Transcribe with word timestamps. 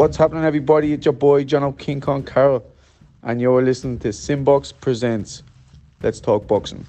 What's 0.00 0.16
happening, 0.16 0.44
everybody? 0.44 0.94
It's 0.94 1.04
your 1.04 1.12
boy, 1.12 1.44
John 1.44 1.62
O. 1.62 1.72
King 1.72 2.00
Kong 2.00 2.22
Carroll, 2.22 2.64
and 3.22 3.38
you're 3.38 3.62
listening 3.62 3.98
to 3.98 4.14
Simbox 4.14 4.72
Presents 4.72 5.42
Let's 6.02 6.20
Talk 6.20 6.46
Boxing. 6.46 6.86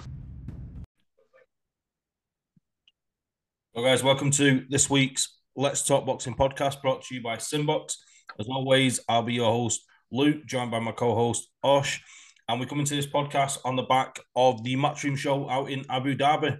Well, 3.74 3.84
guys, 3.84 4.02
welcome 4.02 4.32
to 4.32 4.64
this 4.70 4.90
week's 4.90 5.40
Let's 5.58 5.86
Talk 5.86 6.06
Boxing 6.06 6.36
podcast 6.36 6.82
brought 6.82 7.04
to 7.04 7.16
you 7.16 7.22
by 7.22 7.38
Simbox. 7.38 8.02
As 8.40 8.48
always, 8.48 9.02
I'll 9.10 9.24
be 9.24 9.34
your 9.34 9.52
host, 9.52 9.82
Luke, 10.10 10.46
joined 10.46 10.72
by 10.72 10.80
my 10.80 10.94
co 10.94 11.14
host, 11.14 11.50
Osh. 11.66 12.02
And 12.48 12.62
we're 12.62 12.66
coming 12.66 12.86
to 12.86 12.96
this 12.96 13.08
podcast 13.08 13.58
on 13.66 13.76
the 13.76 13.84
back 13.84 14.22
of 14.38 14.64
the 14.64 14.78
Matchroom 14.78 15.18
show 15.18 15.50
out 15.50 15.70
in 15.70 15.84
Abu 15.90 16.16
Dhabi. 16.16 16.60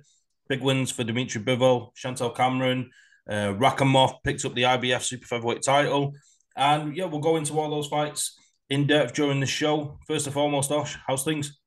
Big 0.50 0.62
wins 0.62 0.92
for 0.92 1.06
Dimitri 1.06 1.42
Bivol, 1.42 1.96
Chantelle 1.96 2.36
Cameron, 2.36 2.90
uh, 3.30 3.54
Rakhimov 3.54 4.16
picked 4.26 4.44
up 4.44 4.54
the 4.54 4.64
IBF 4.64 5.02
super 5.02 5.28
featherweight 5.28 5.62
title. 5.64 6.14
And 6.56 6.96
yeah, 6.96 7.06
we'll 7.06 7.20
go 7.20 7.38
into 7.38 7.60
all 7.60 7.70
those 7.70 7.88
fights 7.88 8.38
in 8.70 8.88
depth 8.88 9.14
during 9.14 9.40
the 9.40 9.46
show. 9.46 9.98
First 10.08 10.28
and 10.28 10.34
foremost, 10.34 10.72
Osh, 10.72 10.98
how's 11.08 11.24
things? 11.24 11.60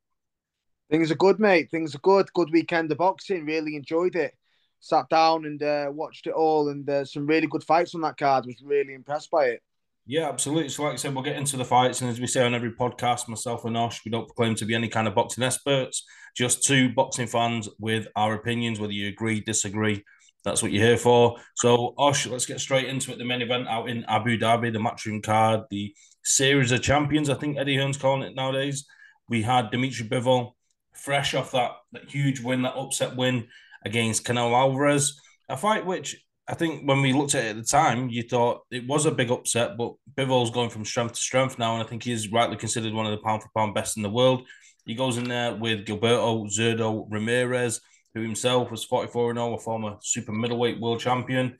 Things 0.90 1.10
are 1.10 1.16
good, 1.16 1.40
mate. 1.40 1.70
Things 1.70 1.94
are 1.94 1.98
good. 1.98 2.32
Good 2.34 2.50
weekend 2.52 2.92
of 2.92 2.98
boxing. 2.98 3.46
Really 3.46 3.76
enjoyed 3.76 4.16
it. 4.16 4.34
Sat 4.80 5.08
down 5.08 5.46
and 5.46 5.62
uh, 5.62 5.86
watched 5.90 6.26
it 6.26 6.34
all, 6.34 6.68
and 6.68 6.88
uh, 6.88 7.04
some 7.04 7.26
really 7.26 7.46
good 7.46 7.64
fights 7.64 7.94
on 7.94 8.02
that 8.02 8.18
card. 8.18 8.44
Was 8.46 8.62
really 8.62 8.92
impressed 8.92 9.30
by 9.30 9.46
it. 9.46 9.62
Yeah, 10.06 10.28
absolutely. 10.28 10.68
So, 10.68 10.82
like 10.82 10.92
I 10.92 10.96
said, 10.96 11.14
we'll 11.14 11.24
get 11.24 11.36
into 11.36 11.56
the 11.56 11.64
fights, 11.64 12.02
and 12.02 12.10
as 12.10 12.20
we 12.20 12.26
say 12.26 12.44
on 12.44 12.54
every 12.54 12.72
podcast, 12.72 13.26
myself 13.26 13.64
and 13.64 13.76
Osh, 13.76 14.04
we 14.04 14.10
don't 14.10 14.28
claim 14.34 14.54
to 14.56 14.66
be 14.66 14.74
any 14.74 14.88
kind 14.88 15.08
of 15.08 15.14
boxing 15.14 15.42
experts. 15.42 16.04
Just 16.36 16.62
two 16.62 16.92
boxing 16.92 17.26
fans 17.26 17.68
with 17.78 18.06
our 18.14 18.34
opinions, 18.34 18.78
whether 18.78 18.92
you 18.92 19.08
agree, 19.08 19.40
disagree, 19.40 20.04
that's 20.44 20.62
what 20.62 20.72
you're 20.72 20.86
here 20.86 20.96
for. 20.98 21.36
So, 21.56 21.94
Osh, 21.96 22.26
let's 22.26 22.46
get 22.46 22.60
straight 22.60 22.86
into 22.86 23.12
it. 23.12 23.18
The 23.18 23.24
main 23.24 23.42
event 23.42 23.66
out 23.66 23.88
in 23.88 24.04
Abu 24.04 24.38
Dhabi, 24.38 24.72
the 24.72 24.78
matchroom 24.78 25.22
card, 25.22 25.62
the 25.70 25.94
series 26.22 26.70
of 26.70 26.82
champions. 26.82 27.30
I 27.30 27.34
think 27.34 27.56
Eddie 27.56 27.76
Hearn's 27.76 27.96
calling 27.96 28.22
it 28.22 28.34
nowadays. 28.34 28.86
We 29.28 29.42
had 29.42 29.70
Dimitri 29.70 30.06
Bivol 30.06 30.52
fresh 30.92 31.34
off 31.34 31.52
that, 31.52 31.72
that 31.92 32.10
huge 32.10 32.40
win, 32.40 32.62
that 32.62 32.76
upset 32.76 33.16
win 33.16 33.48
against 33.84 34.24
Canelo 34.24 34.52
Alvarez. 34.52 35.18
A 35.48 35.56
fight 35.56 35.86
which 35.86 36.16
I 36.46 36.54
think 36.54 36.86
when 36.86 37.00
we 37.00 37.14
looked 37.14 37.34
at 37.34 37.44
it 37.44 37.50
at 37.50 37.56
the 37.56 37.62
time, 37.62 38.10
you 38.10 38.22
thought 38.22 38.62
it 38.70 38.86
was 38.86 39.06
a 39.06 39.10
big 39.10 39.30
upset, 39.30 39.78
but 39.78 39.94
Bivol's 40.14 40.50
going 40.50 40.68
from 40.68 40.84
strength 40.84 41.14
to 41.14 41.20
strength 41.20 41.58
now, 41.58 41.74
and 41.74 41.82
I 41.82 41.86
think 41.86 42.02
he's 42.02 42.30
rightly 42.30 42.56
considered 42.56 42.92
one 42.92 43.06
of 43.06 43.12
the 43.12 43.24
pound 43.24 43.42
for 43.42 43.48
pound 43.56 43.74
best 43.74 43.96
in 43.96 44.02
the 44.02 44.10
world. 44.10 44.46
He 44.84 44.94
goes 44.94 45.16
in 45.16 45.24
there 45.24 45.54
with 45.54 45.86
Gilberto 45.86 46.46
Zurdo 46.50 47.06
Ramirez 47.10 47.80
who 48.14 48.22
himself 48.22 48.70
was 48.70 48.84
44 48.84 49.34
0, 49.34 49.54
a 49.54 49.58
former 49.58 49.96
super 50.00 50.32
middleweight 50.32 50.80
world 50.80 51.00
champion. 51.00 51.58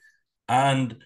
And 0.48 0.96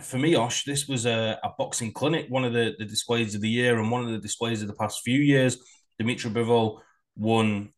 for 0.00 0.18
me, 0.18 0.34
Osh, 0.34 0.64
this 0.64 0.88
was 0.88 1.06
a, 1.06 1.38
a 1.42 1.50
boxing 1.58 1.92
clinic, 1.92 2.26
one 2.28 2.44
of 2.44 2.52
the, 2.52 2.74
the 2.78 2.84
displays 2.84 3.34
of 3.34 3.40
the 3.40 3.48
year 3.48 3.78
and 3.78 3.90
one 3.90 4.04
of 4.04 4.10
the 4.10 4.18
displays 4.18 4.62
of 4.62 4.68
the 4.68 4.74
past 4.74 5.02
few 5.04 5.18
years. 5.18 5.58
Dimitri 5.98 6.30
Bivol 6.30 6.80
won 7.16 7.70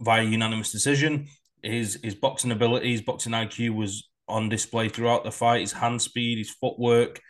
via 0.00 0.22
unanimous 0.22 0.70
decision. 0.70 1.26
His 1.62 1.98
his 2.02 2.14
boxing 2.14 2.52
abilities, 2.52 3.02
boxing 3.02 3.32
IQ 3.32 3.74
was 3.74 4.08
on 4.28 4.48
display 4.48 4.88
throughout 4.88 5.24
the 5.24 5.32
fight. 5.32 5.60
His 5.60 5.72
hand 5.72 6.00
speed, 6.00 6.38
his 6.38 6.50
footwork, 6.50 7.20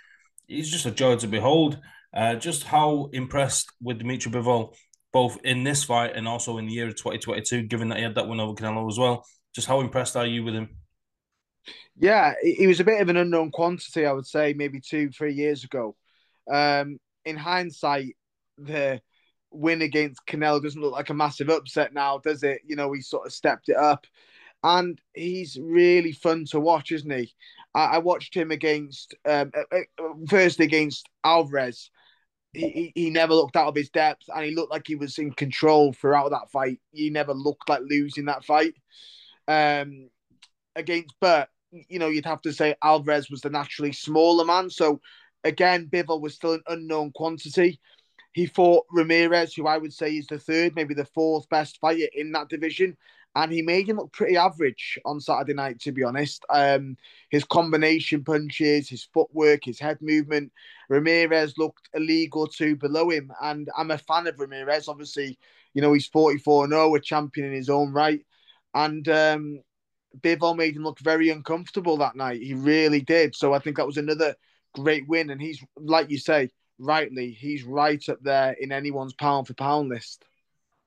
he's 0.46 0.70
just 0.70 0.86
a 0.86 0.90
joy 0.90 1.16
to 1.16 1.26
behold. 1.26 1.78
Uh, 2.12 2.34
just 2.34 2.64
how 2.64 3.08
impressed 3.12 3.70
with 3.80 3.98
Dimitri 3.98 4.32
Bivol 4.32 4.74
both 5.12 5.38
in 5.44 5.64
this 5.64 5.84
fight 5.84 6.12
and 6.14 6.28
also 6.28 6.58
in 6.58 6.66
the 6.66 6.72
year 6.72 6.88
of 6.88 6.96
2022, 6.96 7.62
given 7.62 7.88
that 7.88 7.98
he 7.98 8.04
had 8.04 8.14
that 8.14 8.28
win 8.28 8.40
over 8.40 8.54
Canelo 8.54 8.88
as 8.88 8.98
well. 8.98 9.24
Just 9.54 9.66
how 9.66 9.80
impressed 9.80 10.16
are 10.16 10.26
you 10.26 10.44
with 10.44 10.54
him? 10.54 10.68
Yeah, 11.96 12.34
he 12.42 12.66
was 12.66 12.80
a 12.80 12.84
bit 12.84 13.00
of 13.02 13.08
an 13.08 13.16
unknown 13.16 13.50
quantity, 13.50 14.06
I 14.06 14.12
would 14.12 14.26
say, 14.26 14.54
maybe 14.54 14.80
two, 14.80 15.10
three 15.10 15.34
years 15.34 15.64
ago. 15.64 15.96
Um, 16.50 16.98
in 17.24 17.36
hindsight, 17.36 18.16
the 18.56 19.00
win 19.50 19.82
against 19.82 20.26
Canelo 20.26 20.62
doesn't 20.62 20.80
look 20.80 20.92
like 20.92 21.10
a 21.10 21.14
massive 21.14 21.48
upset 21.48 21.92
now, 21.92 22.18
does 22.18 22.42
it? 22.42 22.62
You 22.64 22.76
know, 22.76 22.92
he 22.92 23.02
sort 23.02 23.26
of 23.26 23.32
stepped 23.32 23.68
it 23.68 23.76
up. 23.76 24.06
And 24.62 25.00
he's 25.14 25.58
really 25.60 26.12
fun 26.12 26.44
to 26.50 26.60
watch, 26.60 26.92
isn't 26.92 27.10
he? 27.10 27.32
I, 27.74 27.84
I 27.84 27.98
watched 27.98 28.34
him 28.34 28.50
against, 28.50 29.14
um, 29.28 29.50
uh, 29.54 29.76
uh 29.98 30.08
first 30.28 30.60
against 30.60 31.08
Alvarez, 31.24 31.90
he, 32.52 32.92
he 32.94 33.10
never 33.10 33.34
looked 33.34 33.56
out 33.56 33.68
of 33.68 33.76
his 33.76 33.90
depth 33.90 34.24
and 34.34 34.44
he 34.44 34.54
looked 34.54 34.72
like 34.72 34.86
he 34.86 34.96
was 34.96 35.18
in 35.18 35.32
control 35.32 35.92
throughout 35.92 36.30
that 36.30 36.50
fight. 36.50 36.80
He 36.92 37.10
never 37.10 37.32
looked 37.32 37.68
like 37.68 37.82
losing 37.88 38.26
that 38.26 38.44
fight. 38.44 38.74
Um, 39.46 40.10
against 40.76 41.14
Burt, 41.20 41.48
you 41.70 41.98
know, 41.98 42.08
you'd 42.08 42.26
have 42.26 42.42
to 42.42 42.52
say 42.52 42.74
Alvarez 42.82 43.30
was 43.30 43.40
the 43.40 43.50
naturally 43.50 43.92
smaller 43.92 44.44
man. 44.44 44.70
So 44.70 45.00
again, 45.44 45.88
Bivol 45.90 46.20
was 46.20 46.34
still 46.34 46.54
an 46.54 46.62
unknown 46.66 47.12
quantity. 47.12 47.80
He 48.32 48.46
fought 48.46 48.86
Ramirez, 48.92 49.54
who 49.54 49.66
I 49.66 49.78
would 49.78 49.92
say 49.92 50.12
is 50.12 50.26
the 50.26 50.38
third, 50.38 50.74
maybe 50.76 50.94
the 50.94 51.04
fourth 51.04 51.48
best 51.48 51.78
fighter 51.80 52.06
in 52.14 52.32
that 52.32 52.48
division 52.48 52.96
and 53.36 53.52
he 53.52 53.62
made 53.62 53.88
him 53.88 53.96
look 53.96 54.12
pretty 54.12 54.36
average 54.36 54.98
on 55.04 55.20
Saturday 55.20 55.54
night, 55.54 55.80
to 55.80 55.92
be 55.92 56.02
honest. 56.02 56.44
Um, 56.50 56.96
his 57.30 57.44
combination 57.44 58.24
punches, 58.24 58.88
his 58.88 59.04
footwork, 59.04 59.64
his 59.64 59.78
head 59.78 59.98
movement. 60.00 60.52
Ramirez 60.88 61.56
looked 61.56 61.88
a 61.94 62.00
league 62.00 62.36
or 62.36 62.48
two 62.48 62.76
below 62.76 63.10
him, 63.10 63.32
and 63.40 63.68
I'm 63.76 63.92
a 63.92 63.98
fan 63.98 64.26
of 64.26 64.38
Ramirez. 64.40 64.88
Obviously, 64.88 65.38
you 65.74 65.82
know 65.82 65.92
he's 65.92 66.08
44 66.08 66.68
0, 66.68 66.94
a 66.94 67.00
champion 67.00 67.46
in 67.46 67.52
his 67.52 67.70
own 67.70 67.92
right, 67.92 68.24
and 68.74 69.08
um, 69.08 69.60
Bivol 70.18 70.56
made 70.56 70.76
him 70.76 70.82
look 70.82 70.98
very 70.98 71.30
uncomfortable 71.30 71.96
that 71.98 72.16
night. 72.16 72.42
He 72.42 72.54
really 72.54 73.00
did. 73.00 73.34
So 73.36 73.52
I 73.52 73.60
think 73.60 73.76
that 73.76 73.86
was 73.86 73.96
another 73.96 74.34
great 74.74 75.06
win, 75.08 75.30
and 75.30 75.40
he's 75.40 75.64
like 75.76 76.10
you 76.10 76.18
say, 76.18 76.50
rightly, 76.78 77.30
he's 77.30 77.62
right 77.62 78.06
up 78.08 78.18
there 78.22 78.56
in 78.60 78.72
anyone's 78.72 79.14
pound 79.14 79.46
for 79.46 79.54
pound 79.54 79.88
list. 79.88 80.24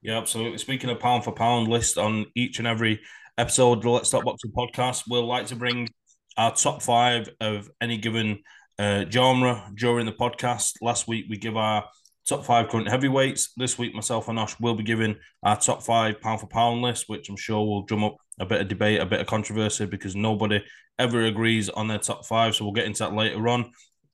Yeah, 0.04 0.18
absolutely. 0.18 0.58
Speaking 0.58 0.90
of 0.90 1.00
pound 1.00 1.24
for 1.24 1.32
pound 1.32 1.70
list 1.70 1.98
on 1.98 2.26
each 2.36 2.60
and 2.60 2.68
every 2.68 3.00
episode 3.38 3.78
of 3.78 3.84
the 3.84 3.90
Let's 3.90 4.10
Talk 4.10 4.26
Boxing 4.26 4.52
podcast, 4.52 5.04
we'll 5.10 5.26
like 5.26 5.48
to 5.48 5.56
bring 5.56 5.88
our 6.36 6.54
top 6.54 6.82
five 6.82 7.30
of 7.40 7.70
any 7.80 7.98
given 7.98 8.40
uh, 8.78 9.06
genre 9.10 9.72
during 9.76 10.06
the 10.06 10.12
podcast. 10.12 10.74
Last 10.82 11.08
week 11.08 11.28
we 11.30 11.38
give 11.38 11.56
our 11.56 11.86
top 12.28 12.44
five 12.44 12.68
current 12.68 12.90
heavyweights. 12.90 13.54
This 13.56 13.78
week, 13.78 13.96
myself 13.96 14.28
and 14.28 14.38
Ash 14.38 14.60
will 14.60 14.76
be 14.76 14.84
giving 14.84 15.16
our 15.42 15.58
top 15.58 15.84
five 15.84 16.20
pound 16.20 16.42
for 16.42 16.48
pound 16.48 16.82
list, 16.82 17.08
which 17.08 17.30
I'm 17.30 17.38
sure 17.38 17.66
will 17.66 17.84
drum 17.84 18.04
up 18.04 18.18
a 18.42 18.46
bit 18.46 18.60
of 18.60 18.68
debate, 18.68 19.00
a 19.00 19.06
bit 19.06 19.22
of 19.22 19.28
controversy 19.28 19.86
because 19.86 20.18
nobody 20.18 20.62
ever 21.00 21.24
agrees 21.24 21.70
on 21.70 21.88
their 21.88 21.98
top 21.98 22.26
five. 22.26 22.56
So 22.56 22.66
we'll 22.66 22.74
get 22.74 22.88
into 22.88 23.04
that 23.04 23.14
later 23.14 23.48
on. 23.48 23.72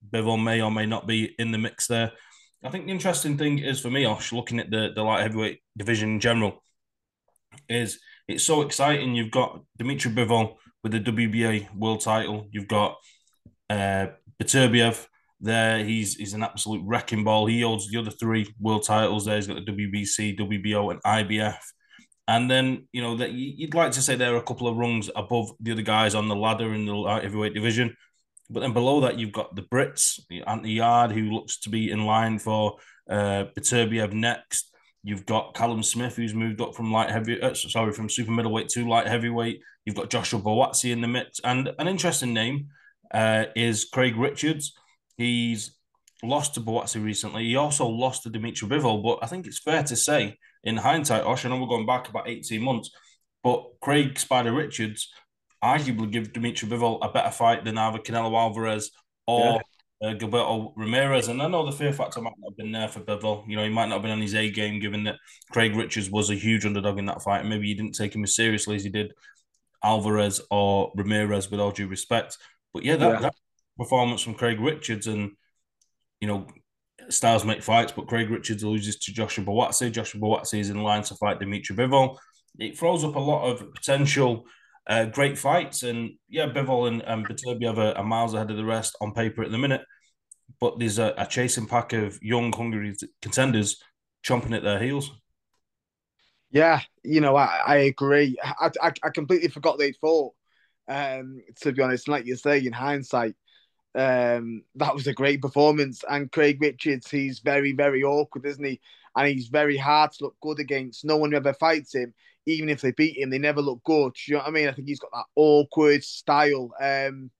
Bivol 0.07 0.43
may 0.43 0.61
or 0.61 0.69
may 0.69 0.85
not 0.85 1.07
be 1.07 1.33
in 1.39 1.51
the 1.51 1.57
mix 1.57 1.87
there. 1.87 2.11
I 2.63 2.69
think 2.69 2.85
the 2.85 2.91
interesting 2.91 3.37
thing 3.37 3.59
is 3.59 3.79
for 3.79 3.89
me, 3.89 4.05
Osh, 4.05 4.33
looking 4.33 4.59
at 4.59 4.69
the, 4.69 4.89
the 4.93 5.03
light 5.03 5.21
heavyweight 5.21 5.59
division 5.77 6.09
in 6.09 6.19
general, 6.19 6.61
is 7.69 7.99
it's 8.27 8.43
so 8.43 8.61
exciting. 8.61 9.15
You've 9.15 9.31
got 9.31 9.61
Dimitri 9.77 10.11
Bivol 10.11 10.55
with 10.83 10.91
the 10.91 10.99
WBA 10.99 11.73
world 11.75 12.01
title. 12.01 12.47
You've 12.51 12.67
got 12.67 12.97
uh, 13.69 14.07
there. 15.41 15.83
He's 15.83 16.15
he's 16.15 16.33
an 16.33 16.43
absolute 16.43 16.83
wrecking 16.85 17.23
ball. 17.23 17.45
He 17.45 17.61
holds 17.61 17.89
the 17.89 17.99
other 17.99 18.11
three 18.11 18.53
world 18.59 18.83
titles 18.83 19.25
there. 19.25 19.35
He's 19.35 19.47
got 19.47 19.65
the 19.65 19.71
WBC, 19.71 20.37
WBO, 20.37 20.91
and 20.91 21.01
IBF. 21.03 21.57
And 22.27 22.49
then 22.49 22.87
you 22.91 23.01
know 23.01 23.17
that 23.17 23.31
you'd 23.31 23.73
like 23.73 23.91
to 23.93 24.01
say 24.01 24.15
there 24.15 24.33
are 24.33 24.39
a 24.39 24.43
couple 24.43 24.67
of 24.67 24.77
rungs 24.77 25.09
above 25.15 25.51
the 25.59 25.71
other 25.71 25.81
guys 25.81 26.13
on 26.13 26.27
the 26.27 26.35
ladder 26.35 26.73
in 26.73 26.85
the 26.85 26.93
light 26.93 27.23
heavyweight 27.23 27.53
division. 27.53 27.95
But 28.49 28.61
then 28.61 28.73
below 28.73 29.01
that, 29.01 29.19
you've 29.19 29.31
got 29.31 29.55
the 29.55 29.61
Brits, 29.61 30.19
Anthony 30.47 30.73
Yarde, 30.73 31.11
who 31.11 31.31
looks 31.31 31.59
to 31.59 31.69
be 31.69 31.91
in 31.91 32.05
line 32.05 32.39
for 32.39 32.77
uh, 33.09 33.45
Beterbiev 33.55 34.13
next. 34.13 34.75
You've 35.03 35.25
got 35.25 35.53
Callum 35.53 35.83
Smith, 35.83 36.15
who's 36.15 36.33
moved 36.33 36.59
up 36.59 36.75
from 36.75 36.91
light 36.91 37.09
heavy, 37.09 37.41
uh, 37.41 37.53
sorry, 37.53 37.93
from 37.93 38.09
super 38.09 38.31
middleweight 38.31 38.69
to 38.69 38.87
light 38.87 39.07
heavyweight. 39.07 39.61
You've 39.85 39.95
got 39.95 40.09
Joshua 40.09 40.41
Buatsi 40.41 40.91
in 40.91 41.01
the 41.01 41.07
mix, 41.07 41.39
and 41.43 41.69
an 41.79 41.87
interesting 41.87 42.33
name 42.33 42.67
uh, 43.13 43.45
is 43.55 43.85
Craig 43.85 44.17
Richards. 44.17 44.73
He's 45.15 45.75
lost 46.21 46.55
to 46.55 46.61
Buatsi 46.61 47.03
recently. 47.03 47.45
He 47.45 47.55
also 47.55 47.87
lost 47.87 48.23
to 48.23 48.29
Dimitri 48.29 48.67
Bivol, 48.67 49.01
but 49.01 49.19
I 49.21 49.27
think 49.27 49.47
it's 49.47 49.59
fair 49.59 49.83
to 49.83 49.95
say, 49.95 50.37
in 50.63 50.75
hindsight, 50.75 51.23
Osh, 51.23 51.45
I 51.45 51.49
know 51.49 51.59
we're 51.59 51.67
going 51.67 51.85
back 51.85 52.09
about 52.09 52.27
eighteen 52.27 52.61
months, 52.61 52.91
but 53.41 53.63
Craig 53.81 54.19
Spider 54.19 54.51
Richards 54.51 55.09
arguably 55.63 56.11
give 56.11 56.33
Dimitri 56.33 56.69
Bivol 56.69 56.99
a 57.01 57.11
better 57.11 57.31
fight 57.31 57.65
than 57.65 57.77
either 57.77 57.99
Canelo 57.99 58.33
Alvarez 58.37 58.91
or 59.27 59.61
yeah. 60.01 60.09
uh, 60.09 60.13
Gilberto 60.13 60.73
Ramirez. 60.75 61.27
And 61.27 61.41
I 61.41 61.47
know 61.47 61.65
the 61.65 61.71
fear 61.71 61.93
factor 61.93 62.21
might 62.21 62.33
not 62.37 62.51
have 62.51 62.57
been 62.57 62.71
there 62.71 62.87
for 62.87 63.01
Bivol. 63.01 63.43
You 63.47 63.57
know, 63.57 63.63
he 63.63 63.69
might 63.69 63.87
not 63.87 63.95
have 63.95 64.01
been 64.03 64.11
on 64.11 64.21
his 64.21 64.35
A 64.35 64.49
game, 64.49 64.79
given 64.79 65.03
that 65.03 65.17
Craig 65.51 65.75
Richards 65.75 66.09
was 66.09 66.29
a 66.29 66.35
huge 66.35 66.65
underdog 66.65 66.97
in 66.97 67.05
that 67.07 67.21
fight. 67.21 67.41
And 67.41 67.49
maybe 67.49 67.67
he 67.67 67.73
didn't 67.73 67.95
take 67.95 68.15
him 68.15 68.23
as 68.23 68.35
seriously 68.35 68.75
as 68.75 68.83
he 68.83 68.89
did 68.89 69.13
Alvarez 69.83 70.41
or 70.49 70.91
Ramirez, 70.95 71.51
with 71.51 71.59
all 71.59 71.71
due 71.71 71.87
respect. 71.87 72.37
But 72.73 72.83
yeah, 72.83 72.95
that, 72.95 73.13
yeah. 73.13 73.19
that 73.19 73.35
performance 73.77 74.21
from 74.21 74.35
Craig 74.35 74.59
Richards 74.59 75.07
and, 75.07 75.31
you 76.21 76.27
know, 76.27 76.47
styles 77.09 77.43
make 77.43 77.63
fights, 77.63 77.91
but 77.91 78.07
Craig 78.07 78.29
Richards 78.29 78.63
loses 78.63 78.99
to 78.99 79.13
Joshua 79.13 79.43
Buatsi. 79.43 79.91
Joshua 79.91 80.21
Buatsi 80.21 80.59
is 80.59 80.69
in 80.69 80.83
line 80.83 81.01
to 81.03 81.15
fight 81.15 81.39
Dimitri 81.39 81.75
Bivol. 81.75 82.17
It 82.59 82.77
throws 82.77 83.03
up 83.03 83.15
a 83.15 83.19
lot 83.19 83.45
of 83.45 83.73
potential 83.73 84.45
uh, 84.89 85.05
great 85.05 85.37
fights, 85.37 85.83
and 85.83 86.11
yeah, 86.27 86.47
Bivol 86.47 86.87
and, 86.87 87.01
and 87.03 87.77
are, 87.79 87.97
are 87.97 88.03
miles 88.03 88.33
ahead 88.33 88.51
of 88.51 88.57
the 88.57 88.65
rest 88.65 88.97
on 88.99 89.13
paper 89.13 89.43
at 89.43 89.51
the 89.51 89.57
minute. 89.57 89.81
but 90.59 90.79
there's 90.79 90.99
a, 90.99 91.13
a 91.17 91.25
chasing 91.25 91.67
pack 91.67 91.93
of 91.93 92.19
young, 92.21 92.51
hungry 92.51 92.95
contenders 93.21 93.81
chomping 94.23 94.55
at 94.55 94.63
their 94.63 94.79
heels. 94.79 95.11
Yeah, 96.51 96.81
you 97.03 97.21
know, 97.21 97.35
I, 97.35 97.61
I 97.65 97.75
agree. 97.77 98.35
I, 98.43 98.71
I, 98.81 98.91
I 99.03 99.09
completely 99.09 99.49
forgot 99.49 99.77
they 99.77 99.91
fought. 99.93 100.33
Um, 100.87 101.41
to 101.61 101.71
be 101.71 101.83
honest, 101.83 102.07
like 102.07 102.25
you 102.25 102.35
say, 102.35 102.65
in 102.65 102.73
hindsight, 102.73 103.35
um, 103.95 104.63
that 104.75 104.95
was 104.95 105.05
a 105.05 105.13
great 105.13 105.41
performance. 105.41 106.03
And 106.09 106.31
Craig 106.31 106.59
Richards, 106.59 107.09
he's 107.11 107.39
very, 107.39 107.73
very 107.73 108.03
awkward, 108.03 108.45
isn't 108.47 108.63
he? 108.63 108.81
And 109.15 109.27
he's 109.27 109.47
very 109.47 109.77
hard 109.77 110.11
to 110.13 110.25
look 110.25 110.35
good 110.41 110.59
against. 110.59 111.05
No 111.05 111.17
one 111.17 111.33
ever 111.35 111.53
fights 111.53 111.93
him, 111.93 112.13
even 112.45 112.69
if 112.69 112.81
they 112.81 112.91
beat 112.91 113.17
him, 113.17 113.29
they 113.29 113.37
never 113.39 113.61
look 113.61 113.83
good. 113.83 114.15
You 114.27 114.35
know 114.35 114.39
what 114.39 114.47
I 114.47 114.51
mean? 114.51 114.67
I 114.67 114.71
think 114.71 114.87
he's 114.87 114.99
got 114.99 115.11
that 115.13 115.25
awkward 115.35 116.03
style. 116.03 116.71
Um, 116.81 117.31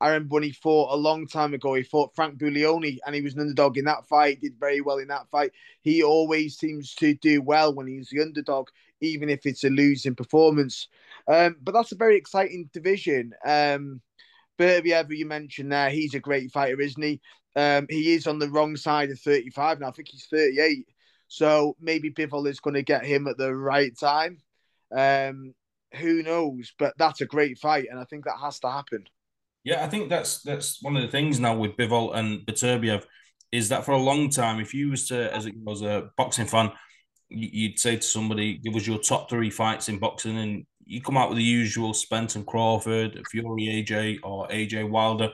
I 0.00 0.08
remember 0.08 0.34
when 0.34 0.42
he 0.44 0.52
fought 0.52 0.94
a 0.94 0.96
long 0.96 1.26
time 1.26 1.54
ago, 1.54 1.74
he 1.74 1.82
fought 1.82 2.14
Frank 2.14 2.38
Buglioni 2.38 2.98
and 3.04 3.14
he 3.14 3.20
was 3.20 3.34
an 3.34 3.40
underdog 3.40 3.78
in 3.78 3.84
that 3.86 4.06
fight, 4.06 4.40
did 4.40 4.54
very 4.58 4.80
well 4.80 4.98
in 4.98 5.08
that 5.08 5.28
fight. 5.30 5.50
He 5.82 6.02
always 6.02 6.56
seems 6.56 6.94
to 6.96 7.14
do 7.14 7.42
well 7.42 7.74
when 7.74 7.88
he's 7.88 8.10
the 8.10 8.22
underdog, 8.22 8.68
even 9.00 9.28
if 9.28 9.44
it's 9.44 9.64
a 9.64 9.70
losing 9.70 10.14
performance. 10.14 10.88
Um, 11.26 11.56
but 11.62 11.72
that's 11.72 11.92
a 11.92 11.96
very 11.96 12.16
exciting 12.16 12.70
division. 12.72 13.32
Um, 13.44 14.00
Beterbiev, 14.58 15.16
you 15.16 15.26
mentioned 15.26 15.72
there, 15.72 15.90
he's 15.90 16.14
a 16.14 16.20
great 16.20 16.52
fighter, 16.52 16.80
isn't 16.80 17.02
he? 17.02 17.20
Um, 17.56 17.86
he 17.88 18.12
is 18.14 18.26
on 18.26 18.38
the 18.38 18.50
wrong 18.50 18.76
side 18.76 19.10
of 19.10 19.18
35 19.20 19.80
now. 19.80 19.88
I 19.88 19.90
think 19.92 20.08
he's 20.08 20.26
38. 20.26 20.86
So 21.28 21.76
maybe 21.80 22.10
Bivol 22.10 22.48
is 22.48 22.60
going 22.60 22.74
to 22.74 22.82
get 22.82 23.04
him 23.04 23.26
at 23.26 23.36
the 23.36 23.54
right 23.54 23.96
time. 23.96 24.38
Um, 24.94 25.54
who 25.94 26.22
knows? 26.22 26.72
But 26.78 26.94
that's 26.98 27.20
a 27.20 27.26
great 27.26 27.58
fight, 27.58 27.86
and 27.90 28.00
I 28.00 28.04
think 28.04 28.24
that 28.24 28.38
has 28.40 28.58
to 28.60 28.70
happen. 28.70 29.04
Yeah, 29.64 29.84
I 29.84 29.88
think 29.88 30.08
that's 30.08 30.42
that's 30.42 30.82
one 30.82 30.96
of 30.96 31.02
the 31.02 31.08
things 31.08 31.38
now 31.38 31.56
with 31.56 31.76
Bivol 31.76 32.14
and 32.14 32.46
Beterbiev 32.46 33.04
is 33.52 33.68
that 33.70 33.84
for 33.84 33.92
a 33.92 33.98
long 33.98 34.30
time, 34.30 34.60
if 34.60 34.74
you 34.74 34.90
was 34.90 35.08
to, 35.08 35.34
as 35.34 35.46
it 35.46 35.54
was 35.56 35.82
a 35.82 36.10
boxing 36.16 36.46
fan, 36.46 36.70
you'd 37.28 37.78
say 37.78 37.96
to 37.96 38.02
somebody, 38.02 38.58
"Give 38.58 38.74
us 38.76 38.86
your 38.86 38.98
top 38.98 39.28
three 39.28 39.50
fights 39.50 39.88
in 39.88 39.98
boxing," 39.98 40.38
and 40.38 40.66
you 40.84 41.02
come 41.02 41.16
out 41.16 41.28
with 41.28 41.38
the 41.38 41.44
usual 41.44 41.92
Spence 41.92 42.36
and 42.36 42.46
Crawford, 42.46 43.20
Fury 43.30 43.66
AJ, 43.66 44.20
or 44.22 44.48
AJ 44.48 44.88
Wilder. 44.88 45.30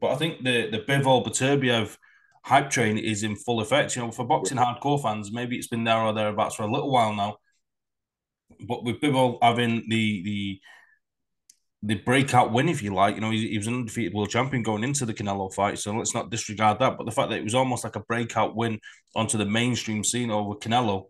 But 0.00 0.12
I 0.12 0.16
think 0.16 0.42
the 0.42 0.70
the 0.70 0.80
Bivol 0.80 1.24
Beterbiev 1.24 1.96
hype 2.44 2.70
train 2.70 2.98
is 2.98 3.22
in 3.22 3.36
full 3.36 3.60
effect. 3.60 3.96
You 3.96 4.02
know, 4.02 4.10
for 4.10 4.26
boxing 4.26 4.58
hardcore 4.58 5.00
fans, 5.00 5.32
maybe 5.32 5.56
it's 5.56 5.68
been 5.68 5.84
there 5.84 5.98
or 5.98 6.12
thereabouts 6.12 6.56
for 6.56 6.64
a 6.64 6.72
little 6.72 6.90
while 6.90 7.14
now. 7.14 7.36
But 8.66 8.84
with 8.84 9.00
Bivol 9.00 9.38
having 9.42 9.88
the 9.88 10.22
the 10.22 10.60
the 11.84 11.94
breakout 11.96 12.52
win, 12.52 12.68
if 12.68 12.82
you 12.82 12.94
like. 12.94 13.16
You 13.16 13.20
know, 13.20 13.30
he, 13.30 13.48
he, 13.48 13.58
was 13.58 13.66
an 13.66 13.74
undefeated 13.74 14.14
world 14.14 14.30
champion 14.30 14.62
going 14.62 14.84
into 14.84 15.04
the 15.04 15.14
Canelo 15.14 15.52
fight, 15.52 15.78
so 15.78 15.92
let's 15.92 16.14
not 16.14 16.30
disregard 16.30 16.78
that. 16.78 16.96
But 16.96 17.06
the 17.06 17.12
fact 17.12 17.30
that 17.30 17.38
it 17.38 17.44
was 17.44 17.56
almost 17.56 17.82
like 17.82 17.96
a 17.96 18.00
breakout 18.00 18.54
win 18.54 18.78
onto 19.16 19.36
the 19.36 19.44
mainstream 19.44 20.04
scene 20.04 20.30
over 20.30 20.54
Canelo, 20.54 21.06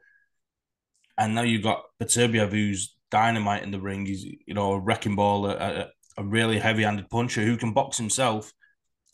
and 1.18 1.34
now 1.34 1.42
you've 1.42 1.62
got 1.62 1.82
Beterbiev, 2.02 2.50
who's 2.50 2.96
dynamite 3.10 3.62
in 3.62 3.70
the 3.70 3.80
ring. 3.80 4.06
He's 4.06 4.24
you 4.24 4.54
know 4.54 4.72
a 4.72 4.80
wrecking 4.80 5.14
ball, 5.14 5.46
a, 5.46 5.56
a, 5.56 5.88
a 6.16 6.24
really 6.24 6.58
heavy-handed 6.58 7.10
puncher 7.10 7.42
who 7.42 7.58
can 7.58 7.74
box 7.74 7.98
himself. 7.98 8.52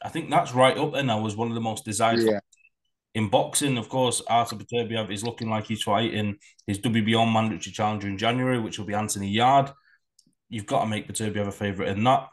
I 0.02 0.08
think 0.08 0.30
that's 0.30 0.54
right 0.54 0.76
up 0.76 0.92
there 0.92 1.02
now 1.02 1.26
as 1.26 1.36
one 1.36 1.48
of 1.48 1.54
the 1.54 1.60
most 1.60 1.84
desired. 1.84 2.20
Yeah. 2.20 2.40
In 3.14 3.28
boxing, 3.28 3.78
of 3.78 3.88
course, 3.88 4.22
Artur 4.28 4.56
Beterbiev 4.56 5.10
is 5.10 5.24
looking 5.24 5.50
like 5.50 5.66
he's 5.66 5.82
fighting 5.82 6.36
his 6.66 6.78
WBO 6.78 7.30
mandatory 7.30 7.72
challenger 7.72 8.06
in 8.06 8.18
January, 8.18 8.60
which 8.60 8.78
will 8.78 8.86
be 8.86 8.94
Anthony 8.94 9.28
Yarde. 9.28 9.72
you've 10.48 10.66
got 10.66 10.82
to 10.82 10.86
make 10.86 11.08
Beterbiev 11.08 11.48
a 11.48 11.52
favourite 11.52 11.90
in 11.90 12.04
that. 12.04 12.28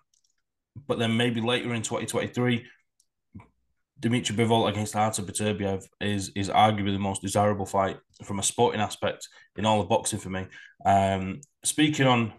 But 0.87 0.99
then 0.99 1.17
maybe 1.17 1.41
later 1.41 1.73
in 1.73 1.81
2023, 1.81 2.65
Dimitri 3.99 4.35
Bivol 4.35 4.69
against 4.69 4.95
Artur 4.95 5.23
Beterbiev 5.23 5.85
is 6.01 6.29
is 6.35 6.49
arguably 6.49 6.93
the 6.93 6.99
most 6.99 7.21
desirable 7.21 7.65
fight 7.65 7.97
from 8.23 8.39
a 8.39 8.43
sporting 8.43 8.81
aspect 8.81 9.27
in 9.55 9.65
all 9.65 9.81
of 9.81 9.89
boxing 9.89 10.19
for 10.19 10.29
me. 10.29 10.45
Um, 10.85 11.39
speaking 11.63 12.05
on 12.05 12.33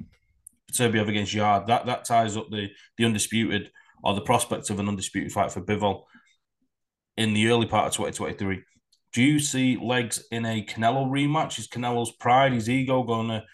Beterbiev 0.71 1.09
against 1.09 1.33
Yarde, 1.33 1.67
that 1.69 1.87
that 1.87 2.05
ties 2.05 2.37
up 2.37 2.51
the 2.51 2.69
the 2.99 3.07
undisputed 3.07 3.71
or 4.03 4.15
the 4.15 4.21
prospect 4.21 4.71
of 4.71 4.79
an 4.79 4.89
undisputed 4.89 5.33
fight 5.33 5.53
for 5.53 5.61
Bivol 5.61 6.05
in 7.17 7.35
the 7.35 7.49
early 7.49 7.67
part 7.67 7.87
of 7.87 7.93
2023. 7.93 8.63
Do 9.13 9.23
you 9.23 9.39
see 9.39 9.79
legs 9.81 10.25
in 10.31 10.45
a 10.45 10.63
Canelo 10.63 11.09
rematch? 11.09 11.59
Is 11.59 11.69
Canelo's 11.69 12.13
pride, 12.13 12.53
his 12.53 12.69
ego 12.69 13.03
going 13.03 13.29
to 13.29 13.45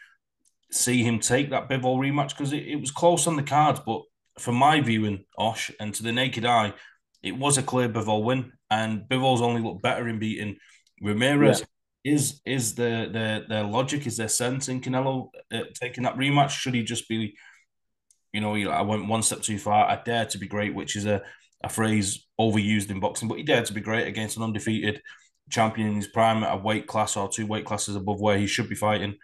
see 0.73 1.03
him 1.03 1.21
take 1.21 1.51
that 1.51 1.69
Bivol 1.69 1.99
rematch 1.99 2.31
because 2.31 2.53
it, 2.53 2.67
it 2.67 2.77
was 2.77 2.91
close 2.91 3.27
on 3.27 3.37
the 3.37 3.43
cards, 3.43 3.81
but 3.85 4.03
for 4.39 4.53
my 4.53 4.81
viewing, 4.81 5.25
Osh, 5.39 5.71
and 5.79 5.95
to 5.95 6.03
the 6.03 6.13
naked 6.13 6.45
eye, 6.45 6.73
it 7.23 7.37
was 7.37 7.59
a 7.59 7.63
clear 7.63 7.89
Bivol 7.89 8.25
win, 8.25 8.53
and 8.71 9.03
Bivol's 9.09 9.43
only 9.43 9.63
looked 9.63 9.83
better 9.83 10.09
in 10.09 10.19
beating 10.19 10.57
Ramirez. 11.01 11.61
Yeah. 11.61 11.67
Is 12.05 12.41
is 12.45 12.75
the 12.75 13.09
the 13.13 13.45
their 13.49 13.63
logic? 13.63 14.09
Is 14.09 14.17
there 14.17 14.27
sense 14.27 14.69
in 14.69 14.81
Canelo 14.81 15.29
uh, 15.53 15.61
taking 15.75 16.03
that 16.03 16.17
rematch? 16.17 16.51
Should 16.51 16.75
he 16.75 16.83
just 16.83 17.09
be, 17.09 17.37
you 18.33 18.41
know, 18.41 18.55
I 18.55 18.83
went 18.83 19.09
one 19.09 19.23
step 19.23 19.43
too 19.43 19.59
far. 19.59 19.87
I 19.87 20.01
dare 20.03 20.27
to 20.27 20.39
be 20.39 20.47
great, 20.47 20.75
which 20.75 20.97
is 20.97 21.07
a, 21.07 21.23
a 21.63 21.69
phrase 21.69 22.27
overused 22.41 22.91
in 22.91 23.01
boxing, 23.01 23.29
but 23.29 23.39
he 23.39 23.45
dared 23.45 23.67
to 23.67 23.73
be 23.73 23.81
great 23.81 24.07
against 24.07 24.37
an 24.37 24.43
undefeated 24.43 25.03
champion 25.51 25.89
in 25.89 25.97
his 25.97 26.07
prime 26.07 26.43
at 26.43 26.55
a 26.55 26.57
weight 26.57 26.87
class 26.87 27.17
or 27.17 27.29
two 27.29 27.47
weight 27.47 27.65
classes 27.65 27.97
above 27.97 28.21
where 28.21 28.39
he 28.39 28.47
should 28.47 28.69
be 28.69 28.75
fighting. 28.75 29.17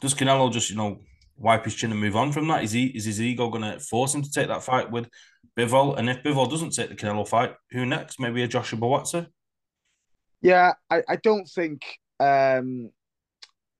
Does 0.00 0.14
Canelo 0.14 0.52
just 0.52 0.70
you 0.70 0.76
know 0.76 1.00
wipe 1.36 1.64
his 1.64 1.74
chin 1.74 1.90
and 1.90 2.00
move 2.00 2.16
on 2.16 2.32
from 2.32 2.48
that? 2.48 2.62
Is 2.62 2.72
he 2.72 2.86
is 2.86 3.04
his 3.04 3.20
ego 3.20 3.48
going 3.48 3.62
to 3.62 3.80
force 3.80 4.14
him 4.14 4.22
to 4.22 4.30
take 4.30 4.48
that 4.48 4.62
fight 4.62 4.90
with 4.90 5.08
Bivol? 5.58 5.98
And 5.98 6.10
if 6.10 6.22
Bivol 6.22 6.50
doesn't 6.50 6.70
take 6.70 6.90
the 6.90 6.94
Canelo 6.94 7.26
fight, 7.26 7.54
who 7.70 7.86
next? 7.86 8.20
Maybe 8.20 8.42
a 8.42 8.48
Joshua 8.48 8.78
Buatsi. 8.78 9.26
Yeah, 10.42 10.72
I, 10.90 11.02
I 11.08 11.16
don't 11.16 11.48
think 11.48 11.82
um 12.20 12.90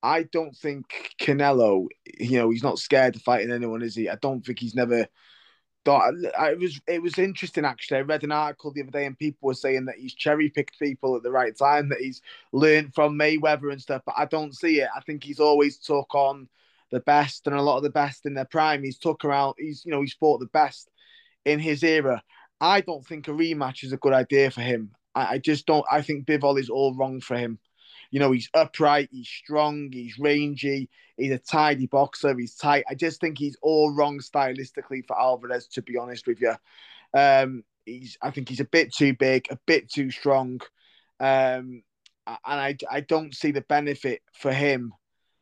I 0.02 0.24
don't 0.24 0.56
think 0.56 1.14
Canelo, 1.20 1.86
you 2.18 2.38
know, 2.38 2.50
he's 2.50 2.62
not 2.62 2.78
scared 2.78 3.16
of 3.16 3.22
fighting 3.22 3.52
anyone, 3.52 3.82
is 3.82 3.94
he? 3.94 4.08
I 4.08 4.16
don't 4.16 4.44
think 4.44 4.58
he's 4.58 4.74
never 4.74 5.06
thought 5.84 6.14
it 6.14 6.58
was 6.58 6.80
it 6.86 7.02
was 7.02 7.18
interesting 7.18 7.64
actually. 7.64 7.98
I 7.98 8.02
read 8.02 8.24
an 8.24 8.32
article 8.32 8.72
the 8.72 8.82
other 8.82 8.90
day 8.90 9.06
and 9.06 9.18
people 9.18 9.46
were 9.46 9.54
saying 9.54 9.86
that 9.86 9.96
he's 9.98 10.14
cherry 10.14 10.48
picked 10.48 10.78
people 10.78 11.16
at 11.16 11.22
the 11.22 11.30
right 11.30 11.56
time, 11.56 11.88
that 11.88 12.00
he's 12.00 12.22
learned 12.52 12.94
from 12.94 13.18
Mayweather 13.18 13.72
and 13.72 13.80
stuff, 13.80 14.02
but 14.06 14.14
I 14.16 14.26
don't 14.26 14.54
see 14.54 14.80
it. 14.80 14.88
I 14.94 15.00
think 15.00 15.24
he's 15.24 15.40
always 15.40 15.78
took 15.78 16.14
on 16.14 16.48
the 16.90 17.00
best 17.00 17.46
and 17.46 17.56
a 17.56 17.62
lot 17.62 17.78
of 17.78 17.82
the 17.82 17.90
best 17.90 18.26
in 18.26 18.34
their 18.34 18.44
prime. 18.44 18.84
He's 18.84 18.98
took 18.98 19.24
around 19.24 19.54
he's 19.58 19.84
you 19.84 19.90
know, 19.90 20.02
he's 20.02 20.14
fought 20.14 20.38
the 20.38 20.46
best 20.46 20.90
in 21.44 21.58
his 21.58 21.82
era. 21.82 22.22
I 22.60 22.80
don't 22.80 23.06
think 23.06 23.26
a 23.26 23.32
rematch 23.32 23.82
is 23.82 23.92
a 23.92 23.96
good 23.96 24.12
idea 24.12 24.50
for 24.50 24.60
him. 24.60 24.92
I, 25.14 25.34
I 25.34 25.38
just 25.38 25.66
don't 25.66 25.84
I 25.90 26.02
think 26.02 26.26
Bivol 26.26 26.60
is 26.60 26.70
all 26.70 26.94
wrong 26.94 27.20
for 27.20 27.36
him. 27.36 27.58
You 28.12 28.20
know, 28.20 28.30
he's 28.30 28.48
upright, 28.54 29.08
he's 29.10 29.28
strong, 29.28 29.90
he's 29.90 30.18
rangy, 30.18 30.88
he's 31.16 31.32
a 31.32 31.38
tidy 31.38 31.86
boxer, 31.86 32.38
he's 32.38 32.54
tight. 32.54 32.84
I 32.88 32.94
just 32.94 33.20
think 33.20 33.38
he's 33.38 33.56
all 33.62 33.92
wrong 33.92 34.20
stylistically 34.20 35.04
for 35.06 35.18
Alvarez, 35.18 35.66
to 35.68 35.82
be 35.82 35.96
honest 35.96 36.26
with 36.26 36.40
you. 36.40 36.54
Um, 37.14 37.64
he's 37.84 38.16
I 38.22 38.30
think 38.30 38.48
he's 38.48 38.60
a 38.60 38.66
bit 38.66 38.94
too 38.94 39.14
big, 39.14 39.46
a 39.50 39.58
bit 39.66 39.90
too 39.90 40.10
strong. 40.10 40.60
Um, 41.18 41.82
and 42.26 42.38
I, 42.46 42.76
I 42.90 43.00
don't 43.00 43.34
see 43.34 43.50
the 43.50 43.62
benefit 43.62 44.22
for 44.34 44.52
him. 44.52 44.92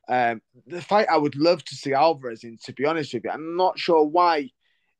Um, 0.08 0.40
the 0.66 0.80
fight 0.80 1.08
I 1.10 1.18
would 1.18 1.36
love 1.36 1.64
to 1.64 1.74
see 1.74 1.92
Alvarez 1.92 2.44
in, 2.44 2.56
to 2.64 2.72
be 2.72 2.84
honest 2.84 3.12
with 3.12 3.24
you. 3.24 3.30
I'm 3.30 3.56
not 3.56 3.78
sure 3.78 4.04
why 4.04 4.50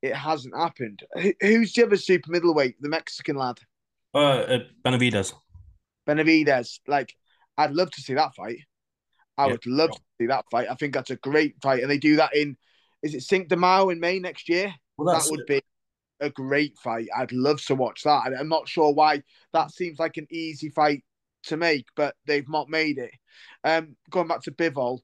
it 0.02 0.14
hasn't 0.14 0.56
happened. 0.56 1.02
who's 1.40 1.72
the 1.72 1.84
other 1.84 1.96
super 1.96 2.30
middleweight, 2.30 2.80
the 2.80 2.88
Mexican 2.88 3.36
lad? 3.36 3.60
Uh, 4.14 4.18
uh 4.18 4.58
Benavides. 4.84 5.34
Benavidez. 6.06 6.80
Like, 6.86 7.14
I'd 7.58 7.72
love 7.72 7.90
to 7.92 8.00
see 8.00 8.14
that 8.14 8.34
fight. 8.34 8.58
I 9.36 9.46
yeah, 9.46 9.52
would 9.52 9.66
love 9.66 9.90
to 9.90 10.00
see 10.20 10.26
that 10.26 10.44
fight. 10.50 10.68
I 10.70 10.74
think 10.74 10.94
that's 10.94 11.10
a 11.10 11.16
great 11.16 11.56
fight, 11.62 11.82
and 11.82 11.90
they 11.90 11.98
do 11.98 12.16
that 12.16 12.34
in 12.34 12.56
is 13.02 13.14
it 13.14 13.22
Cinco 13.22 13.48
de 13.48 13.56
Mayo 13.56 13.88
in 13.90 14.00
May 14.00 14.18
next 14.18 14.48
year? 14.48 14.74
Well, 14.96 15.14
that 15.14 15.30
would 15.30 15.46
be 15.46 15.62
a 16.20 16.30
great 16.30 16.76
fight. 16.78 17.08
I'd 17.16 17.32
love 17.32 17.62
to 17.64 17.74
watch 17.74 18.02
that. 18.04 18.32
I'm 18.38 18.48
not 18.48 18.68
sure 18.68 18.92
why 18.92 19.22
that 19.52 19.70
seems 19.70 19.98
like 19.98 20.18
an 20.18 20.26
easy 20.30 20.68
fight 20.68 21.02
to 21.44 21.56
make, 21.56 21.86
but 21.96 22.14
they've 22.26 22.48
not 22.48 22.68
made 22.68 22.98
it. 22.98 23.12
Um, 23.64 23.96
going 24.10 24.28
back 24.28 24.42
to 24.42 24.52
Bivol, 24.52 25.00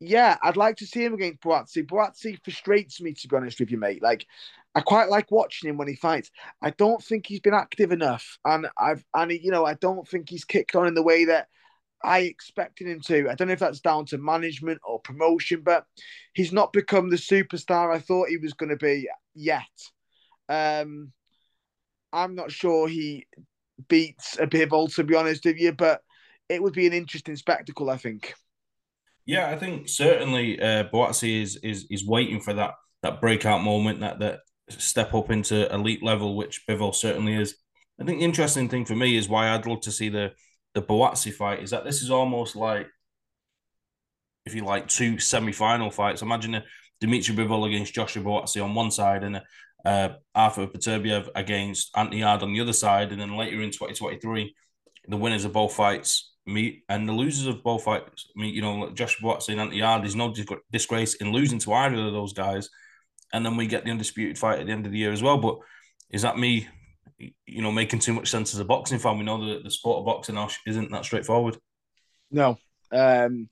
yeah, 0.00 0.36
I'd 0.42 0.56
like 0.56 0.76
to 0.76 0.86
see 0.86 1.04
him 1.04 1.14
against 1.14 1.40
Buatsi. 1.40 1.86
Buatsi 1.86 2.38
frustrates 2.42 3.00
me, 3.00 3.14
to 3.14 3.28
be 3.28 3.36
honest 3.36 3.60
with 3.60 3.70
you, 3.70 3.78
mate. 3.78 4.02
Like, 4.02 4.26
I 4.74 4.80
quite 4.80 5.08
like 5.08 5.30
watching 5.30 5.70
him 5.70 5.76
when 5.76 5.88
he 5.88 5.96
fights. 5.96 6.30
I 6.62 6.70
don't 6.70 7.02
think 7.02 7.26
he's 7.26 7.40
been 7.40 7.54
active 7.54 7.90
enough, 7.90 8.38
and 8.44 8.68
I've 8.78 9.04
and 9.14 9.30
he, 9.30 9.40
you 9.42 9.50
know 9.50 9.64
I 9.64 9.74
don't 9.74 10.06
think 10.06 10.28
he's 10.28 10.44
kicked 10.44 10.76
on 10.76 10.86
in 10.86 10.94
the 10.94 11.02
way 11.02 11.24
that 11.24 11.48
I 12.02 12.20
expected 12.20 12.86
him 12.86 13.00
to. 13.02 13.28
I 13.28 13.34
don't 13.34 13.48
know 13.48 13.54
if 13.54 13.58
that's 13.58 13.80
down 13.80 14.06
to 14.06 14.18
management 14.18 14.80
or 14.86 15.00
promotion, 15.00 15.62
but 15.64 15.84
he's 16.32 16.52
not 16.52 16.72
become 16.72 17.10
the 17.10 17.16
superstar 17.16 17.94
I 17.94 17.98
thought 17.98 18.28
he 18.28 18.36
was 18.36 18.52
going 18.52 18.70
to 18.70 18.76
be 18.76 19.08
yet. 19.34 19.62
Um, 20.48 21.12
I'm 22.12 22.34
not 22.34 22.52
sure 22.52 22.88
he 22.88 23.26
beats 23.88 24.38
a 24.38 24.46
Bivol, 24.46 24.94
to 24.94 25.04
be 25.04 25.14
honest 25.14 25.44
with 25.44 25.58
you, 25.58 25.72
but 25.72 26.00
it 26.48 26.62
would 26.62 26.72
be 26.72 26.86
an 26.86 26.92
interesting 26.92 27.36
spectacle, 27.36 27.90
I 27.90 27.96
think. 27.96 28.34
Yeah, 29.26 29.48
I 29.48 29.56
think 29.56 29.88
certainly 29.88 30.60
uh, 30.60 30.84
Buatsi 30.84 31.42
is 31.42 31.56
is 31.56 31.86
is 31.90 32.06
waiting 32.06 32.40
for 32.40 32.54
that 32.54 32.74
that 33.02 33.20
breakout 33.20 33.62
moment, 33.62 34.00
that 34.00 34.18
that 34.20 34.40
step 34.70 35.14
up 35.14 35.30
into 35.30 35.72
elite 35.72 36.02
level, 36.02 36.36
which 36.36 36.62
Bivol 36.66 36.94
certainly 36.94 37.34
is. 37.34 37.54
I 38.00 38.04
think 38.04 38.20
the 38.20 38.24
interesting 38.24 38.68
thing 38.68 38.84
for 38.84 38.94
me 38.94 39.16
is 39.16 39.28
why 39.28 39.50
I'd 39.50 39.66
love 39.66 39.80
to 39.82 39.92
see 39.92 40.08
the 40.08 40.32
the 40.78 40.86
Buatsi 40.86 41.32
fight 41.32 41.60
is 41.60 41.70
that 41.70 41.84
this 41.84 42.02
is 42.02 42.10
almost 42.10 42.54
like, 42.54 42.86
if 44.46 44.54
you 44.54 44.64
like, 44.64 44.86
two 44.86 45.18
semi 45.18 45.50
final 45.50 45.90
fights. 45.90 46.22
Imagine 46.22 46.54
a 46.54 46.64
Dimitri 47.00 47.34
Bivol 47.34 47.66
against 47.66 47.92
Joshua 47.92 48.22
Buatsi 48.22 48.62
on 48.62 48.76
one 48.76 48.92
side 48.92 49.24
and 49.24 49.36
a, 49.36 49.42
uh, 49.84 50.12
Artur 50.36 50.68
Beterbiev 50.68 51.28
against 51.34 51.90
Anthony 51.96 52.20
Yarde 52.20 52.44
on 52.44 52.52
the 52.52 52.60
other 52.60 52.72
side, 52.72 53.10
and 53.10 53.20
then 53.20 53.36
later 53.36 53.60
in 53.60 53.72
2023, 53.72 54.54
the 55.08 55.16
winners 55.16 55.44
of 55.44 55.52
both 55.52 55.74
fights 55.74 56.32
meet 56.46 56.84
and 56.88 57.08
the 57.08 57.12
losers 57.12 57.46
of 57.46 57.62
both 57.64 57.82
fights 57.82 58.28
meet. 58.36 58.54
You 58.54 58.62
know, 58.62 58.90
Joshua 58.90 59.34
Buatsi 59.34 59.50
and 59.50 59.60
Anthony 59.60 59.80
Yarde. 59.80 60.04
There's 60.04 60.14
no 60.14 60.32
disgrace 60.70 61.14
in 61.14 61.32
losing 61.32 61.58
to 61.60 61.72
either 61.72 62.06
of 62.06 62.12
those 62.12 62.32
guys, 62.32 62.70
and 63.32 63.44
then 63.44 63.56
we 63.56 63.66
get 63.66 63.84
the 63.84 63.90
undisputed 63.90 64.38
fight 64.38 64.60
at 64.60 64.66
the 64.66 64.72
end 64.72 64.86
of 64.86 64.92
the 64.92 64.98
year 64.98 65.12
as 65.12 65.24
well. 65.24 65.38
But 65.38 65.58
is 66.10 66.22
that 66.22 66.38
me? 66.38 66.68
You 67.18 67.62
know, 67.62 67.72
making 67.72 67.98
too 68.00 68.12
much 68.12 68.30
sense 68.30 68.54
as 68.54 68.60
a 68.60 68.64
boxing 68.64 68.98
fan. 68.98 69.18
We 69.18 69.24
know 69.24 69.44
that 69.46 69.64
the 69.64 69.70
sport 69.70 69.98
of 69.98 70.06
boxing 70.06 70.38
isn't 70.66 70.90
that 70.90 71.04
straightforward. 71.04 71.58
No, 72.30 72.58
um, 72.92 73.48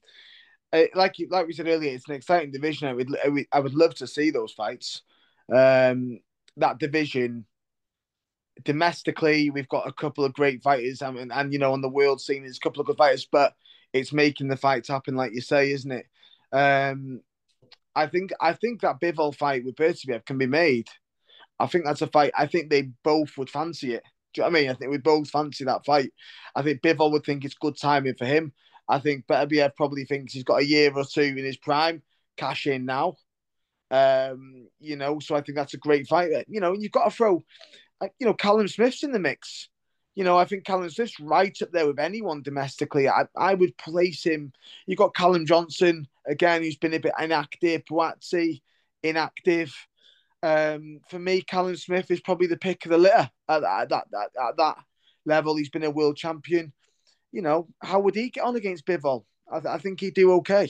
like 0.71 1.15
like 1.29 1.47
we 1.47 1.53
said 1.53 1.67
earlier, 1.67 1.93
it's 1.93 2.07
an 2.07 2.15
exciting 2.15 2.51
division. 2.51 2.87
I 2.87 2.93
would 2.93 3.09
I 3.51 3.59
would 3.59 3.73
love 3.73 3.95
to 3.95 4.07
see 4.07 4.29
those 4.29 4.53
fights. 4.53 5.01
Um, 5.53 6.19
that 6.57 6.79
division 6.79 7.45
domestically, 8.63 9.49
we've 9.49 9.69
got 9.69 9.87
a 9.87 9.93
couple 9.93 10.25
of 10.25 10.33
great 10.33 10.61
fighters, 10.63 11.01
I 11.01 11.11
mean, 11.11 11.31
and 11.31 11.53
you 11.53 11.59
know, 11.59 11.73
on 11.73 11.81
the 11.81 11.89
world 11.89 12.21
scene, 12.21 12.43
there's 12.43 12.57
a 12.57 12.61
couple 12.61 12.81
of 12.81 12.87
good 12.87 12.97
fighters, 12.97 13.27
but 13.31 13.53
it's 13.93 14.13
making 14.13 14.47
the 14.47 14.57
fights 14.57 14.87
happen, 14.87 15.15
like 15.15 15.33
you 15.33 15.41
say, 15.41 15.71
isn't 15.71 15.91
it? 15.91 16.05
Um, 16.51 17.21
I 17.95 18.07
think 18.07 18.31
I 18.39 18.53
think 18.53 18.81
that 18.81 18.99
Bivol 18.99 19.35
fight 19.35 19.65
with 19.65 19.75
Beterbiev 19.75 20.25
can 20.25 20.37
be 20.37 20.45
made. 20.45 20.87
I 21.59 21.67
think 21.67 21.85
that's 21.85 22.01
a 22.01 22.07
fight. 22.07 22.31
I 22.37 22.47
think 22.47 22.69
they 22.69 22.91
both 23.03 23.37
would 23.37 23.49
fancy 23.49 23.93
it. 23.93 24.03
Do 24.33 24.41
you 24.41 24.43
know 24.43 24.51
what 24.51 24.57
I 24.57 24.61
mean? 24.61 24.69
I 24.69 24.73
think 24.73 24.91
we 24.91 24.97
both 24.97 25.29
fancy 25.29 25.63
that 25.65 25.85
fight. 25.85 26.11
I 26.55 26.61
think 26.61 26.81
Bivol 26.81 27.11
would 27.11 27.25
think 27.25 27.43
it's 27.43 27.55
good 27.55 27.77
timing 27.77 28.15
for 28.15 28.25
him. 28.25 28.53
I 28.87 28.99
think 28.99 29.25
Beterbiev 29.27 29.75
probably 29.75 30.05
thinks 30.05 30.33
he's 30.33 30.43
got 30.43 30.61
a 30.61 30.65
year 30.65 30.91
or 30.95 31.03
two 31.03 31.21
in 31.21 31.43
his 31.43 31.57
prime. 31.57 32.03
Cash 32.37 32.67
in 32.67 32.85
now. 32.85 33.15
Um, 33.89 34.67
you 34.79 34.95
know, 34.95 35.19
so 35.19 35.35
I 35.35 35.41
think 35.41 35.55
that's 35.55 35.73
a 35.73 35.77
great 35.77 36.07
fight. 36.07 36.45
You 36.47 36.59
know, 36.59 36.73
you've 36.73 36.91
got 36.91 37.05
to 37.05 37.11
throw, 37.11 37.43
you 38.19 38.27
know, 38.27 38.33
Callum 38.33 38.67
Smith's 38.67 39.03
in 39.03 39.11
the 39.11 39.19
mix. 39.19 39.69
You 40.15 40.23
know, 40.23 40.37
I 40.37 40.45
think 40.45 40.65
Callum 40.65 40.89
Smith's 40.89 41.19
right 41.19 41.55
up 41.61 41.71
there 41.71 41.87
with 41.87 41.99
anyone 41.99 42.41
domestically. 42.41 43.07
I, 43.07 43.25
I 43.35 43.53
would 43.53 43.77
place 43.77 44.23
him. 44.23 44.51
You've 44.85 44.97
got 44.97 45.15
Callum 45.15 45.45
Johnson 45.45 46.07
again, 46.27 46.63
who's 46.63 46.77
been 46.77 46.93
a 46.93 46.99
bit 46.99 47.13
inactive. 47.19 47.83
Buatsi, 47.85 48.61
inactive. 49.03 49.73
Um, 50.43 50.99
for 51.09 51.19
me, 51.19 51.41
Callum 51.41 51.75
Smith 51.75 52.11
is 52.11 52.21
probably 52.21 52.47
the 52.47 52.57
pick 52.57 52.85
of 52.85 52.91
the 52.91 52.97
litter 52.97 53.29
at, 53.49 53.63
at, 53.63 53.91
at, 53.91 54.07
at 54.13 54.57
that 54.57 54.77
level. 55.25 55.55
He's 55.55 55.69
been 55.69 55.83
a 55.83 55.89
world 55.89 56.17
champion. 56.17 56.73
You 57.31 57.41
know, 57.41 57.67
how 57.81 57.99
would 57.99 58.15
he 58.15 58.29
get 58.29 58.43
on 58.43 58.55
against 58.55 58.85
Bivol? 58.85 59.25
I, 59.51 59.59
th- 59.59 59.73
I 59.73 59.77
think 59.77 59.99
he'd 59.99 60.13
do 60.13 60.33
okay. 60.33 60.69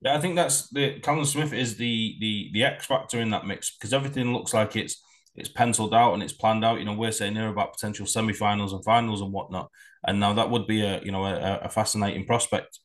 Yeah, 0.00 0.16
I 0.16 0.20
think 0.20 0.34
that's 0.34 0.68
the 0.70 0.98
Callum 1.00 1.24
Smith 1.24 1.52
is 1.52 1.76
the 1.76 2.16
the 2.20 2.50
the 2.52 2.64
X 2.64 2.86
factor 2.86 3.20
in 3.20 3.30
that 3.30 3.46
mix 3.46 3.76
because 3.76 3.92
everything 3.92 4.32
looks 4.32 4.52
like 4.52 4.74
it's 4.74 5.00
it's 5.36 5.48
penciled 5.48 5.94
out 5.94 6.14
and 6.14 6.22
it's 6.22 6.32
planned 6.32 6.64
out. 6.64 6.80
You 6.80 6.84
know, 6.84 6.94
we're 6.94 7.12
saying 7.12 7.36
here 7.36 7.48
about 7.48 7.72
potential 7.72 8.06
semi-finals 8.06 8.72
and 8.72 8.84
finals 8.84 9.20
and 9.20 9.32
whatnot, 9.32 9.70
and 10.06 10.18
now 10.18 10.32
that 10.32 10.50
would 10.50 10.66
be 10.66 10.82
a 10.82 11.00
you 11.02 11.12
know 11.12 11.24
a, 11.24 11.60
a 11.62 11.68
fascinating 11.68 12.26
prospect, 12.26 12.80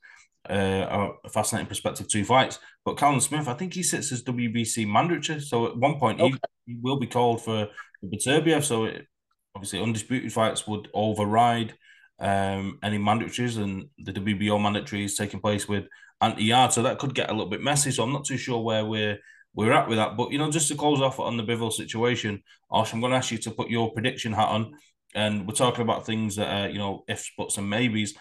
uh, 0.49 1.11
a 1.23 1.29
fascinating 1.29 1.67
perspective 1.67 2.07
two 2.07 2.25
fights. 2.25 2.59
But 2.85 2.97
Callum 2.97 3.19
Smith, 3.19 3.47
I 3.47 3.53
think 3.53 3.73
he 3.73 3.83
sits 3.83 4.11
as 4.11 4.23
WBC 4.23 4.87
mandatory, 4.87 5.39
so 5.39 5.67
at 5.67 5.77
one 5.77 5.99
point 5.99 6.19
okay. 6.19 6.37
he, 6.65 6.73
he, 6.73 6.79
will 6.81 6.99
be 6.99 7.07
called 7.07 7.43
for 7.43 7.67
the 8.01 8.07
Beterbiev. 8.07 8.63
So 8.63 8.85
it, 8.85 9.07
obviously, 9.55 9.81
undisputed 9.81 10.31
fights 10.31 10.67
would 10.67 10.87
override 10.93 11.73
um, 12.19 12.79
any 12.83 12.97
mandatories, 12.97 13.61
and 13.61 13.89
the 13.97 14.13
WBO 14.13 14.61
mandatory 14.61 15.03
is 15.03 15.15
taking 15.15 15.39
place 15.39 15.67
with 15.67 15.85
Anthony 16.21 16.45
Yarde. 16.45 16.73
So 16.73 16.83
that 16.83 16.99
could 16.99 17.15
get 17.15 17.29
a 17.29 17.33
little 17.33 17.49
bit 17.49 17.61
messy. 17.61 17.91
So 17.91 18.03
I'm 18.03 18.13
not 18.13 18.25
too 18.25 18.37
sure 18.37 18.61
where 18.63 18.85
we're 18.85 19.19
we're 19.53 19.73
at 19.73 19.89
with 19.89 19.97
that. 19.97 20.15
But 20.15 20.31
you 20.31 20.37
know, 20.37 20.51
just 20.51 20.67
to 20.69 20.75
close 20.75 21.01
off 21.01 21.19
on 21.19 21.35
the 21.35 21.43
Bivol 21.43 21.73
situation, 21.73 22.43
Osh, 22.69 22.93
I'm 22.93 23.01
going 23.01 23.11
to 23.11 23.17
ask 23.17 23.31
you 23.31 23.37
to 23.39 23.51
put 23.51 23.69
your 23.69 23.91
prediction 23.91 24.31
hat 24.31 24.49
on, 24.49 24.75
and 25.15 25.47
we're 25.47 25.55
talking 25.55 25.81
about 25.81 26.05
things 26.05 26.35
that 26.35 26.47
are 26.47 26.69
you 26.69 26.77
know 26.77 27.03
ifs, 27.07 27.31
buts, 27.37 27.57
and 27.57 27.69
maybes. 27.69 28.13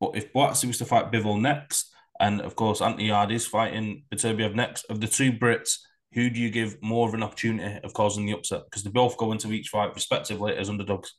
But 0.00 0.16
if 0.16 0.32
Buatsi 0.32 0.66
was 0.66 0.78
to 0.78 0.86
fight 0.86 1.12
Bivol 1.12 1.40
next, 1.40 1.92
and 2.18 2.40
of 2.40 2.56
course 2.56 2.80
Anthony 2.80 3.08
Yarde 3.08 3.32
is 3.32 3.46
fighting 3.46 4.04
Beterbiev 4.12 4.54
next, 4.54 4.84
of 4.84 5.00
the 5.00 5.06
two 5.06 5.32
Brits, 5.32 5.78
who 6.12 6.30
do 6.30 6.40
you 6.40 6.50
give 6.50 6.82
more 6.82 7.06
of 7.06 7.14
an 7.14 7.22
opportunity 7.22 7.78
of 7.84 7.92
causing 7.92 8.26
the 8.26 8.32
upset? 8.32 8.62
Because 8.64 8.82
they 8.82 8.90
both 8.90 9.16
go 9.16 9.32
into 9.32 9.52
each 9.52 9.68
fight 9.68 9.94
respectively 9.94 10.56
as 10.56 10.68
underdogs. 10.68 11.14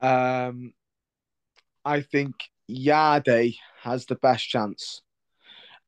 Um, 0.00 0.72
I 1.84 2.00
think 2.00 2.34
Yarde 2.66 3.54
has 3.82 4.06
the 4.06 4.16
best 4.16 4.48
chance. 4.48 5.02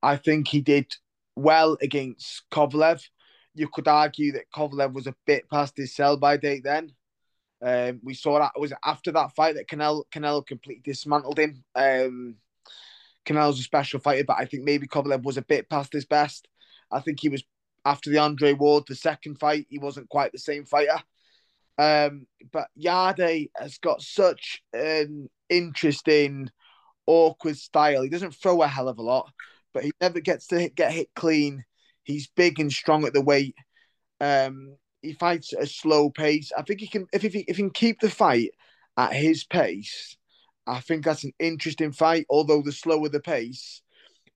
I 0.03 0.17
think 0.17 0.49
he 0.49 0.61
did 0.61 0.93
well 1.35 1.77
against 1.81 2.43
Kovalev. 2.53 3.03
You 3.55 3.69
could 3.69 3.89
argue 3.89 4.33
that 4.33 4.51
Kovalev 4.55 4.93
was 4.93 5.07
a 5.07 5.15
bit 5.27 5.49
past 5.51 5.77
his 5.77 5.95
sell 5.95 6.17
by 6.17 6.37
date 6.37 6.65
then. 6.65 6.93
Um, 7.63 8.01
we 8.03 8.15
saw 8.15 8.39
that 8.39 8.53
it 8.57 8.61
was 8.61 8.73
after 8.85 9.13
that 9.13 9.35
fight 9.35 9.55
that 9.55 9.69
Canelo 9.69 10.03
Canelo 10.13 10.45
completely 10.45 10.83
dismantled 10.85 11.39
him. 11.39 11.63
Um, 11.75 12.37
Canelo's 13.25 13.61
a 13.61 13.63
special 13.63 14.01
fighter, 14.01 14.25
but 14.25 14.39
I 14.39 14.47
think 14.47 14.65
maybe 14.65 14.89
Kovalev 14.89 15.23
was 15.23 15.37
a 15.37 15.43
bit 15.43 15.69
past 15.71 15.93
his 15.93 16.05
best. 16.05 16.49
I 16.91 17.01
think 17.01 17.21
he 17.21 17.29
was 17.29 17.45
after 17.85 18.11
the 18.11 18.19
Andre 18.19 18.53
Ward, 18.53 18.85
the 18.87 18.95
second 18.95 19.39
fight, 19.39 19.67
he 19.69 19.79
wasn't 19.79 20.09
quite 20.09 20.33
the 20.33 20.39
same 20.39 20.65
fighter. 20.65 21.01
Um, 21.79 22.27
but 22.53 22.69
Yarde 22.75 23.49
has 23.57 23.79
got 23.79 24.03
such 24.03 24.63
an 24.73 25.29
interesting, 25.49 26.49
awkward 27.07 27.57
style. 27.57 28.03
He 28.03 28.09
doesn't 28.09 28.35
throw 28.35 28.63
a 28.63 28.69
hell 28.69 28.89
of 28.89 28.99
a 28.99 29.03
lot, 29.03 29.33
but 29.73 29.85
he 29.85 29.93
never 30.01 30.21
gets 30.21 30.47
to 30.49 30.61
hit, 30.61 30.75
get 30.75 30.93
hit 30.93 31.09
clean. 31.17 31.65
He's 32.05 32.29
big 32.29 32.61
and 32.61 32.73
strong 32.73 33.05
at 33.05 33.13
the 33.13 33.21
weight. 33.23 33.55
Um, 34.21 34.77
he 35.03 35.13
fights 35.13 35.53
at 35.53 35.63
a 35.63 35.67
slow 35.67 36.11
pace. 36.11 36.53
I 36.57 36.63
think 36.63 36.81
he 36.81 36.87
can 36.87 37.07
if, 37.13 37.25
if 37.25 37.33
he 37.33 37.41
if 37.41 37.57
he 37.57 37.63
can 37.63 37.71
keep 37.71 38.01
the 38.01 38.11
fight 38.11 38.51
at 38.97 39.13
his 39.13 39.45
pace. 39.45 40.17
I 40.67 40.81
think 40.81 41.05
that's 41.05 41.25
an 41.25 41.33
interesting 41.39 41.93
fight. 41.93 42.27
Although 42.31 42.63
the 42.63 42.73
slower 42.73 43.09
the 43.09 43.21
pace 43.21 43.83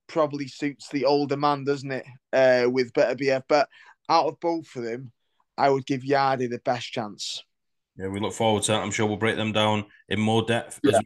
probably 0.07 0.47
suits 0.47 0.89
the 0.89 1.05
older 1.05 1.37
man, 1.37 1.63
doesn't 1.63 1.91
it? 1.91 2.05
Uh, 2.33 2.69
with 2.69 2.93
Beterbiev, 2.93 3.43
but 3.47 3.69
out 4.09 4.27
of 4.27 4.39
both 4.39 4.75
of 4.75 4.83
them, 4.83 5.11
I 5.57 5.69
would 5.69 5.85
give 5.85 6.01
Yardy 6.01 6.49
the 6.49 6.59
best 6.59 6.91
chance. 6.91 7.43
Yeah, 7.97 8.07
we 8.07 8.19
look 8.19 8.33
forward 8.33 8.63
to 8.63 8.73
that. 8.73 8.81
I'm 8.81 8.91
sure 8.91 9.07
we'll 9.07 9.17
break 9.17 9.37
them 9.37 9.53
down 9.53 9.85
in 10.09 10.19
more 10.19 10.43
depth 10.43 10.79
yeah. 10.83 10.99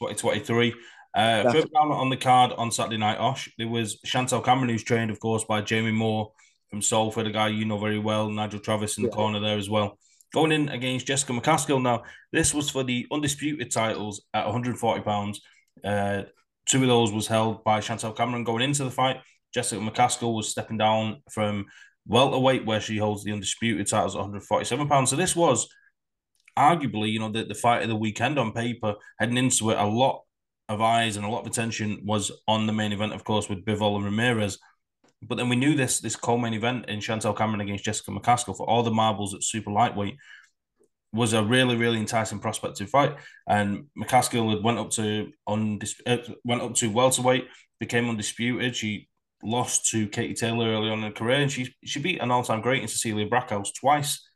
2023. 0.00 0.74
Uh, 1.14 1.42
further 1.42 1.68
down 1.68 1.92
on 1.92 2.08
the 2.08 2.16
card 2.16 2.52
on 2.52 2.72
Saturday 2.72 2.96
night, 2.96 3.18
Osh, 3.18 3.50
there 3.58 3.68
was 3.68 3.98
Chantelle 4.04 4.40
Cameron, 4.40 4.70
who's 4.70 4.82
trained, 4.82 5.10
of 5.10 5.20
course, 5.20 5.44
by 5.44 5.60
Jamie 5.60 5.92
Moore 5.92 6.32
from 6.72 6.80
Salford, 6.80 7.26
a 7.26 7.30
guy 7.30 7.48
you 7.48 7.66
know 7.66 7.76
very 7.76 7.98
well, 7.98 8.30
Nigel 8.30 8.58
Travis 8.58 8.96
in 8.96 9.04
the 9.04 9.10
corner 9.10 9.38
there 9.40 9.58
as 9.58 9.68
well. 9.68 9.98
Going 10.32 10.52
in 10.52 10.70
against 10.70 11.06
Jessica 11.06 11.34
McCaskill. 11.34 11.82
Now, 11.82 12.04
this 12.32 12.54
was 12.54 12.70
for 12.70 12.82
the 12.82 13.06
undisputed 13.12 13.70
titles 13.70 14.24
at 14.32 14.46
140 14.46 15.02
pounds. 15.02 15.42
Uh, 15.84 16.22
two 16.66 16.80
of 16.80 16.88
those 16.88 17.12
was 17.12 17.26
held 17.26 17.62
by 17.62 17.80
Chantelle 17.80 18.14
Cameron 18.14 18.42
going 18.42 18.62
into 18.62 18.84
the 18.84 18.90
fight. 18.90 19.18
Jessica 19.52 19.82
McCaskill 19.82 20.34
was 20.34 20.48
stepping 20.48 20.78
down 20.78 21.22
from 21.30 21.66
welterweight, 22.06 22.64
where 22.64 22.80
she 22.80 22.96
holds 22.96 23.22
the 23.22 23.32
undisputed 23.32 23.86
titles 23.86 24.14
at 24.14 24.20
147 24.20 24.88
pounds. 24.88 25.10
So 25.10 25.16
this 25.16 25.36
was 25.36 25.68
arguably, 26.58 27.12
you 27.12 27.18
know, 27.18 27.30
the, 27.30 27.44
the 27.44 27.54
fight 27.54 27.82
of 27.82 27.90
the 27.90 27.96
weekend 27.96 28.38
on 28.38 28.52
paper, 28.52 28.94
heading 29.18 29.36
into 29.36 29.68
it, 29.70 29.78
a 29.78 29.84
lot 29.84 30.22
of 30.70 30.80
eyes 30.80 31.18
and 31.18 31.26
a 31.26 31.28
lot 31.28 31.42
of 31.42 31.46
attention 31.46 32.00
was 32.06 32.32
on 32.48 32.66
the 32.66 32.72
main 32.72 32.92
event, 32.92 33.12
of 33.12 33.24
course, 33.24 33.50
with 33.50 33.62
Bivol 33.66 33.96
and 33.96 34.06
Ramirez. 34.06 34.58
But 35.22 35.38
then 35.38 35.48
we 35.48 35.56
knew 35.56 35.74
this 35.74 36.00
this 36.00 36.16
co-main 36.16 36.54
event 36.54 36.88
in 36.88 37.00
Chantelle 37.00 37.34
Cameron 37.34 37.60
against 37.60 37.84
Jessica 37.84 38.10
McCaskill 38.10 38.56
for 38.56 38.68
all 38.68 38.82
the 38.82 38.90
marbles 38.90 39.34
at 39.34 39.44
super 39.44 39.70
lightweight 39.70 40.16
was 41.12 41.32
a 41.32 41.42
really 41.42 41.76
really 41.76 41.98
enticing 41.98 42.38
prospective 42.38 42.90
fight. 42.90 43.16
And 43.46 43.86
McCaskill 43.98 44.50
had 44.54 44.64
went 44.64 44.78
up 44.78 44.90
to 44.92 45.30
on 45.46 45.80
uh, 46.06 46.18
went 46.44 46.62
up 46.62 46.74
to 46.74 46.90
welterweight, 46.90 47.46
became 47.78 48.08
undisputed. 48.08 48.74
She 48.74 49.08
lost 49.42 49.90
to 49.90 50.08
Katie 50.08 50.34
Taylor 50.34 50.68
early 50.68 50.90
on 50.90 50.98
in 50.98 51.04
her 51.04 51.10
career, 51.10 51.40
and 51.40 51.52
she 51.52 51.74
she 51.84 52.00
beat 52.00 52.20
an 52.20 52.30
all 52.30 52.42
time 52.42 52.60
great 52.60 52.82
in 52.82 52.88
Cecilia 52.88 53.28
Brækhus 53.28 53.74
twice. 53.78 54.28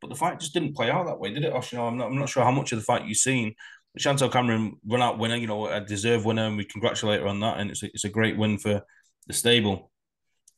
But 0.00 0.08
the 0.08 0.16
fight 0.16 0.40
just 0.40 0.52
didn't 0.52 0.74
play 0.74 0.90
out 0.90 1.06
that 1.06 1.20
way, 1.20 1.32
did 1.32 1.44
it? 1.44 1.52
Osh? 1.52 1.72
You 1.72 1.78
know, 1.78 1.86
I'm 1.86 1.96
not, 1.96 2.08
I'm 2.08 2.18
not 2.18 2.28
sure 2.28 2.42
how 2.42 2.50
much 2.50 2.72
of 2.72 2.78
the 2.78 2.84
fight 2.84 3.06
you've 3.06 3.18
seen. 3.18 3.54
Chantelle 3.98 4.30
Cameron 4.30 4.76
run 4.86 5.02
out 5.02 5.18
winner, 5.18 5.36
you 5.36 5.46
know, 5.46 5.68
a 5.68 5.80
deserved 5.80 6.24
winner, 6.26 6.46
and 6.46 6.56
we 6.56 6.64
congratulate 6.64 7.20
her 7.20 7.28
on 7.28 7.40
that. 7.40 7.58
And 7.60 7.70
it's 7.70 7.82
a, 7.84 7.86
it's 7.86 8.04
a 8.04 8.08
great 8.08 8.36
win 8.36 8.58
for 8.58 8.82
the 9.28 9.32
stable. 9.32 9.91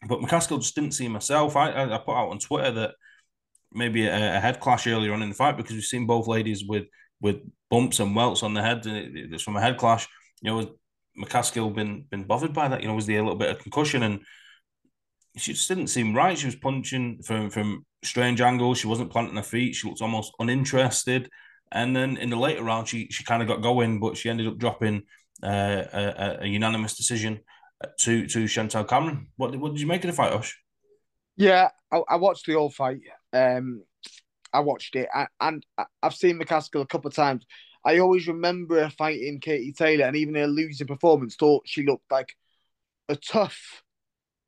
But 0.07 0.21
McCaskill 0.21 0.61
just 0.61 0.75
didn't 0.75 0.93
see 0.93 1.09
myself. 1.09 1.57
I, 1.57 1.71
I 1.71 1.99
put 1.99 2.15
out 2.15 2.31
on 2.31 2.39
Twitter 2.39 2.71
that 2.73 2.95
maybe 3.73 4.07
a, 4.07 4.37
a, 4.37 4.41
head 4.41 4.61
clash 4.61 4.87
earlier 4.87 5.13
on 5.13 5.23
in 5.23 5.31
the 5.31 5.35
fight 5.35 5.57
because 5.57 5.73
we've 5.73 5.85
seen 5.85 6.07
both 6.07 6.29
ladies 6.29 6.65
with 6.65 6.85
with 7.21 7.37
bumps 7.71 8.01
and 8.01 8.15
welts 8.15 8.43
on 8.43 8.55
the 8.55 8.63
head. 8.63 8.87
And 8.87 9.17
it's 9.17 9.43
from 9.43 9.57
a 9.57 9.61
head 9.61 9.79
clash. 9.79 10.07
You 10.43 10.51
know, 10.51 10.75
McCaskill 11.19 11.75
been 11.75 12.05
been 12.11 12.25
bothered 12.25 12.53
by 12.53 12.69
that? 12.69 12.83
You 12.83 12.89
know, 12.89 12.95
was 12.95 13.07
there 13.07 13.21
a 13.21 13.23
little 13.23 13.39
bit 13.39 13.51
of 13.51 13.59
concussion? 13.59 14.03
And 14.03 14.21
she 15.37 15.53
just 15.53 15.69
didn't 15.69 15.89
seem 15.89 16.15
right. 16.15 16.39
She 16.39 16.47
was 16.47 16.57
punching 16.57 17.23
from 17.23 17.51
from 17.51 17.87
strange 18.03 18.41
angles. 18.41 18.79
She 18.79 18.87
wasn't 18.87 19.11
planting 19.11 19.37
her 19.37 19.43
feet. 19.43 19.75
She 19.75 19.89
looked 19.89 20.03
almost 20.03 20.33
uninterested. 20.39 21.31
And 21.73 21.97
then 21.97 22.17
in 22.19 22.31
the 22.31 22.37
later 22.37 22.63
round, 22.63 22.89
she 22.89 23.09
she 23.11 23.25
kind 23.25 23.43
of 23.43 23.49
got 23.49 23.63
going, 23.63 24.01
but 24.01 24.17
she 24.17 24.29
ended 24.29 24.47
up 24.47 24.59
dropping 24.59 25.03
uh, 25.43 25.85
a, 25.93 26.39
a, 26.43 26.47
unanimous 26.47 26.97
decision 26.97 27.41
to 28.01 28.27
to 28.27 28.47
Chantelle 28.47 28.85
Cameron. 28.85 29.29
What 29.37 29.57
what 29.57 29.73
did 29.73 29.81
you 29.81 29.87
make 29.87 30.05
of 30.05 30.11
the 30.11 30.17
fight, 30.17 30.33
Osh? 30.33 30.59
Yeah, 31.37 31.71
I, 31.91 32.01
I 32.09 32.17
watched 32.17 32.47
the 32.47 32.55
whole 32.55 32.71
fight. 32.71 33.01
Um, 33.33 33.83
I 34.53 34.61
watched 34.61 34.95
it, 34.95 35.09
and 35.41 35.67
I've 36.03 36.15
seen 36.15 36.39
McCaskill 36.39 36.83
a 36.83 36.87
couple 36.87 37.09
of 37.09 37.15
times. 37.15 37.45
I 37.85 37.99
always 37.99 38.29
remember 38.29 38.81
her 38.81 38.91
fighting 38.91 39.41
Katie 39.41 39.73
Taylor, 39.73 40.07
and 40.07 40.17
even 40.17 40.37
her 40.37 40.47
losing 40.47 40.87
performance, 40.87 41.37
thought 41.37 41.67
she 41.67 41.85
looked 41.85 42.11
like 42.11 42.37
a 43.09 43.17
tough 43.17 43.83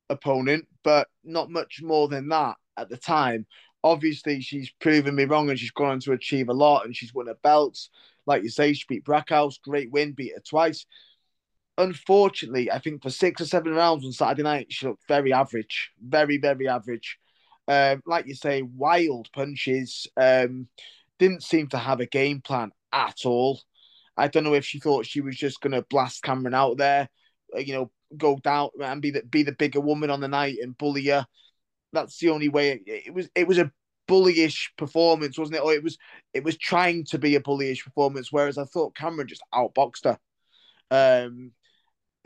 opponent, 0.09 0.67
but 0.83 1.09
not 1.25 1.51
much 1.51 1.81
more 1.83 2.09
than 2.09 2.29
that 2.29 2.57
at 2.77 2.89
the 2.89 2.97
time. 2.97 3.47
Obviously, 3.85 4.41
she's 4.41 4.71
proven 4.81 5.15
me 5.15 5.25
wrong 5.25 5.51
and 5.51 5.59
she's 5.59 5.71
gone 5.71 5.91
on 5.91 6.01
to 6.01 6.13
achieve 6.13 6.49
a 6.49 6.55
lot 6.55 6.85
and 6.85 6.97
she's 6.97 7.15
won 7.15 7.27
her 7.27 7.37
belts. 7.43 7.91
Like 8.27 8.43
you 8.43 8.49
say, 8.49 8.73
she 8.73 8.85
beat 8.89 9.05
Brækhus, 9.05 9.61
great 9.63 9.93
win, 9.93 10.13
beat 10.13 10.33
her 10.35 10.43
twice. 10.49 10.87
Unfortunately, 11.79 12.71
I 12.71 12.79
think 12.79 13.03
for 13.03 13.11
six 13.11 13.41
or 13.41 13.47
seven 13.47 13.75
rounds 13.75 14.05
on 14.05 14.13
Saturday 14.13 14.43
night, 14.43 14.67
she 14.71 14.87
looked 14.87 15.07
very 15.09 15.33
average, 15.33 15.91
very, 16.03 16.39
very 16.39 16.69
average. 16.69 17.19
Um, 17.69 18.03
like 18.07 18.27
you 18.27 18.35
say, 18.35 18.63
wild 18.63 19.31
punches. 19.33 20.07
Um, 20.17 20.69
didn't 21.19 21.43
seem 21.43 21.69
to 21.69 21.79
have 21.79 22.01
a 22.01 22.07
game 22.07 22.41
plan 22.41 22.73
at 22.93 23.25
all. 23.25 23.61
I 24.17 24.29
don't 24.29 24.45
know 24.45 24.55
if 24.55 24.65
she 24.65 24.79
thought 24.79 25.07
she 25.07 25.21
was 25.21 25.37
just 25.37 25.61
going 25.61 25.73
to 25.73 25.83
blast 25.83 26.23
Cameron 26.23 26.55
out 26.55 26.79
there, 26.79 27.09
uh, 27.55 27.61
you 27.61 27.75
know, 27.75 27.91
go 28.17 28.37
down 28.37 28.71
and 28.83 29.03
be 29.03 29.11
the 29.11 29.23
be 29.23 29.43
the 29.43 29.53
bigger 29.53 29.81
woman 29.81 30.11
on 30.11 30.21
the 30.21 30.29
night 30.29 30.57
and 30.63 30.77
bully 30.79 31.07
her. 31.07 31.27
That's 31.93 32.19
the 32.19 32.31
only 32.31 32.49
way. 32.49 32.81
It, 32.87 33.07
it 33.07 33.15
was 33.15 33.29
it 33.35 33.47
was 33.47 33.59
a 33.59 33.71
bullyish 34.09 34.69
performance, 34.79 35.39
wasn't 35.39 35.57
it? 35.57 35.63
Or 35.63 35.73
it 35.75 35.83
was 35.83 35.99
it 36.33 36.45
was 36.45 36.57
trying 36.57 37.05
to 37.07 37.19
be 37.19 37.35
a 37.35 37.41
bullyish 37.41 37.85
performance, 37.85 38.33
whereas 38.33 38.59
I 38.59 38.65
thought 38.65 38.95
Cameron 38.95 39.29
just 39.29 39.43
outboxed 39.53 40.05
her. 40.05 40.19
Um, 40.91 41.53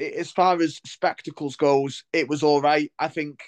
as 0.00 0.30
far 0.30 0.60
as 0.60 0.80
spectacles 0.86 1.56
goes, 1.56 2.04
it 2.12 2.28
was 2.28 2.42
all 2.42 2.60
right. 2.60 2.90
I 2.98 3.08
think 3.08 3.40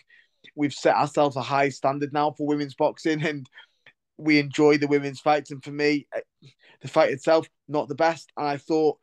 we've 0.54 0.72
set 0.72 0.96
ourselves 0.96 1.36
a 1.36 1.42
high 1.42 1.68
standard 1.70 2.12
now 2.12 2.32
for 2.32 2.46
women's 2.46 2.74
boxing, 2.74 3.22
and 3.26 3.48
we 4.18 4.38
enjoy 4.38 4.78
the 4.78 4.88
women's 4.88 5.20
fights. 5.20 5.50
And 5.50 5.62
for 5.62 5.72
me, 5.72 6.06
eh, 6.14 6.20
the 6.80 6.88
fight 6.88 7.10
itself 7.10 7.48
not 7.68 7.88
the 7.88 7.94
best. 7.94 8.30
And 8.36 8.46
I 8.46 8.56
thought 8.56 8.98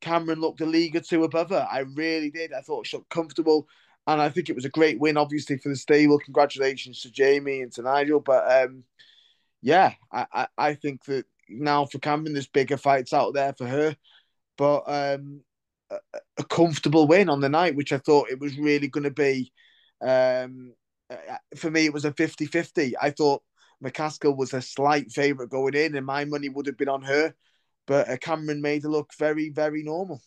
Cameron 0.00 0.40
looked 0.40 0.60
a 0.60 0.66
league 0.66 0.96
or 0.96 1.00
two 1.00 1.24
above 1.24 1.50
her. 1.50 1.66
I 1.70 1.80
really 1.80 2.30
did. 2.30 2.52
I 2.52 2.60
thought 2.60 2.86
she 2.86 2.96
looked 2.96 3.10
comfortable. 3.10 3.66
And 4.06 4.20
I 4.20 4.28
think 4.28 4.48
it 4.48 4.56
was 4.56 4.64
a 4.64 4.70
great 4.70 4.98
win, 4.98 5.16
obviously, 5.16 5.58
for 5.58 5.68
the 5.68 5.76
stable. 5.76 6.18
Congratulations 6.18 7.02
to 7.02 7.10
Jamie 7.10 7.60
and 7.60 7.72
to 7.72 7.82
Nigel. 7.82 8.20
But 8.20 8.64
um, 8.64 8.84
yeah, 9.62 9.92
I, 10.10 10.26
I, 10.32 10.46
I, 10.56 10.74
think 10.74 11.04
that 11.04 11.26
now 11.48 11.84
for 11.84 11.98
Cameron, 11.98 12.32
there's 12.32 12.48
bigger 12.48 12.78
fights 12.78 13.12
out 13.12 13.34
there 13.34 13.52
for 13.52 13.66
her. 13.66 13.96
But 14.56 14.84
um, 14.86 15.42
a, 16.38 16.44
comfortable 16.44 17.06
win 17.06 17.28
on 17.28 17.40
the 17.40 17.48
night, 17.48 17.76
which 17.76 17.92
I 17.92 17.98
thought 17.98 18.30
it 18.30 18.40
was 18.40 18.58
really 18.58 18.88
going 18.88 19.04
to 19.04 19.10
be. 19.10 19.52
Um, 20.00 20.72
uh, 21.10 21.36
for 21.56 21.70
me, 21.70 21.84
it 21.84 21.92
was 21.92 22.04
a 22.04 22.12
50 22.12 22.46
50. 22.46 22.96
I 23.00 23.10
thought 23.10 23.42
McCaskill 23.84 24.36
was 24.36 24.54
a 24.54 24.62
slight 24.62 25.10
favourite 25.10 25.50
going 25.50 25.74
in, 25.74 25.96
and 25.96 26.06
my 26.06 26.24
money 26.24 26.48
would 26.48 26.66
have 26.66 26.78
been 26.78 26.88
on 26.88 27.02
her 27.02 27.34
but 27.90 28.08
uh, 28.08 28.16
Cameron 28.18 28.62
made 28.62 28.84
it 28.84 28.88
look 28.88 29.10
very, 29.18 29.50
very 29.50 29.82
normal. 29.82 30.22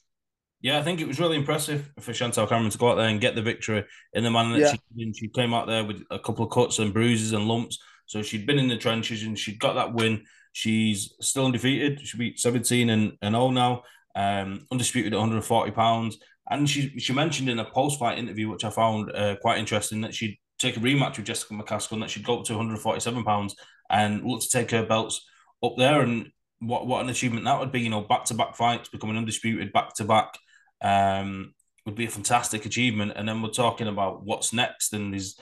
Yeah, 0.60 0.80
I 0.80 0.84
think 0.84 1.00
it 1.00 1.08
was 1.08 1.18
really 1.18 1.38
impressive 1.38 1.90
for 2.02 2.14
Chantelle 2.14 2.46
Cameron 2.46 2.70
to 2.70 2.78
go 2.78 2.92
out 2.92 2.96
there 2.96 3.08
and 3.08 3.22
get 3.22 3.36
the 3.36 3.42
victory 3.42 3.86
in 4.12 4.26
the 4.26 4.32
manner 4.32 4.54
that 4.54 4.60
yeah. 4.60 4.72
she 4.72 5.06
did. 5.06 5.18
She 5.18 5.28
came 5.30 5.54
out 5.54 5.68
there 5.68 5.86
with 5.86 6.04
a 6.12 6.20
couple 6.20 6.44
of 6.44 6.52
cuts 6.52 6.80
and 6.80 6.94
bruises 6.94 7.32
and 7.32 7.48
lumps. 7.48 7.80
So 8.06 8.22
she'd 8.22 8.46
been 8.46 8.60
in 8.60 8.68
the 8.68 8.78
trenches 8.78 9.24
and 9.24 9.40
she'd 9.40 9.60
got 9.60 9.76
that 9.76 9.94
win. 9.94 10.26
She's 10.52 11.14
still 11.22 11.46
undefeated. 11.46 12.06
She 12.06 12.18
beat 12.18 12.38
17 12.38 12.90
and, 12.90 13.14
and 13.22 13.34
0 13.34 13.52
now, 13.52 13.84
um, 14.16 14.66
undisputed 14.72 15.14
at 15.14 15.18
140 15.18 15.72
pounds. 15.72 16.18
And 16.50 16.70
she 16.70 16.98
she 17.00 17.14
mentioned 17.14 17.50
in 17.50 17.60
a 17.60 17.66
post 17.66 18.00
fight 18.00 18.18
interview, 18.18 18.50
which 18.50 18.66
I 18.66 18.70
found 18.70 19.12
uh, 19.16 19.36
quite 19.42 19.60
interesting, 19.60 20.02
that 20.02 20.14
she'd 20.14 20.38
take 20.60 20.78
a 20.78 20.80
rematch 20.80 21.18
with 21.18 21.26
Jessica 21.26 21.54
McCaskill 21.54 21.94
and 21.94 22.04
that 22.04 22.10
she'd 22.10 22.26
go 22.26 22.40
up 22.40 22.46
to 22.46 22.54
147 22.54 23.24
pounds 23.24 23.56
and 23.90 24.24
look 24.24 24.42
to 24.42 24.50
take 24.50 24.72
her 24.72 24.86
belts 24.86 25.26
up 25.64 25.74
there. 25.78 26.02
And 26.02 26.30
what 26.60 26.88
what 26.88 27.04
an 27.04 27.10
achievement 27.10 27.46
that 27.46 27.60
would 27.60 27.72
be. 27.72 27.82
You 27.82 27.90
know, 27.90 28.02
back 28.02 28.26
to 28.26 28.34
back 28.34 28.56
fights, 28.56 28.90
becoming 28.90 29.18
undisputed 29.18 29.74
back 29.74 29.94
to 29.96 30.04
back, 30.04 30.38
um, 30.82 31.54
would 31.86 31.96
be 31.96 32.06
a 32.06 32.10
fantastic 32.10 32.66
achievement. 32.66 33.14
And 33.16 33.28
then 33.28 33.42
we're 33.42 33.50
talking 33.50 33.88
about 33.88 34.26
what's 34.26 34.54
next, 34.54 34.94
and 34.94 35.14
there's 35.14 35.40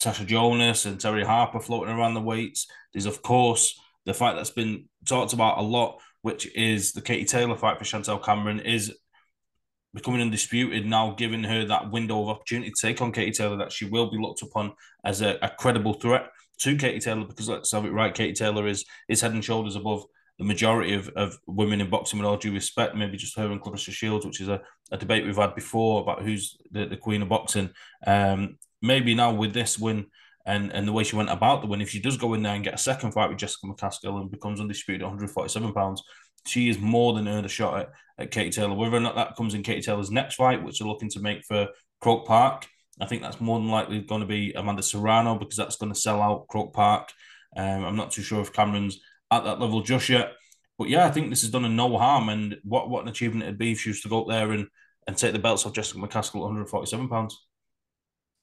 Tasha 0.00 0.26
Jonas 0.26 0.86
and 0.86 0.98
Terri 0.98 1.24
Harper 1.24 1.60
floating 1.60 1.94
around 1.94 2.14
the 2.14 2.20
weights. 2.20 2.66
There's 2.92 3.06
of 3.06 3.22
course 3.22 3.78
the 4.04 4.14
fight 4.14 4.34
that's 4.34 4.50
been 4.50 4.88
talked 5.06 5.32
about 5.32 5.58
a 5.58 5.62
lot, 5.62 6.00
which 6.22 6.54
is 6.56 6.92
the 6.92 7.02
Katie 7.02 7.24
Taylor 7.24 7.56
fight 7.56 7.78
for 7.78 7.84
Chantelle 7.84 8.18
Cameron, 8.18 8.60
is 8.60 8.96
becoming 9.94 10.22
undisputed 10.22 10.86
now, 10.86 11.14
giving 11.16 11.44
her 11.44 11.64
that 11.66 11.90
window 11.90 12.22
of 12.22 12.28
opportunity 12.28 12.70
to 12.70 12.86
take 12.86 13.02
on 13.02 13.12
Katie 13.12 13.32
Taylor 13.32 13.56
that 13.58 13.72
she 13.72 13.84
will 13.84 14.10
be 14.10 14.18
looked 14.18 14.42
upon 14.42 14.72
as 15.04 15.20
a, 15.20 15.38
a 15.42 15.50
credible 15.50 15.94
threat 15.94 16.28
to 16.60 16.76
Katie 16.76 17.00
Taylor 17.00 17.24
because 17.24 17.48
let's 17.48 17.72
have 17.72 17.84
it 17.84 17.92
right, 17.92 18.14
Katie 18.14 18.32
Taylor 18.32 18.66
is 18.66 18.84
is 19.08 19.20
head 19.20 19.32
and 19.32 19.44
shoulders 19.44 19.76
above 19.76 20.04
the 20.38 20.44
majority 20.44 20.94
of, 20.94 21.08
of 21.10 21.38
women 21.46 21.80
in 21.80 21.90
boxing, 21.90 22.18
with 22.18 22.26
all 22.26 22.36
due 22.36 22.52
respect, 22.52 22.96
maybe 22.96 23.16
just 23.16 23.36
her 23.36 23.50
and 23.50 23.60
Claressa 23.60 23.92
Shields, 23.92 24.24
which 24.24 24.40
is 24.40 24.48
a, 24.48 24.60
a 24.90 24.96
debate 24.96 25.24
we've 25.24 25.36
had 25.36 25.54
before 25.54 26.02
about 26.02 26.22
who's 26.22 26.56
the, 26.70 26.86
the 26.86 26.96
queen 26.96 27.22
of 27.22 27.28
boxing. 27.28 27.70
Um, 28.06 28.58
maybe 28.80 29.14
now 29.14 29.32
with 29.32 29.52
this 29.52 29.78
win 29.78 30.06
and, 30.44 30.72
and 30.72 30.86
the 30.86 30.92
way 30.92 31.04
she 31.04 31.16
went 31.16 31.30
about 31.30 31.60
the 31.60 31.66
win, 31.68 31.80
if 31.80 31.90
she 31.90 32.00
does 32.00 32.16
go 32.16 32.34
in 32.34 32.42
there 32.42 32.54
and 32.54 32.64
get 32.64 32.74
a 32.74 32.78
second 32.78 33.12
fight 33.12 33.28
with 33.28 33.38
Jessica 33.38 33.66
McCaskill 33.66 34.20
and 34.20 34.30
becomes 34.30 34.60
undisputed 34.60 35.02
147 35.02 35.72
pounds, 35.72 36.02
she 36.46 36.68
is 36.68 36.78
more 36.78 37.12
than 37.12 37.28
earned 37.28 37.46
a 37.46 37.48
shot 37.48 37.80
at, 37.80 37.90
at 38.18 38.30
Katie 38.30 38.50
Taylor. 38.50 38.74
Whether 38.74 38.96
or 38.96 39.00
not 39.00 39.14
that 39.14 39.36
comes 39.36 39.54
in 39.54 39.62
Katie 39.62 39.82
Taylor's 39.82 40.10
next 40.10 40.34
fight, 40.34 40.62
which 40.62 40.78
they're 40.78 40.88
looking 40.88 41.10
to 41.10 41.20
make 41.20 41.44
for 41.44 41.68
Croke 42.00 42.26
Park, 42.26 42.66
I 43.00 43.06
think 43.06 43.22
that's 43.22 43.40
more 43.40 43.58
than 43.58 43.68
likely 43.68 44.00
going 44.00 44.20
to 44.20 44.26
be 44.26 44.52
Amanda 44.52 44.82
Serrano 44.82 45.36
because 45.36 45.56
that's 45.56 45.76
going 45.76 45.92
to 45.92 45.98
sell 45.98 46.20
out 46.20 46.48
Croke 46.48 46.72
Park. 46.72 47.10
Um, 47.56 47.84
I'm 47.84 47.96
not 47.96 48.10
too 48.10 48.22
sure 48.22 48.40
if 48.40 48.52
Cameron's 48.52 49.00
at 49.30 49.44
that 49.44 49.60
level 49.60 49.82
just 49.82 50.08
yet. 50.08 50.32
But 50.78 50.88
yeah, 50.88 51.06
I 51.06 51.10
think 51.10 51.30
this 51.30 51.42
has 51.42 51.50
done 51.50 51.62
her 51.62 51.68
no 51.68 51.96
harm. 51.96 52.28
And 52.28 52.56
what, 52.64 52.90
what 52.90 53.02
an 53.02 53.08
achievement 53.08 53.44
it'd 53.44 53.58
be 53.58 53.72
if 53.72 53.80
she 53.80 53.90
was 53.90 54.00
to 54.02 54.08
go 54.08 54.22
up 54.22 54.28
there 54.28 54.52
and, 54.52 54.66
and 55.06 55.16
take 55.16 55.32
the 55.32 55.38
belts 55.38 55.64
off 55.64 55.72
Jessica 55.72 55.98
McCaskill 55.98 56.36
at 56.36 56.42
147 56.42 57.08
pounds. 57.08 57.38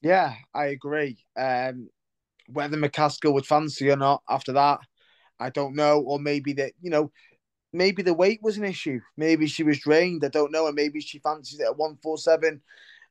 Yeah, 0.02 0.36
I 0.54 0.68
agree. 0.68 1.18
Um, 1.38 1.90
whether 2.48 2.78
McCaskill 2.78 3.34
would 3.34 3.46
fancy 3.46 3.90
or 3.90 3.98
not 3.98 4.24
after 4.30 4.54
that, 4.54 4.80
I 5.40 5.50
don't 5.50 5.76
know. 5.76 6.00
Or 6.00 6.20
maybe 6.20 6.54
that, 6.54 6.74
you 6.82 6.90
know, 6.90 7.12
maybe 7.74 8.02
the 8.02 8.14
weight 8.14 8.40
was 8.42 8.58
an 8.58 8.64
issue. 8.64 9.00
Maybe 9.18 9.48
she 9.48 9.64
was 9.64 9.80
drained. 9.80 10.24
I 10.24 10.30
don't 10.30 10.52
know. 10.52 10.68
And 10.68 10.76
maybe 10.76 11.02
she 11.02 11.20
fancies 11.20 11.60
it 11.60 11.66
at 11.66 11.78
147. 11.78 12.62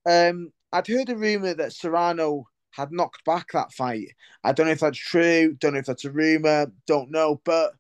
Um, 0.06 0.52
I'd 0.72 0.86
heard 0.86 1.10
a 1.10 1.16
rumor 1.16 1.54
that 1.54 1.72
Serrano 1.72 2.46
had 2.70 2.92
knocked 2.92 3.24
back 3.24 3.48
that 3.52 3.72
fight. 3.72 4.08
I 4.44 4.52
don't 4.52 4.66
know 4.66 4.72
if 4.72 4.80
that's 4.80 4.98
true. 4.98 5.54
Don't 5.58 5.74
know 5.74 5.80
if 5.80 5.86
that's 5.86 6.04
a 6.04 6.10
rumor. 6.10 6.72
Don't 6.86 7.10
know. 7.10 7.40
But 7.44 7.72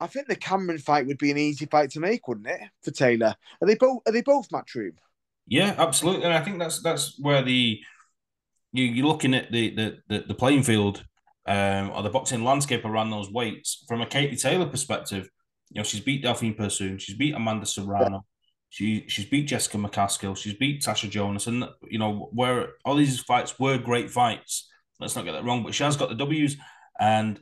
I 0.00 0.06
think 0.06 0.28
the 0.28 0.36
Cameron 0.36 0.78
fight 0.78 1.06
would 1.06 1.18
be 1.18 1.30
an 1.30 1.38
easy 1.38 1.66
fight 1.66 1.90
to 1.90 2.00
make, 2.00 2.26
wouldn't 2.28 2.46
it, 2.46 2.60
for 2.82 2.90
Taylor? 2.90 3.34
Are 3.60 3.66
they 3.66 3.74
both? 3.74 4.02
Are 4.06 4.12
they 4.12 4.22
both 4.22 4.48
matchroom? 4.50 4.92
Yeah, 5.46 5.74
absolutely. 5.78 6.24
And 6.24 6.34
I 6.34 6.40
think 6.40 6.58
that's 6.58 6.80
that's 6.80 7.18
where 7.18 7.42
the 7.42 7.80
you 8.74 8.84
you're 8.84 9.06
looking 9.06 9.34
at 9.34 9.50
the 9.50 9.74
the 9.74 9.98
the, 10.08 10.24
the 10.28 10.34
playing 10.34 10.64
field 10.64 11.02
um, 11.46 11.90
or 11.94 12.02
the 12.02 12.10
boxing 12.10 12.44
landscape 12.44 12.84
around 12.84 13.10
those 13.10 13.30
weights 13.30 13.84
from 13.88 14.02
a 14.02 14.06
Katie 14.06 14.36
Taylor 14.36 14.66
perspective. 14.66 15.30
You 15.70 15.80
know, 15.80 15.84
she's 15.84 16.00
beat 16.00 16.22
Delphine 16.22 16.54
Persoon, 16.54 16.98
she's 16.98 17.16
beat 17.16 17.34
Amanda 17.34 17.66
Serrano, 17.66 18.26
she 18.74 19.04
she's 19.08 19.26
beat 19.26 19.46
Jessica 19.46 19.78
McCaskill. 19.78 20.36
She's 20.36 20.54
beat 20.54 20.82
Tasha 20.82 21.08
Jonas, 21.08 21.46
and 21.46 21.64
you 21.88 21.98
know 21.98 22.28
where 22.32 22.74
all 22.84 22.96
these 22.96 23.20
fights 23.20 23.58
were 23.58 23.78
great 23.78 24.10
fights. 24.10 24.68
Let's 24.98 25.14
not 25.14 25.24
get 25.24 25.32
that 25.32 25.44
wrong, 25.44 25.62
but 25.62 25.74
she 25.74 25.84
has 25.84 25.96
got 25.96 26.08
the 26.08 26.16
Ws. 26.16 26.56
And 26.98 27.40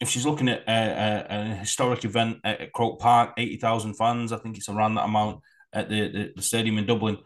if 0.00 0.08
she's 0.08 0.26
looking 0.26 0.48
at 0.48 0.62
a, 0.68 1.26
a, 1.30 1.40
a 1.40 1.44
historic 1.54 2.04
event 2.04 2.38
at, 2.44 2.60
at 2.60 2.72
Croke 2.72 2.98
Park, 2.98 3.34
eighty 3.36 3.56
thousand 3.56 3.94
fans, 3.94 4.32
I 4.32 4.38
think 4.38 4.56
it's 4.56 4.68
around 4.68 4.96
that 4.96 5.04
amount 5.04 5.40
at 5.72 5.88
the, 5.88 6.08
the, 6.08 6.32
the 6.36 6.42
stadium 6.42 6.78
in 6.78 6.86
Dublin. 6.86 7.18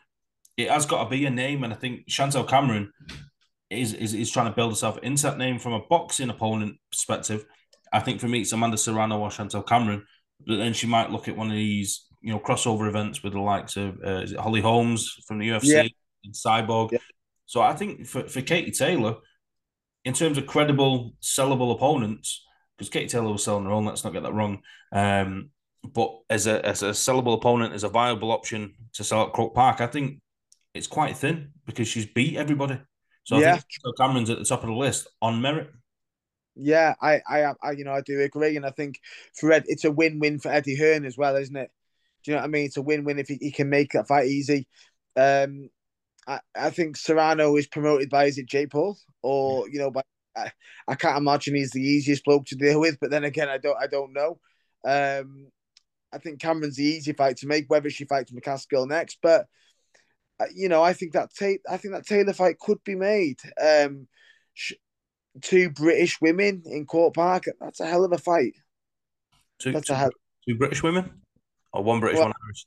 It 0.57 0.71
has 0.71 0.87
got 0.87 1.05
to 1.05 1.11
be 1.11 1.25
a 1.27 1.31
name, 1.31 1.65
and 1.65 1.73
I 1.73 1.77
think 1.77 2.05
Chantelle 2.09 2.45
Cameron 2.45 2.93
is, 3.71 3.95
is 3.95 4.15
is 4.15 4.31
trying 4.31 4.51
to 4.51 4.55
build 4.55 4.73
herself 4.73 4.99
into 5.03 5.23
that 5.25 5.39
name 5.39 5.59
from 5.59 5.73
a 5.73 5.81
boxing 5.89 6.31
opponent 6.31 6.77
perspective. 6.91 7.45
I 7.93 8.01
think 8.01 8.21
for 8.21 8.29
me, 8.29 8.41
it's 8.41 8.53
Amanda 8.53 8.77
Serrano 8.77 9.19
or 9.19 9.31
Chantelle 9.31 9.63
Cameron, 9.63 10.05
but 10.47 10.57
then 10.57 10.73
she 10.73 10.87
might 10.87 11.11
look 11.11 11.29
at 11.29 11.37
one 11.37 11.49
of 11.49 11.57
these 11.57 12.07
you 12.21 12.33
know 12.33 12.39
crossover 12.39 12.89
events 12.89 13.23
with 13.23 13.33
the 13.33 13.41
likes 13.41 13.77
of 13.77 13.99
uh, 14.05 14.21
is 14.21 14.33
it 14.33 14.39
Holly 14.39 14.61
Holmes 14.61 15.11
from 15.27 15.39
the 15.39 15.49
UFC 15.49 15.65
yeah. 15.65 15.87
and 16.25 16.35
Cyborg. 16.35 16.93
Yeah. 16.93 16.99
So 17.47 17.61
I 17.61 17.75
think 17.75 18.07
for, 18.07 18.29
for 18.29 18.41
Katie 18.41 18.71
Taylor, 18.71 19.17
in 20.05 20.15
terms 20.15 20.39
of 20.39 20.47
credible, 20.47 21.15
sellable 21.23 21.75
opponents, 21.75 22.45
because 22.77 22.89
Katie 22.89 23.09
Taylor 23.09 23.31
was 23.31 23.45
selling 23.45 23.65
her 23.65 23.71
own. 23.71 23.85
Let's 23.85 24.05
not 24.05 24.13
get 24.13 24.23
that 24.23 24.33
wrong. 24.33 24.63
Um, 24.93 25.51
but 25.85 26.19
as 26.31 26.47
a 26.47 26.65
as 26.65 26.83
a 26.83 26.91
sellable 26.91 27.35
opponent, 27.35 27.75
as 27.75 27.85
a 27.85 27.89
viable 27.89 28.33
option 28.33 28.75
to 28.95 29.05
sell 29.05 29.27
at 29.27 29.33
Croke 29.33 29.55
Park, 29.55 29.81
I 29.81 29.87
think 29.87 30.21
it's 30.75 30.87
quite 30.87 31.17
thin 31.17 31.53
because 31.67 31.89
she's 31.89 32.07
beat 32.07 32.37
everybody. 32.37 32.81
So 33.25 33.39
yeah. 33.39 33.55
I 33.55 33.59
think 33.59 33.97
Cameron's 33.99 34.31
at 34.31 34.39
the 34.39 34.45
top 34.45 34.63
of 34.63 34.69
the 34.69 34.75
list 34.75 35.09
on 35.21 35.41
merit. 35.41 35.71
Yeah, 36.55 36.95
I, 37.01 37.21
I, 37.27 37.53
I, 37.63 37.71
you 37.73 37.85
know, 37.85 37.93
I 37.93 38.03
do 38.03 38.21
agree, 38.21 38.57
and 38.57 38.67
I 38.67 38.71
think 38.71 39.01
for 39.35 39.53
Ed, 39.53 39.65
it's 39.69 39.85
a 39.85 39.91
win-win 39.91 40.39
for 40.39 40.51
Eddie 40.51 40.77
Hearn 40.77 41.07
as 41.07 41.17
well, 41.17 41.37
isn't 41.37 41.57
it? 41.57 41.71
Do 42.25 42.31
you 42.31 42.37
know 42.37 42.43
what 42.43 42.47
I 42.47 42.51
mean? 42.51 42.67
It's 42.67 42.77
a 42.77 42.83
win-win 42.83 43.19
if 43.19 43.29
he, 43.29 43.39
he 43.41 43.51
can 43.51 43.71
make 43.71 43.93
that 43.93 44.07
fight 44.07 44.27
easy. 44.27 44.67
Um, 45.17 45.71
I, 46.27 46.41
I 46.55 46.71
think 46.71 46.97
Serrano 46.97 47.57
is 47.57 47.67
promoted 47.67 48.11
by 48.11 48.27
is 48.27 48.39
it 48.39 48.47
Jake 48.47 48.71
Paul 48.71 48.97
or 49.23 49.69
you 49.69 49.79
know, 49.79 49.91
by 49.91 50.03
I, 50.37 50.51
I 50.89 50.95
can't 50.95 51.19
imagine 51.19 51.55
he's 51.55 51.73
the 51.73 51.83
easiest 51.83 52.25
bloke 52.25 52.47
to 52.47 52.57
deal 52.57 52.81
with, 52.81 52.99
but 53.01 53.11
then 53.11 53.25
again, 53.25 53.49
I 53.49 53.59
don't, 53.59 53.77
I 53.81 53.87
don't 53.87 54.13
know. 54.13 54.39
Um, 54.85 55.49
I 56.13 56.19
think 56.19 56.41
Cameron's 56.41 56.77
the 56.77 56.85
easy 56.85 57.13
fight 57.13 57.39
to 57.39 57.47
make. 57.47 57.69
Whether 57.69 57.91
she 57.91 58.05
fights 58.05 58.33
McCaskill 58.33 58.89
next, 58.89 59.19
but 59.23 59.47
you 60.55 60.69
know, 60.69 60.83
I 60.83 60.93
think 60.93 61.13
that 61.13 61.31
ta- 61.39 61.63
I 61.71 61.77
think 61.77 61.95
that 61.95 62.07
Taylor 62.07 62.33
fight 62.33 62.59
could 62.59 62.83
be 62.85 62.95
made. 62.95 63.41
Um, 63.61 64.09
sh- 64.55 64.75
two 65.41 65.71
British 65.71 66.21
women 66.21 66.63
in 66.67 66.87
Croke 66.87 67.15
Park. 67.15 67.45
That's 67.61 67.81
a 67.81 67.87
hell 67.87 68.05
of 68.05 68.13
a 68.13 68.19
fight. 68.19 68.55
Two, 69.59 69.73
That's 69.73 69.87
two, 69.87 69.93
a 69.93 69.97
hell- 69.97 70.11
two 70.49 70.57
British 70.57 70.83
women, 70.83 71.23
or 71.73 71.85
one 71.85 72.01
British, 72.01 72.19
well, 72.19 72.29
one 72.29 72.35
Irish. 72.47 72.67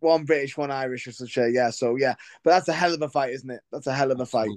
One 0.00 0.24
British, 0.24 0.56
one 0.56 0.70
Irish, 0.70 1.08
I 1.08 1.10
should 1.10 1.28
say. 1.28 1.50
Yeah. 1.50 1.70
So 1.70 1.96
yeah, 1.96 2.14
but 2.44 2.50
that's 2.50 2.68
a 2.68 2.72
hell 2.72 2.94
of 2.94 3.02
a 3.02 3.08
fight, 3.08 3.32
isn't 3.32 3.50
it? 3.50 3.60
That's 3.72 3.86
a 3.86 3.94
hell 3.94 4.12
of 4.12 4.20
a 4.20 4.26
fight. 4.26 4.50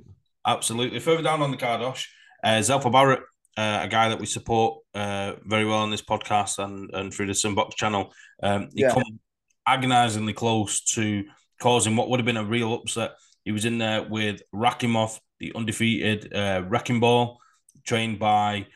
Absolutely. 0.45 0.99
Further 0.99 1.23
down 1.23 1.41
on 1.41 1.51
the 1.51 1.57
card, 1.57 1.81
Osh, 1.81 2.11
uh, 2.43 2.59
Zelfa 2.59 2.91
Barrett, 2.91 3.21
uh, 3.57 3.79
a 3.83 3.87
guy 3.87 4.09
that 4.09 4.19
we 4.19 4.25
support 4.25 4.79
uh, 4.95 5.33
very 5.45 5.65
well 5.65 5.79
on 5.79 5.91
this 5.91 6.01
podcast 6.01 6.63
and, 6.63 6.89
and 6.93 7.13
through 7.13 7.27
the 7.27 7.33
Sunbox 7.33 7.75
channel. 7.75 8.11
Um, 8.41 8.69
he 8.73 8.81
yeah. 8.81 8.93
come 8.93 9.19
agonizingly 9.67 10.33
close 10.33 10.81
to 10.81 11.23
causing 11.61 11.95
what 11.95 12.09
would 12.09 12.19
have 12.19 12.25
been 12.25 12.37
a 12.37 12.43
real 12.43 12.73
upset. 12.73 13.11
He 13.45 13.51
was 13.51 13.65
in 13.65 13.77
there 13.77 14.03
with 14.03 14.41
Rakhimov, 14.53 15.19
the 15.39 15.53
undefeated 15.55 16.33
uh, 16.33 16.63
Wrecking 16.67 16.99
Ball, 16.99 17.37
trained 17.85 18.19
by 18.19 18.67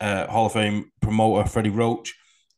uh, 0.00 0.26
Hall 0.26 0.46
of 0.46 0.52
Fame 0.52 0.90
promoter 1.00 1.48
Freddie 1.48 1.70
Roach. 1.70 2.14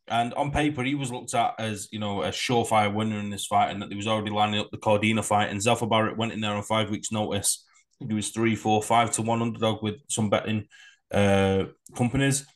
And 0.09 0.35
on 0.35 0.51
paper, 0.51 0.83
he 0.83 0.95
was 0.95 1.11
looked 1.13 1.35
at 1.35 1.55
as 1.59 1.89
you 1.91 1.99
know 1.99 2.23
a 2.23 2.29
surefire 2.29 2.93
winner 2.93 3.19
in 3.19 3.31
this 3.31 3.47
fight, 3.47 3.71
and 3.71 3.83
that 3.83 3.91
he 3.91 3.97
was 3.97 4.07
already 4.07 4.31
lining 4.31 4.61
up 4.61 4.71
the 4.71 4.79
Cordina 4.79 5.25
fight. 5.25 5.51
And 5.51 5.61
Zelfa 5.61 5.89
Barrett 5.89 6.17
went 6.17 6.33
in 6.33 6.41
there 6.41 6.53
on 6.55 6.63
five 6.63 6.91
weeks' 6.91 7.13
notice. 7.13 7.65
He 7.99 8.15
was 8.15 8.31
three, 8.31 8.55
four, 8.55 8.83
five 8.83 9.11
to 9.13 9.23
one 9.23 9.43
underdog 9.43 9.83
with 9.83 9.97
some 10.09 10.31
betting 10.31 10.67
uh, 11.13 11.65
companies. 11.97 12.47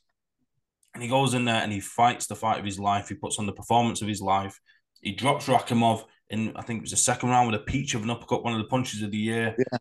And 0.93 1.03
he 1.03 1.09
goes 1.09 1.35
in 1.35 1.45
there 1.45 1.63
and 1.63 1.73
he 1.73 1.81
fights 1.81 2.27
the 2.27 2.35
fight 2.35 2.59
of 2.59 2.65
his 2.65 2.79
life. 2.79 3.09
He 3.09 3.15
puts 3.15 3.39
on 3.39 3.47
the 3.47 3.53
performance 3.53 4.03
of 4.03 4.09
his 4.09 4.21
life. 4.21 4.59
He 5.01 5.13
drops 5.13 5.47
Rakhimov 5.47 6.05
in, 6.31 6.57
I 6.57 6.63
think 6.63 6.79
it 6.79 6.83
was 6.83 6.93
the 6.93 6.97
second 6.97 7.31
round 7.31 7.51
with 7.51 7.61
a 7.61 7.65
peach 7.65 7.95
of 7.95 8.03
an 8.03 8.11
uppercut, 8.11 8.45
one 8.45 8.55
of 8.55 8.61
the 8.61 8.69
punches 8.69 9.03
of 9.03 9.11
the 9.11 9.19
year. 9.19 9.55
Yeah. 9.59 9.79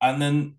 And 0.00 0.22
then 0.22 0.56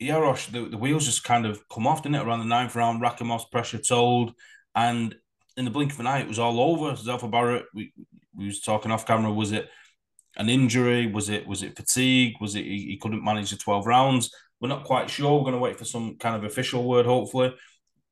Yarosh, 0.00 0.50
the, 0.50 0.68
the 0.68 0.78
wheels 0.78 1.04
just 1.04 1.24
kind 1.24 1.46
of 1.46 1.66
come 1.68 1.86
off, 1.86 2.02
didn't 2.02 2.16
it? 2.16 2.26
Around 2.26 2.40
the 2.40 2.46
ninth 2.46 2.74
round, 2.74 3.02
Rakhimov's 3.02 3.44
pressure 3.46 3.78
told. 3.78 4.32
And 4.74 5.14
in 5.56 5.64
the 5.64 5.70
blink 5.70 5.92
of 5.92 6.00
an 6.00 6.06
eye, 6.06 6.20
it 6.20 6.28
was 6.28 6.38
all 6.38 6.60
over. 6.60 6.92
Zelfa 6.92 7.30
Barrett, 7.30 7.66
we, 7.74 7.92
we 8.34 8.46
was 8.46 8.60
talking 8.60 8.90
off 8.90 9.06
camera, 9.06 9.30
was 9.30 9.52
it 9.52 9.68
an 10.36 10.48
injury? 10.48 11.06
Was 11.06 11.28
it 11.28 11.46
was 11.46 11.62
it 11.62 11.76
fatigue? 11.76 12.34
Was 12.40 12.54
it 12.54 12.64
he, 12.64 12.86
he 12.86 12.96
couldn't 12.96 13.24
manage 13.24 13.50
the 13.50 13.56
12 13.56 13.86
rounds? 13.86 14.30
We're 14.60 14.68
not 14.68 14.84
quite 14.84 15.10
sure. 15.10 15.36
We're 15.36 15.44
going 15.44 15.52
to 15.52 15.58
wait 15.58 15.78
for 15.78 15.84
some 15.84 16.16
kind 16.16 16.36
of 16.36 16.44
official 16.44 16.84
word, 16.84 17.04
hopefully. 17.04 17.54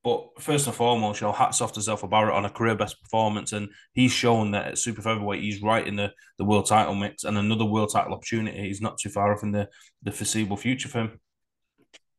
But 0.03 0.41
first 0.41 0.65
and 0.65 0.75
foremost, 0.75 1.21
you 1.21 1.27
know, 1.27 1.33
hats 1.33 1.61
off 1.61 1.73
to 1.73 1.79
Zelfa 1.79 2.09
Barrett 2.09 2.33
on 2.33 2.45
a 2.45 2.49
career 2.49 2.75
best 2.75 2.99
performance, 3.01 3.53
and 3.53 3.69
he's 3.93 4.11
shown 4.11 4.51
that 4.51 4.67
at 4.67 4.77
super 4.79 5.01
featherweight 5.01 5.41
he's 5.41 5.61
right 5.61 5.85
in 5.85 5.95
the, 5.95 6.11
the 6.39 6.45
world 6.45 6.65
title 6.67 6.95
mix, 6.95 7.23
and 7.23 7.37
another 7.37 7.65
world 7.65 7.91
title 7.93 8.13
opportunity. 8.13 8.69
is 8.69 8.81
not 8.81 8.97
too 8.97 9.09
far 9.09 9.33
off 9.33 9.43
in 9.43 9.51
the 9.51 9.69
the 10.01 10.11
foreseeable 10.11 10.57
future 10.57 10.89
for 10.89 11.01
him. 11.01 11.19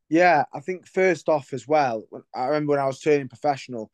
Yeah, 0.09 0.45
I 0.53 0.61
think 0.61 0.87
first 0.87 1.27
off 1.27 1.51
as 1.53 1.67
well, 1.67 2.03
I 2.33 2.45
remember 2.45 2.71
when 2.71 2.79
I 2.79 2.85
was 2.85 2.99
turning 2.99 3.27
professional, 3.27 3.91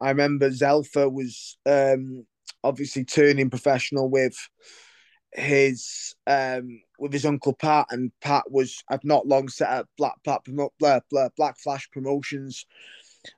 I 0.00 0.10
remember 0.10 0.50
Zelfa 0.50 1.10
was 1.10 1.56
um, 1.64 2.26
obviously 2.62 3.04
turning 3.04 3.50
professional 3.50 4.10
with 4.10 4.36
his 5.32 6.16
um 6.26 6.82
with 6.98 7.12
his 7.12 7.24
uncle 7.24 7.54
Pat, 7.54 7.86
and 7.90 8.10
Pat 8.20 8.50
was 8.50 8.82
had 8.90 9.04
not 9.04 9.26
long 9.26 9.48
set 9.48 9.70
up 9.70 9.88
Black 9.96 10.16
Pat 10.24 10.40
Black, 10.78 11.04
Black 11.36 11.56
Flash 11.58 11.88
Promotions, 11.90 12.66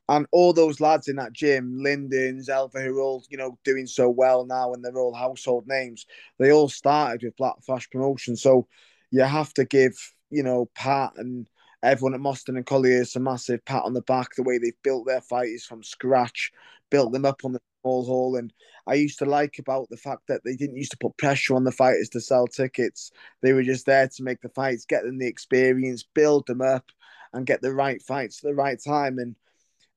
and 0.08 0.26
all 0.32 0.52
those 0.52 0.80
lads 0.80 1.08
in 1.08 1.16
that 1.16 1.32
gym, 1.32 1.78
Lyndon's, 1.78 2.48
Zelfa, 2.48 2.84
who 2.84 2.98
are 2.98 3.02
all 3.02 3.24
you 3.28 3.36
know 3.36 3.58
doing 3.64 3.86
so 3.86 4.08
well 4.08 4.44
now, 4.44 4.72
and 4.72 4.84
they're 4.84 4.98
all 4.98 5.14
household 5.14 5.66
names. 5.66 6.06
They 6.38 6.52
all 6.52 6.68
started 6.68 7.22
with 7.22 7.36
Black 7.36 7.62
Flash 7.64 7.88
Promotions, 7.90 8.42
so 8.42 8.66
you 9.10 9.22
have 9.22 9.52
to 9.54 9.64
give 9.64 9.94
you 10.30 10.42
know 10.42 10.70
Pat 10.74 11.12
and 11.16 11.48
everyone 11.82 12.14
at 12.14 12.20
Moston 12.20 12.56
and 12.56 12.66
Colliers 12.66 13.16
a 13.16 13.20
massive 13.20 13.64
pat 13.64 13.84
on 13.84 13.94
the 13.94 14.02
back. 14.02 14.34
The 14.34 14.42
way 14.42 14.58
they've 14.58 14.72
built 14.82 15.06
their 15.06 15.20
fighters 15.20 15.64
from 15.64 15.82
scratch, 15.82 16.52
built 16.90 17.12
them 17.12 17.24
up 17.24 17.40
on 17.44 17.52
the 17.52 17.60
small 17.82 18.04
hall, 18.04 18.36
and 18.36 18.52
I 18.86 18.94
used 18.94 19.18
to 19.18 19.24
like 19.24 19.58
about 19.58 19.88
the 19.90 19.96
fact 19.96 20.22
that 20.28 20.42
they 20.44 20.56
didn't 20.56 20.76
used 20.76 20.92
to 20.92 20.98
put 20.98 21.16
pressure 21.16 21.54
on 21.54 21.64
the 21.64 21.72
fighters 21.72 22.08
to 22.10 22.20
sell 22.20 22.46
tickets. 22.46 23.12
They 23.40 23.52
were 23.52 23.62
just 23.62 23.86
there 23.86 24.08
to 24.08 24.22
make 24.22 24.40
the 24.40 24.48
fights, 24.48 24.86
get 24.86 25.04
them 25.04 25.18
the 25.18 25.26
experience, 25.26 26.02
build 26.02 26.46
them 26.46 26.60
up, 26.60 26.84
and 27.32 27.46
get 27.46 27.62
the 27.62 27.72
right 27.72 28.02
fights 28.02 28.44
at 28.44 28.48
the 28.48 28.54
right 28.54 28.78
time. 28.82 29.18
And 29.18 29.36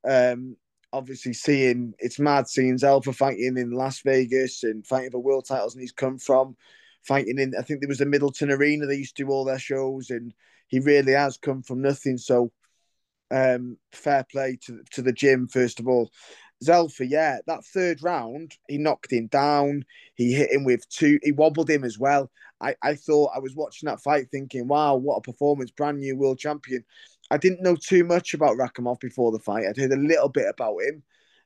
um, 0.07 0.57
obviously, 0.93 1.33
seeing 1.33 1.93
it's 1.99 2.19
mad 2.19 2.47
seeing 2.47 2.77
Zelfa 2.77 3.13
fighting 3.13 3.57
in 3.57 3.71
Las 3.71 4.01
Vegas 4.01 4.63
and 4.63 4.85
fighting 4.85 5.11
for 5.11 5.19
world 5.19 5.45
titles, 5.45 5.75
and 5.75 5.81
he's 5.81 5.91
come 5.91 6.17
from 6.17 6.55
fighting 7.03 7.39
in. 7.39 7.53
I 7.57 7.61
think 7.61 7.81
there 7.81 7.89
was 7.89 8.01
a 8.01 8.05
Middleton 8.05 8.51
Arena. 8.51 8.85
They 8.85 8.95
used 8.95 9.15
to 9.17 9.23
do 9.25 9.29
all 9.29 9.45
their 9.45 9.59
shows, 9.59 10.09
and 10.09 10.33
he 10.67 10.79
really 10.79 11.13
has 11.13 11.37
come 11.37 11.61
from 11.61 11.81
nothing. 11.81 12.17
So, 12.17 12.51
um, 13.31 13.77
fair 13.91 14.25
play 14.31 14.57
to 14.65 14.81
to 14.91 15.01
the 15.01 15.13
gym 15.13 15.47
first 15.47 15.79
of 15.79 15.87
all. 15.87 16.11
Zelfa, 16.63 17.05
yeah, 17.07 17.39
that 17.47 17.65
third 17.65 18.01
round, 18.01 18.53
he 18.69 18.77
knocked 18.77 19.11
him 19.11 19.27
down. 19.27 19.83
He 20.15 20.31
hit 20.31 20.51
him 20.51 20.63
with 20.63 20.87
two. 20.89 21.19
He 21.21 21.31
wobbled 21.31 21.69
him 21.69 21.83
as 21.83 21.99
well. 21.99 22.31
I, 22.61 22.75
I 22.81 22.95
thought 22.95 23.31
I 23.35 23.39
was 23.39 23.55
watching 23.55 23.87
that 23.87 24.01
fight 24.01 24.27
thinking, 24.31 24.67
wow, 24.67 24.95
what 24.95 25.17
a 25.17 25.21
performance, 25.21 25.71
brand 25.71 25.99
new 25.99 26.15
world 26.15 26.39
champion. 26.39 26.85
I 27.31 27.37
didn't 27.37 27.63
know 27.63 27.75
too 27.75 28.03
much 28.03 28.33
about 28.33 28.57
Rakhimov 28.57 28.99
before 28.99 29.31
the 29.31 29.39
fight. 29.39 29.65
I'd 29.67 29.77
heard 29.77 29.91
a 29.91 29.97
little 29.97 30.29
bit 30.29 30.47
about 30.47 30.77
him. 30.77 31.03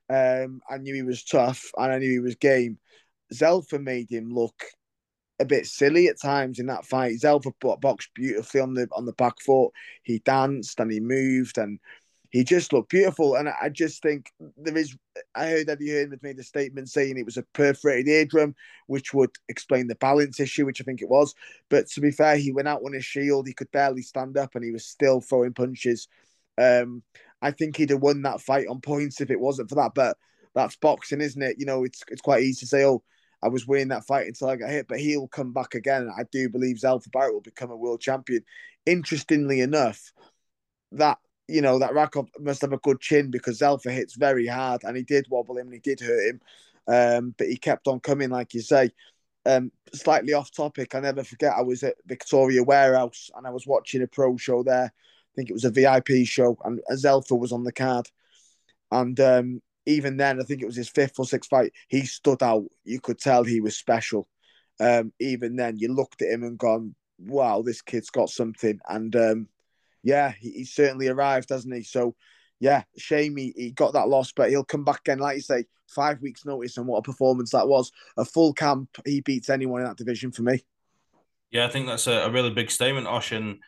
Um, 0.09 0.61
I 0.69 0.77
knew 0.77 0.93
he 0.93 1.03
was 1.03 1.23
tough 1.23 1.71
and 1.77 1.91
I 1.91 1.99
knew 1.99 2.09
he 2.09 2.19
was 2.19 2.35
game. 2.35 2.79
Zelfa 3.33 3.81
made 3.81 4.09
him 4.09 4.29
look 4.29 4.63
a 5.39 5.45
bit 5.45 5.65
silly 5.65 6.07
at 6.07 6.19
times 6.19 6.59
in 6.59 6.65
that 6.65 6.85
fight. 6.85 7.15
Zelfa 7.21 7.53
boxed 7.79 8.09
beautifully 8.13 8.61
on 8.61 8.73
the 8.73 8.87
on 8.91 9.05
the 9.05 9.13
back 9.13 9.39
foot. 9.39 9.71
He 10.03 10.19
danced 10.19 10.79
and 10.79 10.91
he 10.91 10.99
moved 10.99 11.57
and 11.57 11.79
he 12.29 12.43
just 12.43 12.71
looked 12.71 12.89
beautiful. 12.89 13.35
And 13.35 13.49
I 13.49 13.69
just 13.69 14.01
think 14.01 14.31
there 14.57 14.77
is. 14.77 14.95
I 15.35 15.47
heard 15.47 15.69
Eddie 15.69 15.89
Hearn 15.89 16.17
made 16.21 16.39
a 16.39 16.43
statement 16.43 16.89
saying 16.89 17.17
it 17.17 17.25
was 17.25 17.37
a 17.37 17.43
perforated 17.53 18.07
eardrum, 18.07 18.55
which 18.87 19.13
would 19.13 19.31
explain 19.47 19.87
the 19.87 19.95
balance 19.95 20.39
issue, 20.39 20.65
which 20.65 20.81
I 20.81 20.83
think 20.83 21.01
it 21.01 21.09
was. 21.09 21.33
But 21.69 21.87
to 21.89 22.01
be 22.01 22.11
fair, 22.11 22.37
he 22.37 22.51
went 22.51 22.67
out 22.67 22.83
on 22.85 22.93
his 22.93 23.05
shield. 23.05 23.47
He 23.47 23.53
could 23.53 23.71
barely 23.71 24.01
stand 24.01 24.37
up, 24.37 24.55
and 24.55 24.63
he 24.63 24.71
was 24.71 24.85
still 24.85 25.21
throwing 25.21 25.53
punches. 25.53 26.07
Um, 26.57 27.03
I 27.41 27.51
think 27.51 27.77
he'd 27.77 27.89
have 27.89 28.01
won 28.01 28.21
that 28.23 28.41
fight 28.41 28.67
on 28.67 28.81
points 28.81 29.21
if 29.21 29.31
it 29.31 29.39
wasn't 29.39 29.69
for 29.69 29.75
that. 29.75 29.93
But 29.95 30.17
that's 30.53 30.75
boxing, 30.75 31.21
isn't 31.21 31.41
it? 31.41 31.55
You 31.59 31.65
know, 31.65 31.83
it's 31.83 32.03
it's 32.09 32.21
quite 32.21 32.43
easy 32.43 32.61
to 32.61 32.67
say, 32.67 32.85
oh. 32.85 33.03
I 33.41 33.47
was 33.47 33.65
winning 33.65 33.87
that 33.87 34.05
fight 34.05 34.27
until 34.27 34.49
I 34.49 34.57
got 34.57 34.69
hit, 34.69 34.89
but 34.89 34.99
he'll 34.99 35.29
come 35.29 35.53
back 35.53 35.73
again. 35.73 36.11
I 36.13 36.23
do 36.29 36.49
believe 36.49 36.75
Zelfa 36.75 37.09
Barrett 37.09 37.33
will 37.33 37.39
become 37.39 37.71
a 37.71 37.77
world 37.77 38.01
champion. 38.01 38.43
Interestingly 38.85 39.61
enough, 39.61 40.11
that 40.91 41.19
you 41.49 41.61
know, 41.61 41.79
that 41.79 41.91
Rakov 41.91 42.27
must 42.39 42.61
have 42.61 42.73
a 42.73 42.77
good 42.77 42.99
chin 42.99 43.31
because 43.31 43.59
Zelfa 43.59 43.91
hits 43.91 44.15
very 44.15 44.47
hard 44.47 44.83
and 44.83 44.95
he 44.95 45.03
did 45.03 45.25
wobble 45.29 45.57
him 45.57 45.67
and 45.67 45.73
he 45.73 45.79
did 45.79 45.99
hurt 45.99 46.29
him. 46.29 46.41
Um, 46.87 47.35
but 47.37 47.47
he 47.47 47.57
kept 47.57 47.87
on 47.87 47.99
coming, 47.99 48.29
like 48.29 48.53
you 48.53 48.61
say. 48.61 48.91
Um, 49.45 49.71
slightly 49.93 50.33
off 50.33 50.51
topic, 50.51 50.93
I 50.93 50.99
never 50.99 51.23
forget 51.23 51.53
I 51.57 51.61
was 51.61 51.83
at 51.83 51.95
Victoria 52.05 52.63
Warehouse 52.63 53.31
and 53.35 53.47
I 53.47 53.49
was 53.49 53.65
watching 53.65 54.01
a 54.03 54.07
pro 54.07 54.37
show 54.37 54.63
there. 54.63 54.93
I 54.93 55.31
think 55.35 55.49
it 55.49 55.53
was 55.53 55.65
a 55.65 55.71
VIP 55.71 56.25
show, 56.25 56.57
and 56.65 56.81
Zelfa 56.91 57.37
was 57.37 57.51
on 57.51 57.63
the 57.63 57.71
card. 57.71 58.07
And 58.91 59.19
um, 59.19 59.61
even 59.85 60.17
then, 60.17 60.39
I 60.39 60.43
think 60.43 60.61
it 60.61 60.65
was 60.65 60.75
his 60.75 60.89
fifth 60.89 61.19
or 61.19 61.25
sixth 61.25 61.49
fight, 61.49 61.71
he 61.87 62.05
stood 62.05 62.43
out. 62.43 62.65
You 62.83 62.99
could 62.99 63.19
tell 63.19 63.43
he 63.43 63.61
was 63.61 63.77
special. 63.77 64.27
Um, 64.79 65.13
even 65.19 65.55
then, 65.55 65.77
you 65.77 65.93
looked 65.93 66.21
at 66.21 66.29
him 66.29 66.43
and 66.43 66.57
gone, 66.57 66.95
wow, 67.19 67.61
this 67.61 67.81
kid's 67.81 68.09
got 68.09 68.29
something. 68.29 68.79
And 68.87 69.15
um, 69.15 69.47
yeah, 70.03 70.31
he, 70.39 70.51
he, 70.51 70.65
certainly 70.65 71.07
arrived, 71.07 71.49
hasn't 71.49 71.73
he? 71.73 71.83
So, 71.83 72.15
yeah, 72.59 72.83
shame 72.97 73.37
he, 73.37 73.53
he 73.55 73.71
got 73.71 73.93
that 73.93 74.07
loss, 74.07 74.31
but 74.31 74.49
he'll 74.49 74.63
come 74.63 74.83
back 74.83 75.01
again. 75.01 75.19
Like 75.19 75.37
you 75.37 75.41
say, 75.41 75.65
five 75.87 76.21
weeks' 76.21 76.45
notice, 76.45 76.77
and 76.77 76.87
what 76.87 76.99
a 76.99 77.01
performance 77.01 77.51
that 77.51 77.67
was. 77.67 77.91
A 78.17 78.25
full 78.25 78.53
camp, 78.53 78.89
he 79.05 79.21
beats 79.21 79.49
anyone 79.49 79.81
in 79.81 79.87
that 79.87 79.97
division 79.97 80.31
for 80.31 80.43
me. 80.43 80.63
Yeah, 81.51 81.65
I 81.65 81.69
think 81.69 81.87
that's 81.87 82.07
a, 82.07 82.25
a 82.25 82.31
really 82.31 82.51
big 82.51 82.69
statement, 82.69 83.07
Osh. 83.07 83.31
And 83.31 83.59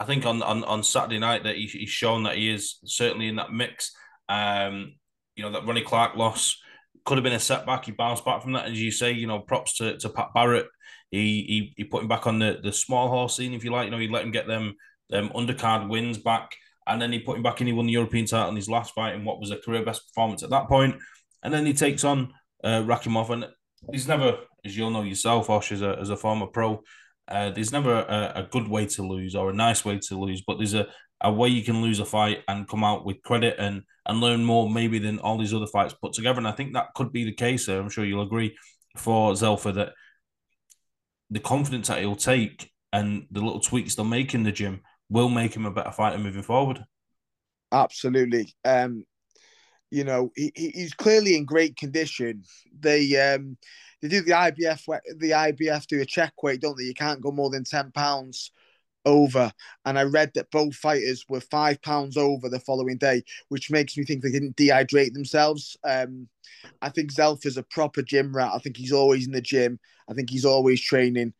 I 0.00 0.04
think 0.04 0.26
on, 0.26 0.42
on, 0.42 0.64
on 0.64 0.82
Saturday 0.82 1.18
night 1.18 1.44
that 1.44 1.56
he, 1.56 1.66
he's 1.66 1.88
shown 1.88 2.24
that 2.24 2.36
he 2.36 2.50
is 2.50 2.78
certainly 2.84 3.28
in 3.28 3.36
that 3.36 3.52
mix. 3.52 3.92
Um, 4.28 4.94
you 5.36 5.44
know, 5.44 5.52
that 5.52 5.64
Ronnie 5.64 5.82
Clark 5.82 6.16
loss 6.16 6.60
could 7.04 7.16
have 7.16 7.24
been 7.24 7.32
a 7.32 7.40
setback. 7.40 7.84
He 7.84 7.92
bounced 7.92 8.24
back 8.24 8.42
from 8.42 8.52
that, 8.52 8.66
as 8.66 8.80
you 8.80 8.90
say. 8.90 9.12
You 9.12 9.26
know, 9.26 9.38
props 9.38 9.76
to, 9.78 9.96
to 9.98 10.08
Pat 10.08 10.30
Barrett. 10.34 10.66
He, 11.10 11.18
he 11.18 11.74
he 11.76 11.84
put 11.84 12.02
him 12.02 12.08
back 12.08 12.26
on 12.26 12.38
the, 12.38 12.58
the 12.62 12.72
small 12.72 13.08
horse 13.08 13.36
scene, 13.36 13.54
if 13.54 13.64
you 13.64 13.70
like. 13.70 13.86
You 13.86 13.90
know, 13.92 13.98
he 13.98 14.08
let 14.08 14.24
him 14.24 14.30
get 14.30 14.46
them 14.46 14.74
um, 15.12 15.30
undercard 15.30 15.88
wins 15.88 16.18
back, 16.18 16.50
and 16.86 17.00
then 17.00 17.12
he 17.12 17.18
put 17.18 17.36
him 17.36 17.42
back 17.42 17.60
in. 17.60 17.66
He 17.66 17.72
won 17.72 17.86
the 17.86 17.92
European 17.92 18.26
title 18.26 18.50
in 18.50 18.56
his 18.56 18.68
last 18.68 18.94
fight 18.94 19.14
in 19.14 19.24
what 19.24 19.40
was 19.40 19.50
a 19.50 19.56
career 19.56 19.84
best 19.84 20.08
performance 20.08 20.42
at 20.42 20.50
that 20.50 20.68
point. 20.68 20.96
and 21.42 21.52
then 21.52 21.66
he 21.66 21.72
takes 21.72 22.04
on 22.04 22.32
uh, 22.64 22.82
Rakhimov, 22.82 23.30
and 23.30 23.46
he's 23.92 24.08
never, 24.08 24.38
as 24.64 24.76
you'll 24.76 24.90
know 24.90 25.02
yourself, 25.02 25.50
Osh, 25.50 25.72
as 25.72 25.82
a 25.82 25.98
as 26.00 26.10
a 26.10 26.16
former 26.16 26.46
pro. 26.46 26.82
Uh, 27.28 27.50
there's 27.50 27.72
never 27.72 27.92
a, 27.92 28.32
a, 28.36 28.48
good 28.50 28.66
way 28.66 28.86
to 28.86 29.06
lose 29.06 29.34
or 29.34 29.50
a 29.50 29.54
nice 29.54 29.84
way 29.84 29.98
to 29.98 30.18
lose, 30.18 30.42
but 30.46 30.56
there's 30.56 30.72
a, 30.72 30.86
a 31.20 31.30
way 31.30 31.46
you 31.46 31.62
can 31.62 31.82
lose 31.82 32.00
a 32.00 32.04
fight 32.04 32.42
and 32.48 32.66
come 32.66 32.82
out 32.82 33.04
with 33.04 33.20
credit 33.22 33.54
and 33.58 33.82
and 34.06 34.20
learn 34.20 34.42
more 34.42 34.70
maybe 34.70 34.98
than 34.98 35.18
all 35.18 35.36
these 35.36 35.52
other 35.52 35.66
fights 35.66 35.94
put 36.00 36.14
together. 36.14 36.38
And 36.38 36.48
I 36.48 36.52
think 36.52 36.72
that 36.72 36.94
could 36.94 37.12
be 37.12 37.24
the 37.24 37.32
case. 37.32 37.68
I'm 37.68 37.90
sure 37.90 38.06
you'll 38.06 38.22
agree 38.22 38.56
for 38.96 39.32
Zelfa 39.32 39.74
that 39.74 39.92
the 41.30 41.40
confidence 41.40 41.88
that 41.88 41.98
he'll 42.00 42.16
take 42.16 42.70
and 42.92 43.26
the 43.30 43.40
little 43.40 43.60
tweaks 43.60 43.94
they'll 43.94 44.06
make 44.06 44.34
in 44.34 44.44
the 44.44 44.52
gym 44.52 44.80
will 45.10 45.28
make 45.28 45.54
him 45.54 45.66
a 45.66 45.70
better 45.70 45.92
fighter 45.92 46.18
moving 46.18 46.42
forward. 46.42 46.84
Absolutely. 47.72 48.54
Um, 48.64 49.04
you 49.90 50.04
know, 50.04 50.30
he, 50.36 50.52
he's 50.54 50.94
clearly 50.94 51.36
in 51.36 51.44
great 51.44 51.76
condition. 51.76 52.44
They 52.78 53.16
um, 53.34 53.56
they 54.02 54.08
do 54.08 54.22
the 54.22 54.32
IBF 54.32 54.84
the 55.16 55.30
IBF 55.30 55.86
do 55.86 56.00
a 56.00 56.04
check 56.04 56.34
weight, 56.42 56.60
don't 56.60 56.76
they? 56.76 56.84
You 56.84 56.94
can't 56.94 57.22
go 57.22 57.30
more 57.30 57.50
than 57.50 57.64
ten 57.64 57.90
pounds 57.92 58.50
over. 59.04 59.50
And 59.84 59.98
I 59.98 60.02
read 60.02 60.32
that 60.34 60.50
both 60.50 60.74
fighters 60.74 61.24
were 61.28 61.40
five 61.40 61.80
pounds 61.82 62.16
over 62.16 62.48
the 62.48 62.60
following 62.60 62.98
day, 62.98 63.22
which 63.48 63.70
makes 63.70 63.96
me 63.96 64.04
think 64.04 64.22
they 64.22 64.30
didn't 64.30 64.56
dehydrate 64.56 65.14
themselves. 65.14 65.76
Um, 65.84 66.28
I 66.82 66.90
think 66.90 67.12
Zelfa's 67.12 67.56
a 67.56 67.62
proper 67.62 68.02
gym 68.02 68.34
rat. 68.36 68.52
I 68.54 68.58
think 68.58 68.76
he's 68.76 68.92
always 68.92 69.26
in 69.26 69.32
the 69.32 69.40
gym. 69.40 69.80
I 70.08 70.14
think 70.14 70.30
he's 70.30 70.44
always 70.44 70.80
training. 70.80 71.32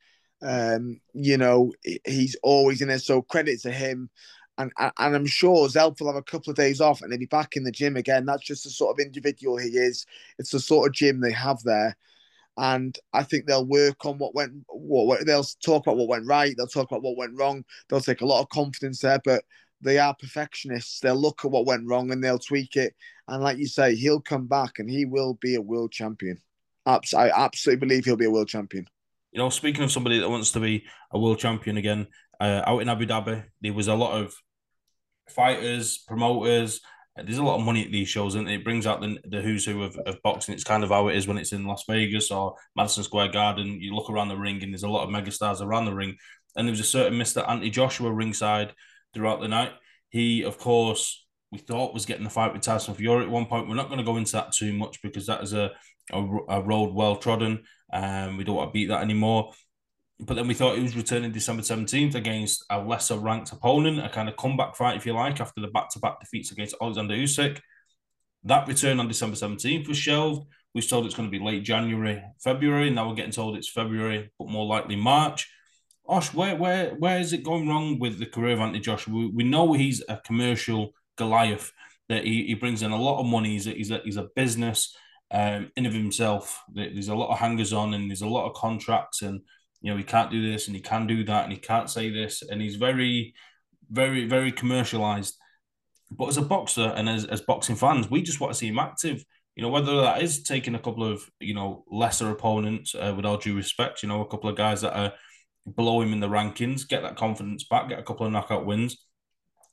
Um, 0.42 1.00
you 1.14 1.36
know, 1.36 1.72
he's 2.04 2.36
always 2.42 2.80
in 2.80 2.88
there. 2.88 2.98
So 2.98 3.22
credit 3.22 3.60
to 3.62 3.70
him. 3.70 4.10
And, 4.56 4.72
and 4.78 4.92
I'm 4.98 5.26
sure 5.26 5.68
Zelf 5.68 6.00
will 6.00 6.08
have 6.08 6.16
a 6.16 6.22
couple 6.22 6.50
of 6.50 6.56
days 6.56 6.80
off 6.80 7.00
and 7.00 7.12
he'll 7.12 7.20
be 7.20 7.26
back 7.26 7.54
in 7.54 7.62
the 7.62 7.70
gym 7.70 7.96
again. 7.96 8.26
That's 8.26 8.42
just 8.42 8.64
the 8.64 8.70
sort 8.70 8.98
of 8.98 9.04
individual 9.04 9.56
he 9.56 9.68
is. 9.68 10.04
It's 10.38 10.50
the 10.50 10.58
sort 10.58 10.88
of 10.88 10.94
gym 10.94 11.20
they 11.20 11.30
have 11.30 11.62
there 11.62 11.96
and 12.58 12.98
I 13.12 13.22
think 13.22 13.46
they'll 13.46 13.64
work 13.64 14.04
on 14.04 14.18
what 14.18 14.34
went 14.34 14.52
what 14.68 15.24
they'll 15.24 15.44
talk 15.64 15.86
about 15.86 15.96
what 15.96 16.08
went 16.08 16.26
right, 16.26 16.54
they'll 16.56 16.66
talk 16.66 16.90
about 16.90 17.02
what 17.02 17.16
went 17.16 17.38
wrong. 17.38 17.64
They'll 17.88 18.00
take 18.00 18.20
a 18.20 18.26
lot 18.26 18.42
of 18.42 18.48
confidence 18.48 19.00
there, 19.00 19.20
but 19.24 19.44
they 19.80 19.98
are 19.98 20.14
perfectionists. 20.18 20.98
They'll 20.98 21.14
look 21.14 21.44
at 21.44 21.52
what 21.52 21.66
went 21.66 21.86
wrong 21.86 22.10
and 22.10 22.22
they'll 22.22 22.40
tweak 22.40 22.74
it. 22.76 22.94
And 23.28 23.42
like 23.42 23.58
you 23.58 23.68
say, 23.68 23.94
he'll 23.94 24.20
come 24.20 24.48
back 24.48 24.80
and 24.80 24.90
he 24.90 25.04
will 25.04 25.34
be 25.34 25.54
a 25.54 25.60
world 25.60 25.92
champion. 25.92 26.38
I 26.84 26.98
absolutely 27.14 27.86
believe 27.86 28.04
he'll 28.04 28.16
be 28.16 28.24
a 28.24 28.30
world 28.30 28.48
champion. 28.48 28.88
You 29.32 29.38
know, 29.38 29.50
speaking 29.50 29.84
of 29.84 29.92
somebody 29.92 30.18
that 30.18 30.30
wants 30.30 30.52
to 30.52 30.60
be 30.60 30.84
a 31.12 31.18
world 31.18 31.38
champion 31.38 31.76
again, 31.76 32.06
uh, 32.40 32.62
out 32.66 32.82
in 32.82 32.88
Abu 32.88 33.06
Dhabi, 33.06 33.44
there 33.60 33.72
was 33.72 33.88
a 33.88 33.94
lot 33.94 34.20
of 34.20 34.34
fighters, 35.28 35.98
promoters, 35.98 36.80
there's 37.24 37.38
a 37.38 37.44
lot 37.44 37.58
of 37.58 37.64
money 37.64 37.84
at 37.84 37.92
these 37.92 38.08
shows, 38.08 38.34
and 38.34 38.48
it? 38.48 38.60
it 38.60 38.64
brings 38.64 38.86
out 38.86 39.00
the, 39.00 39.18
the 39.24 39.42
who's 39.42 39.64
who 39.64 39.82
of, 39.82 39.96
of 40.06 40.22
boxing. 40.22 40.54
It's 40.54 40.64
kind 40.64 40.84
of 40.84 40.90
how 40.90 41.08
it 41.08 41.16
is 41.16 41.26
when 41.26 41.38
it's 41.38 41.52
in 41.52 41.66
Las 41.66 41.84
Vegas 41.88 42.30
or 42.30 42.54
Madison 42.76 43.02
Square 43.02 43.28
Garden. 43.28 43.80
You 43.80 43.94
look 43.94 44.10
around 44.10 44.28
the 44.28 44.36
ring, 44.36 44.62
and 44.62 44.72
there's 44.72 44.84
a 44.84 44.88
lot 44.88 45.04
of 45.04 45.10
megastars 45.10 45.60
around 45.60 45.86
the 45.86 45.94
ring. 45.94 46.16
And 46.56 46.66
there 46.66 46.72
was 46.72 46.80
a 46.80 46.84
certain 46.84 47.18
Mister 47.18 47.40
Anthony 47.40 47.70
Joshua 47.70 48.12
ringside 48.12 48.72
throughout 49.14 49.40
the 49.40 49.48
night. 49.48 49.72
He, 50.10 50.42
of 50.42 50.58
course, 50.58 51.26
we 51.50 51.58
thought 51.58 51.94
was 51.94 52.06
getting 52.06 52.24
the 52.24 52.30
fight 52.30 52.52
with 52.52 52.62
Tyson 52.62 52.94
Fury 52.94 53.24
at 53.24 53.30
one 53.30 53.46
point. 53.46 53.68
We're 53.68 53.74
not 53.74 53.88
going 53.88 53.98
to 53.98 54.04
go 54.04 54.16
into 54.16 54.32
that 54.32 54.52
too 54.52 54.72
much 54.72 55.02
because 55.02 55.26
that 55.26 55.42
is 55.42 55.52
a 55.52 55.72
a, 56.12 56.18
a 56.48 56.62
road 56.62 56.94
well 56.94 57.16
trodden. 57.16 57.64
Um, 57.92 58.36
we 58.36 58.44
don't 58.44 58.56
want 58.56 58.70
to 58.70 58.72
beat 58.72 58.88
that 58.88 59.02
anymore. 59.02 59.52
But 60.20 60.34
then 60.34 60.48
we 60.48 60.54
thought 60.54 60.76
he 60.76 60.82
was 60.82 60.96
returning 60.96 61.30
December 61.30 61.62
17th 61.62 62.14
against 62.16 62.64
a 62.70 62.80
lesser 62.80 63.16
ranked 63.16 63.52
opponent, 63.52 64.04
a 64.04 64.08
kind 64.08 64.28
of 64.28 64.36
comeback 64.36 64.74
fight, 64.74 64.96
if 64.96 65.06
you 65.06 65.12
like, 65.12 65.40
after 65.40 65.60
the 65.60 65.68
back 65.68 65.90
to 65.90 66.00
back 66.00 66.18
defeats 66.20 66.50
against 66.50 66.74
Alexander 66.80 67.14
Usyk. 67.14 67.60
That 68.44 68.66
return 68.66 68.98
on 68.98 69.06
December 69.06 69.36
17th 69.36 69.86
was 69.86 69.96
shelved. 69.96 70.48
We 70.74 70.82
told 70.82 71.06
it's 71.06 71.14
going 71.14 71.30
to 71.30 71.38
be 71.38 71.44
late 71.44 71.62
January, 71.62 72.22
February. 72.42 72.90
Now 72.90 73.08
we're 73.08 73.14
getting 73.14 73.32
told 73.32 73.56
it's 73.56 73.68
February, 73.70 74.30
but 74.38 74.48
more 74.48 74.66
likely 74.66 74.96
March. 74.96 75.50
Osh, 76.06 76.32
where 76.32 76.56
where 76.56 76.94
where 76.94 77.18
is 77.18 77.32
it 77.32 77.42
going 77.42 77.68
wrong 77.68 77.98
with 77.98 78.18
the 78.18 78.26
career 78.26 78.54
of 78.54 78.60
Anthony 78.60 78.80
Joshua? 78.80 79.14
We, 79.14 79.26
we 79.28 79.44
know 79.44 79.72
he's 79.72 80.02
a 80.08 80.16
commercial 80.24 80.94
Goliath, 81.16 81.72
that 82.08 82.24
he, 82.24 82.46
he 82.46 82.54
brings 82.54 82.82
in 82.82 82.92
a 82.92 83.00
lot 83.00 83.20
of 83.20 83.26
money. 83.26 83.50
He's 83.50 83.66
a, 83.66 83.72
he's 83.72 83.90
a, 83.90 84.00
he's 84.04 84.16
a 84.16 84.28
business 84.34 84.96
um, 85.30 85.70
in 85.76 85.86
of 85.86 85.92
himself. 85.92 86.62
There's 86.72 87.08
a 87.08 87.14
lot 87.14 87.30
of 87.30 87.38
hangers 87.38 87.72
on 87.72 87.94
and 87.94 88.10
there's 88.10 88.22
a 88.22 88.28
lot 88.28 88.48
of 88.48 88.54
contracts 88.54 89.22
and 89.22 89.40
you 89.80 89.90
know, 89.90 89.96
he 89.96 90.04
can't 90.04 90.30
do 90.30 90.50
this 90.50 90.66
and 90.66 90.74
he 90.74 90.82
can 90.82 91.06
do 91.06 91.24
that 91.24 91.44
and 91.44 91.52
he 91.52 91.58
can't 91.58 91.90
say 91.90 92.10
this. 92.10 92.42
And 92.42 92.60
he's 92.60 92.76
very, 92.76 93.34
very, 93.90 94.26
very 94.26 94.50
commercialized. 94.52 95.36
But 96.10 96.28
as 96.28 96.36
a 96.36 96.42
boxer 96.42 96.92
and 96.96 97.08
as, 97.08 97.24
as 97.26 97.42
boxing 97.42 97.76
fans, 97.76 98.10
we 98.10 98.22
just 98.22 98.40
want 98.40 98.52
to 98.52 98.58
see 98.58 98.68
him 98.68 98.78
active. 98.78 99.24
You 99.54 99.62
know, 99.62 99.68
whether 99.68 100.00
that 100.00 100.22
is 100.22 100.42
taking 100.42 100.74
a 100.74 100.80
couple 100.80 101.04
of, 101.04 101.22
you 101.40 101.54
know, 101.54 101.84
lesser 101.90 102.30
opponents, 102.30 102.94
uh, 102.94 103.12
with 103.16 103.26
all 103.26 103.36
due 103.36 103.56
respect, 103.56 104.02
you 104.02 104.08
know, 104.08 104.22
a 104.22 104.28
couple 104.28 104.48
of 104.48 104.56
guys 104.56 104.80
that 104.82 104.96
are 104.96 105.12
below 105.74 106.00
him 106.00 106.12
in 106.12 106.20
the 106.20 106.28
rankings, 106.28 106.88
get 106.88 107.02
that 107.02 107.16
confidence 107.16 107.64
back, 107.64 107.88
get 107.88 107.98
a 107.98 108.04
couple 108.04 108.24
of 108.24 108.32
knockout 108.32 108.64
wins, 108.64 109.04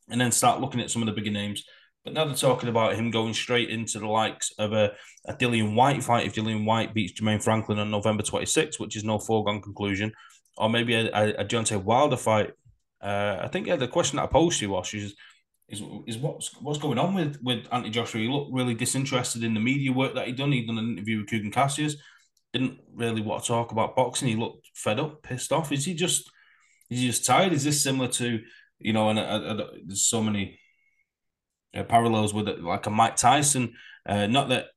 and 0.10 0.20
then 0.20 0.32
start 0.32 0.60
looking 0.60 0.82
at 0.82 0.90
some 0.92 1.02
of 1.02 1.06
the 1.06 1.14
bigger 1.14 1.32
names. 1.32 1.64
But 2.06 2.14
now 2.14 2.26
they're 2.26 2.36
talking 2.36 2.70
about 2.70 2.96
him 2.96 3.10
going 3.10 3.34
straight 3.34 3.72
into 3.72 3.98
the 3.98 4.08
likes 4.08 4.54
of 4.60 4.74
a, 4.74 4.94
a 5.26 5.34
Dillian 5.34 5.74
Whyte 5.74 6.04
fight 6.04 6.28
if 6.28 6.36
Dillian 6.36 6.64
Whyte 6.64 6.94
beats 6.94 7.20
Jermaine 7.20 7.44
Franklin 7.44 7.80
on 7.80 7.90
November 7.90 8.22
26th, 8.22 8.80
which 8.80 8.96
is 8.96 9.04
no 9.04 9.18
foregone 9.18 9.60
conclusion, 9.60 10.14
or 10.56 10.70
maybe 10.70 10.94
a, 10.94 11.08
a, 11.08 11.30
a 11.34 11.46
Deontay 11.46 11.84
Wilder 11.84 12.16
fight. 12.16 12.52
Uh, 13.02 13.40
I 13.42 13.48
think 13.48 13.66
yeah, 13.66 13.76
the 13.76 13.88
question 13.88 14.18
that 14.18 14.24
I 14.24 14.28
posed 14.28 14.60
to 14.60 14.66
you 14.66 14.72
was 14.72 14.94
is, 14.94 15.16
is 15.68 15.82
is 16.06 16.18
what's 16.20 16.56
what's 16.62 16.78
going 16.78 17.00
on 17.00 17.16
with 17.16 17.40
with 17.42 17.66
Anthony 17.72 17.90
Joshua? 17.90 18.22
He 18.22 18.28
looked 18.28 18.54
really 18.54 18.76
disinterested 18.76 19.44
in 19.44 19.56
the 19.56 19.60
media 19.60 19.92
work 19.92 20.14
that 20.14 20.28
he'd 20.28 20.38
done. 20.38 20.52
He'd 20.52 20.68
done 20.68 20.78
an 20.78 20.92
interview 20.92 21.18
with 21.18 21.28
Kugan 21.28 21.52
Cassius. 21.52 21.96
Didn't 22.54 22.80
really 22.94 23.22
want 23.22 23.44
to 23.44 23.48
talk 23.48 23.72
about 23.72 23.96
boxing. 23.96 24.28
He 24.28 24.36
looked 24.36 24.70
fed 24.76 25.00
up, 25.00 25.24
pissed 25.24 25.52
off. 25.52 25.72
Is 25.72 25.86
he 25.86 25.96
just 25.96 26.30
is 26.92 27.00
he 27.00 27.08
just 27.08 27.26
tired? 27.26 27.52
Is 27.52 27.64
this 27.64 27.82
similar 27.82 28.10
to 28.10 28.42
you 28.78 28.94
know? 28.94 29.10
And 29.10 29.18
uh, 29.18 29.24
uh, 29.24 29.68
there's 29.86 30.08
so 30.08 30.22
many 30.22 30.60
uh, 31.76 31.84
parallels 31.84 32.34
with 32.34 32.48
it, 32.48 32.64
like 32.64 32.86
a 32.86 32.90
Mike 32.90 33.16
Tyson. 33.16 33.74
Uh, 34.08 34.28
not 34.28 34.50
that 34.50 34.68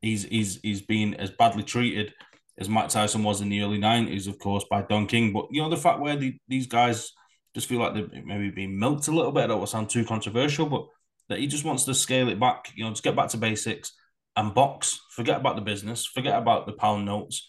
he's 0.00 0.24
he's 0.24 0.60
he's 0.62 0.82
been 0.82 1.14
as 1.14 1.30
badly 1.30 1.62
treated 1.62 2.12
as 2.58 2.68
Mike 2.68 2.88
Tyson 2.88 3.22
was 3.22 3.40
in 3.40 3.48
the 3.48 3.62
early 3.62 3.78
nineties, 3.78 4.26
of 4.26 4.38
course, 4.38 4.64
by 4.70 4.82
Don 4.82 5.06
King. 5.06 5.32
But 5.32 5.46
you 5.50 5.62
know 5.62 5.70
the 5.70 5.76
fact 5.76 6.00
where 6.00 6.16
the, 6.16 6.36
these 6.48 6.66
guys 6.66 7.12
just 7.54 7.68
feel 7.68 7.80
like 7.80 7.94
they've 7.94 8.24
maybe 8.24 8.50
been 8.50 8.78
milked 8.78 9.08
a 9.08 9.12
little 9.12 9.32
bit. 9.32 9.44
I 9.44 9.46
don't 9.48 9.58
want 9.58 9.68
to 9.68 9.72
sound 9.72 9.90
too 9.90 10.04
controversial, 10.04 10.66
but 10.66 10.86
that 11.28 11.38
he 11.38 11.46
just 11.46 11.64
wants 11.64 11.84
to 11.84 11.94
scale 11.94 12.28
it 12.28 12.40
back. 12.40 12.72
You 12.74 12.84
know, 12.84 12.90
just 12.90 13.02
get 13.02 13.16
back 13.16 13.28
to 13.30 13.36
basics 13.36 13.92
and 14.36 14.54
box. 14.54 15.00
Forget 15.10 15.40
about 15.40 15.56
the 15.56 15.62
business. 15.62 16.04
Forget 16.06 16.36
about 16.38 16.66
the 16.66 16.72
pound 16.72 17.06
notes, 17.06 17.48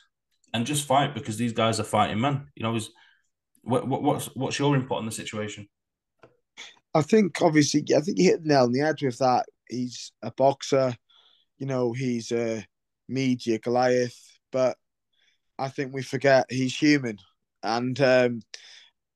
and 0.53 0.65
just 0.65 0.87
fight 0.87 1.13
because 1.13 1.37
these 1.37 1.53
guys 1.53 1.79
are 1.79 1.83
fighting 1.83 2.21
men. 2.21 2.47
You 2.55 2.63
know, 2.63 2.75
is 2.75 2.89
what, 3.63 3.87
what 3.87 4.01
what's 4.03 4.25
what's 4.35 4.59
your 4.59 4.75
input 4.75 4.97
on 4.97 5.05
the 5.05 5.11
situation? 5.11 5.67
I 6.95 7.01
think 7.01 7.41
obviously, 7.41 7.83
I 7.95 7.99
think 7.99 8.17
you 8.17 8.23
hit 8.23 8.43
the 8.43 8.47
nail 8.47 8.63
on 8.63 8.71
the 8.71 8.79
head 8.79 9.01
with 9.01 9.17
that. 9.17 9.45
He's 9.69 10.13
a 10.21 10.31
boxer, 10.31 10.95
you 11.57 11.65
know, 11.65 11.91
he's 11.91 12.31
a 12.31 12.65
media 13.09 13.59
Goliath, 13.59 14.17
but 14.49 14.77
I 15.59 15.67
think 15.67 15.93
we 15.93 16.03
forget 16.03 16.45
he's 16.49 16.75
human, 16.75 17.17
and 17.63 17.99
um, 17.99 18.41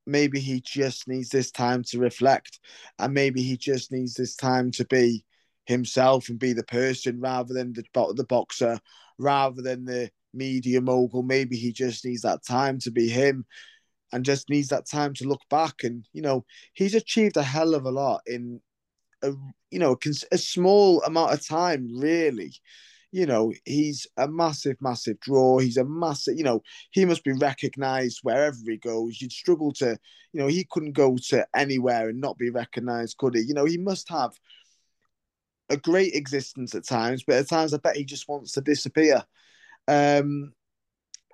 maybe 0.05 0.41
he 0.41 0.59
just 0.59 1.07
needs 1.07 1.29
this 1.29 1.51
time 1.51 1.83
to 1.83 1.99
reflect, 1.99 2.59
and 2.99 3.13
maybe 3.13 3.41
he 3.41 3.55
just 3.55 3.93
needs 3.93 4.13
this 4.13 4.35
time 4.35 4.71
to 4.71 4.85
be 4.85 5.23
himself 5.65 6.27
and 6.27 6.37
be 6.37 6.51
the 6.51 6.63
person 6.63 7.21
rather 7.21 7.53
than 7.53 7.71
the 7.71 7.83
the 8.13 8.25
boxer, 8.25 8.77
rather 9.17 9.61
than 9.61 9.85
the 9.85 10.09
media 10.33 10.81
mogul. 10.81 11.23
Maybe 11.23 11.55
he 11.55 11.71
just 11.71 12.03
needs 12.03 12.23
that 12.23 12.43
time 12.43 12.77
to 12.79 12.91
be 12.91 13.07
him 13.07 13.45
and 14.11 14.25
just 14.25 14.49
needs 14.49 14.69
that 14.69 14.87
time 14.87 15.13
to 15.15 15.27
look 15.27 15.41
back. 15.49 15.83
And 15.83 16.05
you 16.13 16.21
know, 16.21 16.45
he's 16.73 16.95
achieved 16.95 17.37
a 17.37 17.43
hell 17.43 17.75
of 17.75 17.85
a 17.85 17.91
lot 17.91 18.21
in 18.25 18.61
a 19.21 19.33
you 19.71 19.79
know 19.79 19.97
a 20.31 20.37
small 20.37 21.01
amount 21.03 21.33
of 21.33 21.45
time, 21.45 21.87
really. 21.97 22.53
You 23.11 23.25
know, 23.25 23.51
he's 23.65 24.05
a 24.17 24.27
massive, 24.27 24.77
massive 24.81 25.19
draw. 25.19 25.57
He's 25.57 25.77
a 25.77 25.83
massive, 25.83 26.37
you 26.37 26.43
know, 26.43 26.61
he 26.91 27.05
must 27.05 27.23
be 27.23 27.31
recognized 27.31 28.19
wherever 28.21 28.57
he 28.67 28.77
goes. 28.77 29.19
You'd 29.19 29.31
struggle 29.31 29.71
to, 29.73 29.97
you 30.31 30.39
know, 30.39 30.45
he 30.45 30.67
couldn't 30.69 30.91
go 30.91 31.17
to 31.29 31.47
anywhere 31.55 32.09
and 32.09 32.21
not 32.21 32.37
be 32.37 32.51
recognized, 32.51 33.17
could 33.17 33.33
he? 33.33 33.41
You 33.41 33.55
know, 33.55 33.65
he 33.65 33.79
must 33.79 34.07
have 34.09 34.33
a 35.69 35.77
great 35.77 36.13
existence 36.13 36.75
at 36.75 36.85
times, 36.85 37.23
but 37.25 37.37
at 37.37 37.49
times 37.49 37.73
I 37.73 37.77
bet 37.77 37.97
he 37.97 38.05
just 38.05 38.27
wants 38.27 38.51
to 38.53 38.61
disappear. 38.61 39.23
Um, 39.87 40.53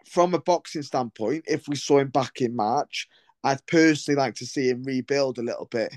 from 0.07 0.33
a 0.33 0.39
boxing 0.39 0.83
standpoint, 0.83 1.45
if 1.47 1.67
we 1.67 1.75
saw 1.75 1.99
him 1.99 2.09
back 2.09 2.41
in 2.41 2.55
March, 2.55 3.07
I'd 3.43 3.65
personally 3.67 4.17
like 4.17 4.35
to 4.35 4.45
see 4.45 4.69
him 4.69 4.83
rebuild 4.83 5.37
a 5.37 5.43
little 5.43 5.67
bit. 5.69 5.93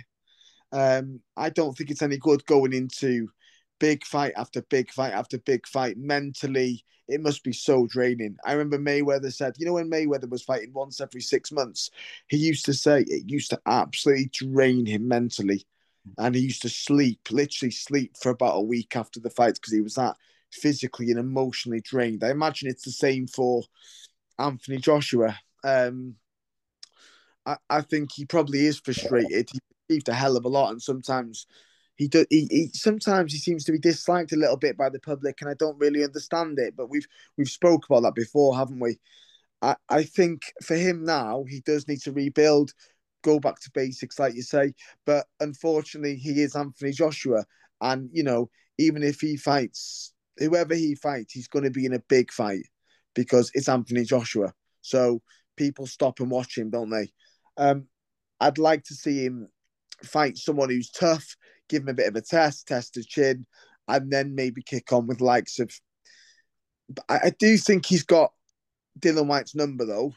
Um, 0.72 1.20
I 1.36 1.50
don't 1.50 1.76
think 1.76 1.90
it's 1.90 2.02
any 2.02 2.18
good 2.18 2.44
going 2.46 2.72
into 2.72 3.28
big 3.78 4.04
fight 4.04 4.32
after 4.36 4.62
big 4.62 4.90
fight 4.90 5.12
after 5.12 5.38
big 5.38 5.66
fight. 5.66 5.96
Mentally, 5.96 6.84
it 7.08 7.22
must 7.22 7.42
be 7.42 7.52
so 7.52 7.86
draining. 7.86 8.36
I 8.44 8.52
remember 8.52 8.78
Mayweather 8.78 9.32
said, 9.32 9.54
you 9.58 9.66
know, 9.66 9.74
when 9.74 9.90
Mayweather 9.90 10.28
was 10.28 10.42
fighting 10.42 10.72
once 10.74 11.00
every 11.00 11.22
six 11.22 11.50
months, 11.50 11.90
he 12.28 12.36
used 12.36 12.66
to 12.66 12.74
say 12.74 13.00
it 13.00 13.30
used 13.30 13.50
to 13.50 13.60
absolutely 13.66 14.30
drain 14.32 14.84
him 14.84 15.08
mentally. 15.08 15.66
And 16.16 16.34
he 16.34 16.42
used 16.42 16.62
to 16.62 16.70
sleep, 16.70 17.20
literally 17.30 17.70
sleep 17.70 18.16
for 18.16 18.30
about 18.30 18.56
a 18.56 18.62
week 18.62 18.96
after 18.96 19.20
the 19.20 19.30
fights 19.30 19.58
because 19.58 19.72
he 19.72 19.80
was 19.80 19.94
that 19.94 20.16
physically 20.52 21.10
and 21.10 21.18
emotionally 21.18 21.80
drained. 21.80 22.24
I 22.24 22.30
imagine 22.30 22.68
it's 22.68 22.84
the 22.84 22.90
same 22.90 23.26
for 23.26 23.62
Anthony 24.38 24.78
Joshua. 24.78 25.38
Um, 25.64 26.16
I, 27.46 27.56
I 27.70 27.80
think 27.80 28.10
he 28.12 28.24
probably 28.24 28.66
is 28.66 28.78
frustrated. 28.78 29.48
He 29.50 29.60
achieved 29.88 30.08
a 30.08 30.14
hell 30.14 30.36
of 30.36 30.44
a 30.44 30.48
lot, 30.48 30.70
and 30.70 30.82
sometimes 30.82 31.46
he 31.96 32.08
does. 32.08 32.26
He, 32.30 32.46
he 32.50 32.70
sometimes 32.72 33.32
he 33.32 33.38
seems 33.38 33.64
to 33.64 33.72
be 33.72 33.78
disliked 33.78 34.32
a 34.32 34.36
little 34.36 34.56
bit 34.56 34.76
by 34.76 34.88
the 34.88 35.00
public, 35.00 35.40
and 35.40 35.50
I 35.50 35.54
don't 35.54 35.78
really 35.78 36.04
understand 36.04 36.58
it. 36.58 36.76
But 36.76 36.90
we've 36.90 37.06
we've 37.36 37.48
spoke 37.48 37.86
about 37.86 38.02
that 38.02 38.14
before, 38.14 38.56
haven't 38.56 38.80
we? 38.80 38.98
I, 39.62 39.76
I 39.88 40.04
think 40.04 40.42
for 40.62 40.76
him 40.76 41.04
now, 41.04 41.44
he 41.48 41.60
does 41.60 41.88
need 41.88 42.00
to 42.02 42.12
rebuild, 42.12 42.72
go 43.22 43.40
back 43.40 43.58
to 43.60 43.70
basics, 43.72 44.18
like 44.18 44.34
you 44.34 44.42
say. 44.42 44.74
But 45.04 45.26
unfortunately, 45.40 46.16
he 46.16 46.42
is 46.42 46.54
Anthony 46.54 46.92
Joshua, 46.92 47.44
and 47.80 48.08
you 48.12 48.22
know, 48.22 48.50
even 48.78 49.02
if 49.02 49.20
he 49.20 49.36
fights 49.36 50.12
whoever 50.38 50.74
he 50.74 50.94
fights, 50.94 51.32
he's 51.32 51.48
going 51.48 51.64
to 51.64 51.70
be 51.70 51.86
in 51.86 51.94
a 51.94 52.02
big 52.08 52.32
fight 52.32 52.64
because 53.14 53.50
it's 53.54 53.68
Anthony 53.68 54.04
Joshua. 54.04 54.52
So 54.80 55.22
people 55.56 55.86
stop 55.86 56.20
and 56.20 56.30
watch 56.30 56.56
him, 56.56 56.70
don't 56.70 56.90
they? 56.90 57.10
Um, 57.56 57.86
I'd 58.40 58.58
like 58.58 58.84
to 58.84 58.94
see 58.94 59.24
him 59.24 59.48
fight 60.04 60.36
someone 60.36 60.70
who's 60.70 60.90
tough, 60.90 61.36
give 61.68 61.82
him 61.82 61.88
a 61.88 61.94
bit 61.94 62.08
of 62.08 62.16
a 62.16 62.20
test, 62.20 62.68
test 62.68 62.94
his 62.94 63.06
chin, 63.06 63.46
and 63.88 64.10
then 64.10 64.34
maybe 64.34 64.62
kick 64.62 64.92
on 64.92 65.06
with 65.06 65.20
likes 65.20 65.58
of. 65.58 65.72
I, 67.08 67.18
I 67.24 67.32
do 67.38 67.56
think 67.56 67.86
he's 67.86 68.04
got 68.04 68.32
Dillian 68.98 69.26
Whyte's 69.26 69.54
number 69.54 69.84
though. 69.84 70.14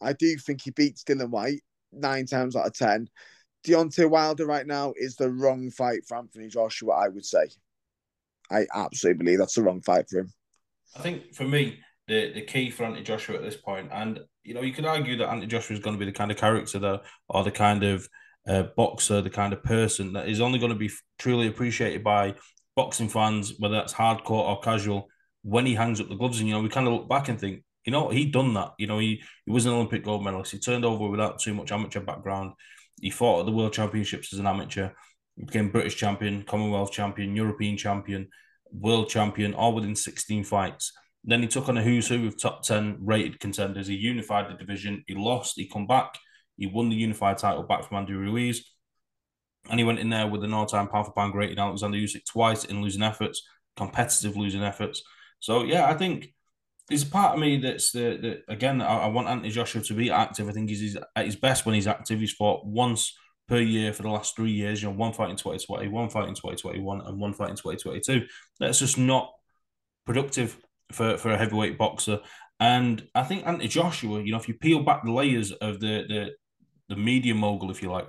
I 0.00 0.12
do 0.12 0.36
think 0.38 0.62
he 0.62 0.70
beats 0.70 1.04
Dillian 1.04 1.30
Whyte 1.30 1.62
nine 1.92 2.26
times 2.26 2.56
out 2.56 2.66
of 2.66 2.74
ten. 2.74 3.08
Deontay 3.66 4.08
Wilder 4.08 4.46
right 4.46 4.66
now 4.66 4.94
is 4.96 5.16
the 5.16 5.30
wrong 5.30 5.70
fight 5.70 6.06
for 6.06 6.16
Anthony 6.16 6.48
Joshua, 6.48 6.94
I 6.94 7.08
would 7.08 7.26
say. 7.26 7.48
I 8.50 8.66
absolutely 8.74 9.24
believe 9.24 9.38
that's 9.38 9.54
the 9.54 9.62
wrong 9.62 9.80
fight 9.82 10.08
for 10.08 10.20
him. 10.20 10.32
I 10.96 11.00
think 11.00 11.34
for 11.34 11.44
me, 11.44 11.78
the, 12.08 12.32
the 12.32 12.42
key 12.42 12.70
for 12.70 12.84
Anthony 12.84 13.04
Joshua 13.04 13.36
at 13.36 13.42
this 13.42 13.56
point, 13.56 13.88
and 13.92 14.20
you 14.42 14.54
know, 14.54 14.62
you 14.62 14.72
could 14.72 14.86
argue 14.86 15.16
that 15.16 15.28
Anthony 15.28 15.46
Joshua 15.46 15.76
is 15.76 15.82
going 15.82 15.94
to 15.96 16.00
be 16.00 16.10
the 16.10 16.16
kind 16.16 16.30
of 16.30 16.36
character 16.36 16.78
that, 16.78 17.02
or 17.28 17.44
the 17.44 17.50
kind 17.50 17.84
of 17.84 18.08
uh, 18.48 18.64
boxer, 18.76 19.20
the 19.20 19.30
kind 19.30 19.52
of 19.52 19.62
person 19.62 20.12
that 20.14 20.28
is 20.28 20.40
only 20.40 20.58
going 20.58 20.72
to 20.72 20.78
be 20.78 20.90
truly 21.18 21.46
appreciated 21.46 22.02
by 22.02 22.34
boxing 22.74 23.08
fans, 23.08 23.54
whether 23.58 23.74
that's 23.74 23.92
hardcore 23.92 24.30
or 24.30 24.60
casual, 24.60 25.08
when 25.42 25.66
he 25.66 25.74
hangs 25.74 26.00
up 26.00 26.08
the 26.08 26.16
gloves. 26.16 26.40
And 26.40 26.48
you 26.48 26.54
know, 26.54 26.62
we 26.62 26.68
kind 26.68 26.86
of 26.86 26.94
look 26.94 27.08
back 27.08 27.28
and 27.28 27.38
think, 27.38 27.62
you 27.84 27.92
know, 27.92 28.08
he 28.08 28.26
done 28.26 28.54
that. 28.54 28.72
You 28.78 28.86
know, 28.86 28.98
he 28.98 29.22
he 29.46 29.52
was 29.52 29.66
an 29.66 29.72
Olympic 29.72 30.04
gold 30.04 30.24
medalist. 30.24 30.52
He 30.52 30.58
turned 30.58 30.84
over 30.84 31.08
without 31.08 31.38
too 31.38 31.54
much 31.54 31.72
amateur 31.72 32.00
background. 32.00 32.52
He 33.00 33.10
fought 33.10 33.40
at 33.40 33.46
the 33.46 33.52
World 33.52 33.72
Championships 33.72 34.32
as 34.32 34.38
an 34.38 34.46
amateur. 34.46 34.90
Became 35.44 35.70
British 35.70 35.96
champion, 35.96 36.42
Commonwealth 36.42 36.92
champion, 36.92 37.34
European 37.34 37.76
champion, 37.76 38.28
world 38.72 39.08
champion, 39.08 39.54
all 39.54 39.74
within 39.74 39.96
16 39.96 40.44
fights. 40.44 40.92
Then 41.24 41.42
he 41.42 41.48
took 41.48 41.68
on 41.68 41.78
a 41.78 41.82
who's 41.82 42.08
who 42.08 42.22
with 42.22 42.40
top 42.40 42.62
10 42.62 42.98
rated 43.00 43.40
contenders. 43.40 43.86
He 43.86 43.94
unified 43.94 44.50
the 44.50 44.56
division. 44.56 45.04
He 45.06 45.14
lost. 45.14 45.54
He 45.56 45.68
come 45.68 45.86
back. 45.86 46.18
He 46.56 46.66
won 46.66 46.88
the 46.88 46.96
unified 46.96 47.38
title 47.38 47.62
back 47.62 47.84
from 47.84 47.98
Andy 47.98 48.14
Ruiz. 48.14 48.64
And 49.68 49.78
he 49.78 49.84
went 49.84 49.98
in 49.98 50.10
there 50.10 50.26
with 50.26 50.44
an 50.44 50.54
all-time 50.54 50.88
pound 50.88 51.06
for 51.06 51.12
pound 51.12 51.34
in 51.42 51.58
Alexander 51.58 51.98
Usyk 51.98 52.24
twice 52.24 52.64
in 52.64 52.80
losing 52.80 53.02
efforts, 53.02 53.42
competitive 53.76 54.36
losing 54.36 54.62
efforts. 54.62 55.02
So 55.40 55.64
yeah, 55.64 55.86
I 55.86 55.94
think 55.94 56.32
there's 56.88 57.04
part 57.04 57.34
of 57.34 57.40
me 57.40 57.58
that's 57.58 57.92
the, 57.92 58.42
the 58.48 58.52
again, 58.52 58.80
I, 58.80 59.00
I, 59.00 59.06
want 59.08 59.28
Anthony 59.28 59.50
Joshua 59.50 59.82
to 59.82 59.94
be 59.94 60.10
active. 60.10 60.48
I 60.48 60.52
think 60.52 60.70
he's, 60.70 60.80
he's 60.80 60.96
at 60.96 61.24
his 61.26 61.36
best 61.36 61.66
when 61.66 61.74
he's 61.74 61.86
active. 61.86 62.18
He's 62.18 62.32
fought 62.32 62.66
once 62.66 63.14
per 63.50 63.58
year 63.58 63.92
for 63.92 64.02
the 64.04 64.08
last 64.08 64.36
three 64.36 64.52
years. 64.52 64.80
You 64.80 64.88
know, 64.88 64.94
one 64.94 65.12
fight 65.12 65.28
in 65.28 65.36
2020, 65.36 65.88
one 65.88 66.08
fight 66.08 66.28
in 66.28 66.34
2021, 66.34 67.00
and 67.00 67.18
one 67.18 67.34
fight 67.34 67.50
in 67.50 67.56
2022. 67.56 68.26
That's 68.60 68.78
just 68.78 68.96
not 68.96 69.32
productive 70.06 70.56
for, 70.92 71.18
for 71.18 71.32
a 71.32 71.36
heavyweight 71.36 71.76
boxer. 71.76 72.20
And 72.60 73.06
I 73.14 73.24
think 73.24 73.46
Anthony 73.46 73.66
Joshua, 73.68 74.22
you 74.22 74.30
know, 74.30 74.38
if 74.38 74.46
you 74.46 74.54
peel 74.54 74.82
back 74.84 75.02
the 75.04 75.12
layers 75.12 75.50
of 75.50 75.80
the 75.80 76.04
the 76.08 76.30
the 76.88 76.96
media 76.96 77.34
mogul, 77.34 77.70
if 77.70 77.82
you 77.82 77.90
like, 77.90 78.08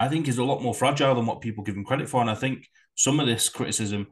I 0.00 0.08
think 0.08 0.28
is 0.28 0.38
a 0.38 0.44
lot 0.44 0.62
more 0.62 0.74
fragile 0.74 1.14
than 1.14 1.26
what 1.26 1.40
people 1.40 1.62
give 1.62 1.76
him 1.76 1.84
credit 1.84 2.08
for. 2.08 2.20
And 2.20 2.30
I 2.30 2.34
think 2.34 2.66
some 2.94 3.20
of 3.20 3.26
this 3.26 3.48
criticism, 3.48 4.08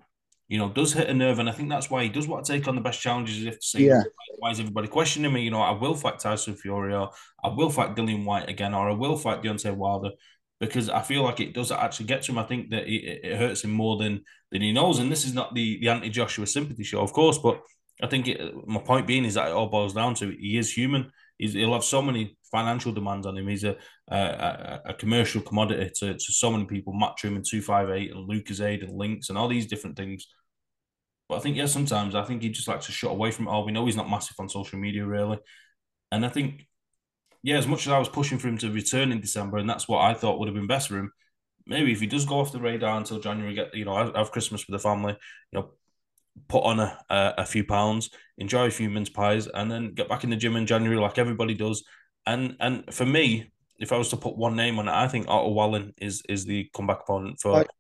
you 0.48 0.58
know, 0.58 0.68
does 0.68 0.92
hit 0.92 1.08
a 1.08 1.14
nerve. 1.14 1.38
And 1.38 1.48
I 1.48 1.52
think 1.52 1.68
that's 1.68 1.90
why 1.90 2.02
he 2.02 2.08
does 2.08 2.28
want 2.28 2.44
to 2.44 2.52
take 2.52 2.68
on 2.68 2.74
the 2.74 2.80
best 2.80 3.00
challenges. 3.00 3.44
If 3.44 3.60
to 3.60 3.66
say, 3.66 3.80
yeah. 3.80 4.02
why 4.38 4.50
is 4.50 4.60
everybody 4.60 4.88
questioning 4.88 5.32
me? 5.32 5.42
You 5.42 5.50
know, 5.50 5.62
I 5.62 5.72
will 5.72 5.94
fight 5.94 6.18
Tyson 6.18 6.56
Fury, 6.56 6.94
or 6.94 7.10
I 7.42 7.48
will 7.48 7.70
fight 7.70 7.96
Dillian 7.96 8.24
Whyte 8.24 8.50
again, 8.50 8.74
or 8.74 8.90
I 8.90 8.94
will 8.94 9.16
fight 9.16 9.42
Deontay 9.42 9.74
Wilder 9.74 10.10
because 10.66 10.88
I 10.88 11.02
feel 11.02 11.22
like 11.22 11.40
it 11.40 11.54
does 11.54 11.70
actually 11.70 12.06
get 12.06 12.22
to 12.22 12.32
him. 12.32 12.38
I 12.38 12.44
think 12.44 12.70
that 12.70 12.86
it, 12.86 13.20
it 13.24 13.38
hurts 13.38 13.64
him 13.64 13.70
more 13.70 13.96
than 13.96 14.22
than 14.50 14.62
he 14.62 14.72
knows. 14.72 14.98
And 14.98 15.10
this 15.10 15.24
is 15.24 15.34
not 15.34 15.54
the 15.54 15.78
the 15.80 15.88
anti 15.88 16.08
Joshua 16.08 16.46
sympathy 16.46 16.84
show, 16.84 17.00
of 17.00 17.12
course, 17.12 17.38
but 17.38 17.60
I 18.02 18.06
think 18.06 18.28
it, 18.28 18.66
my 18.66 18.80
point 18.80 19.06
being 19.06 19.24
is 19.24 19.34
that 19.34 19.48
it 19.48 19.52
all 19.52 19.68
boils 19.68 19.94
down 19.94 20.14
to 20.16 20.30
he 20.30 20.58
is 20.58 20.72
human. 20.72 21.10
He's, 21.38 21.52
he'll 21.52 21.72
have 21.72 21.84
so 21.84 22.00
many 22.00 22.36
financial 22.50 22.92
demands 22.92 23.26
on 23.26 23.36
him. 23.36 23.48
He's 23.48 23.64
a 23.64 23.76
a, 24.08 24.80
a 24.86 24.94
commercial 24.94 25.40
commodity 25.40 25.90
to, 26.00 26.14
to 26.14 26.32
so 26.32 26.50
many 26.50 26.64
people. 26.64 26.92
Matchroom 26.92 27.36
and 27.36 27.44
two 27.48 27.62
five 27.62 27.90
eight 27.90 28.12
and 28.12 28.28
Lucozade 28.28 28.82
and 28.82 28.96
links 28.96 29.28
and 29.28 29.38
all 29.38 29.48
these 29.48 29.66
different 29.66 29.96
things. 29.96 30.26
But 31.28 31.36
I 31.36 31.40
think 31.40 31.56
yeah, 31.56 31.66
sometimes 31.66 32.14
I 32.14 32.22
think 32.24 32.42
he 32.42 32.50
just 32.50 32.68
likes 32.68 32.86
to 32.86 32.92
shut 32.92 33.10
away 33.10 33.30
from 33.30 33.46
it 33.46 33.50
all. 33.50 33.64
We 33.64 33.72
know 33.72 33.86
he's 33.86 33.96
not 33.96 34.10
massive 34.10 34.36
on 34.38 34.48
social 34.48 34.78
media 34.78 35.06
really, 35.06 35.38
and 36.12 36.24
I 36.24 36.28
think 36.28 36.66
yeah, 37.44 37.58
as 37.58 37.66
much 37.66 37.86
as 37.86 37.92
I 37.92 37.98
was 37.98 38.08
pushing 38.08 38.38
for 38.38 38.48
him 38.48 38.56
to 38.58 38.72
return 38.72 39.12
in 39.12 39.20
December, 39.20 39.58
and 39.58 39.68
that's 39.68 39.86
what 39.86 40.00
I 40.00 40.14
thought 40.14 40.38
would 40.38 40.48
have 40.48 40.54
been 40.54 40.66
best 40.66 40.88
for 40.88 40.96
him. 40.96 41.12
Maybe 41.66 41.92
if 41.92 42.00
he 42.00 42.06
does 42.06 42.24
go 42.24 42.40
off 42.40 42.52
the 42.52 42.58
radar 42.58 42.96
until 42.96 43.20
January, 43.20 43.52
get 43.52 43.74
you 43.74 43.84
know, 43.84 44.12
have 44.14 44.32
Christmas 44.32 44.66
with 44.66 44.72
the 44.72 44.82
family, 44.82 45.14
you 45.52 45.60
know, 45.60 45.72
put 46.48 46.64
on 46.64 46.80
a, 46.80 46.98
a, 47.10 47.34
a, 47.38 47.44
few 47.44 47.62
pounds, 47.62 48.08
enjoy 48.38 48.66
a 48.66 48.70
few 48.70 48.88
mince 48.88 49.10
pies, 49.10 49.46
and 49.46 49.70
then 49.70 49.92
get 49.92 50.08
back 50.08 50.24
in 50.24 50.30
the 50.30 50.36
gym 50.36 50.56
in 50.56 50.64
January 50.64 50.98
like 50.98 51.18
everybody 51.18 51.52
does. 51.52 51.84
And 52.24 52.56
and 52.60 52.92
for 52.94 53.04
me, 53.04 53.52
if 53.78 53.92
I 53.92 53.98
was 53.98 54.08
to 54.08 54.16
put 54.16 54.38
one 54.38 54.56
name 54.56 54.78
on 54.78 54.88
it, 54.88 54.94
I 54.94 55.06
think 55.06 55.28
Otto 55.28 55.50
Wallin 55.50 55.92
is 56.00 56.22
is 56.26 56.46
the 56.46 56.70
comeback 56.74 57.02
opponent 57.02 57.40
for 57.42 57.52
right. 57.52 57.70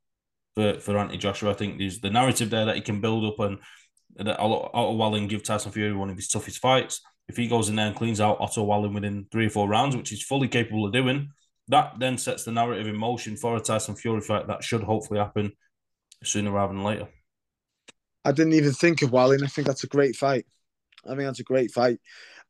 for 0.56 0.78
for 0.78 0.98
Anthony 0.98 1.16
Joshua. 1.16 1.52
I 1.52 1.54
think 1.54 1.78
there's 1.78 2.00
the 2.00 2.10
narrative 2.10 2.50
there 2.50 2.66
that 2.66 2.76
he 2.76 2.82
can 2.82 3.00
build 3.00 3.24
up 3.24 3.40
and 3.40 3.58
that 4.16 4.38
Otto 4.38 4.92
Wallin 4.92 5.26
give 5.26 5.42
Tyson 5.42 5.72
Fury 5.72 5.94
one 5.94 6.10
of 6.10 6.16
his 6.16 6.28
toughest 6.28 6.58
fights 6.58 7.00
if 7.28 7.36
he 7.36 7.48
goes 7.48 7.68
in 7.68 7.76
there 7.76 7.86
and 7.86 7.96
cleans 7.96 8.20
out 8.20 8.40
Otto 8.40 8.62
Wallin 8.62 8.94
within 8.94 9.26
three 9.30 9.46
or 9.46 9.50
four 9.50 9.68
rounds, 9.68 9.96
which 9.96 10.10
he's 10.10 10.22
fully 10.22 10.48
capable 10.48 10.86
of 10.86 10.92
doing, 10.92 11.30
that 11.68 11.94
then 11.98 12.18
sets 12.18 12.44
the 12.44 12.52
narrative 12.52 12.86
in 12.86 12.96
motion 12.96 13.36
for 13.36 13.56
a 13.56 13.60
Tyson 13.60 13.96
Fury 13.96 14.20
fight 14.20 14.46
that 14.46 14.62
should 14.62 14.82
hopefully 14.82 15.18
happen 15.18 15.52
sooner 16.22 16.50
rather 16.50 16.72
than 16.72 16.84
later. 16.84 17.08
I 18.24 18.32
didn't 18.32 18.54
even 18.54 18.72
think 18.72 19.02
of 19.02 19.12
Wallin. 19.12 19.44
I 19.44 19.48
think 19.48 19.66
that's 19.66 19.84
a 19.84 19.88
great 19.88 20.16
fight. 20.16 20.46
I 21.04 21.10
think 21.10 21.20
that's 21.20 21.40
a 21.40 21.44
great 21.44 21.70
fight. 21.70 21.98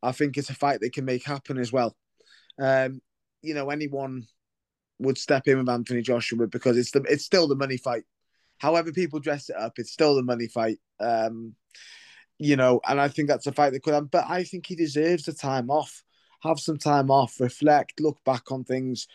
I 0.03 0.13
think 0.13 0.37
it's 0.37 0.51
a 0.51 0.55
fight 0.55 0.81
they 0.81 0.91
can 0.91 1.05
make 1.05 1.25
happen 1.25 1.59
as 1.59 1.73
well. 1.73 1.97
Um, 2.61 3.01
you 3.43 3.55
know, 3.55 3.71
anyone 3.71 4.27
would 5.01 5.19
step 5.19 5.49
in 5.49 5.59
with 5.59 5.69
Anthony 5.69 6.03
Joshua 6.03 6.47
because 6.47 6.79
it's 6.79 6.93
the 6.93 7.03
it's 7.09 7.25
still 7.25 7.49
the 7.49 7.57
money 7.57 7.77
fight. 7.77 8.05
However, 8.59 8.93
people 8.93 9.19
dress 9.19 9.51
it 9.51 9.57
up, 9.57 9.75
it's 9.79 9.93
still 9.93 10.15
the 10.15 10.23
money 10.23 10.47
fight. 10.47 10.79
Um, 11.01 11.55
you 12.39 12.57
know, 12.57 12.81
and 12.87 13.01
I 13.01 13.09
think 13.09 13.29
that's 13.29 13.47
a 13.47 13.53
fight 13.53 13.73
that 13.73 13.83
could 13.83 13.95
have. 13.95 14.11
But 14.11 14.27
I 14.29 14.45
think 14.45 14.67
he 14.67 14.77
deserves 14.77 15.25
the 15.25 15.33
time 15.33 15.71
off. 15.71 16.03
Have 16.43 16.61
some 16.61 16.77
time 16.77 17.11
off, 17.11 17.41
reflect, 17.41 18.01
look 18.01 18.19
back 18.25 18.53
on 18.53 18.65
things, 18.65 19.09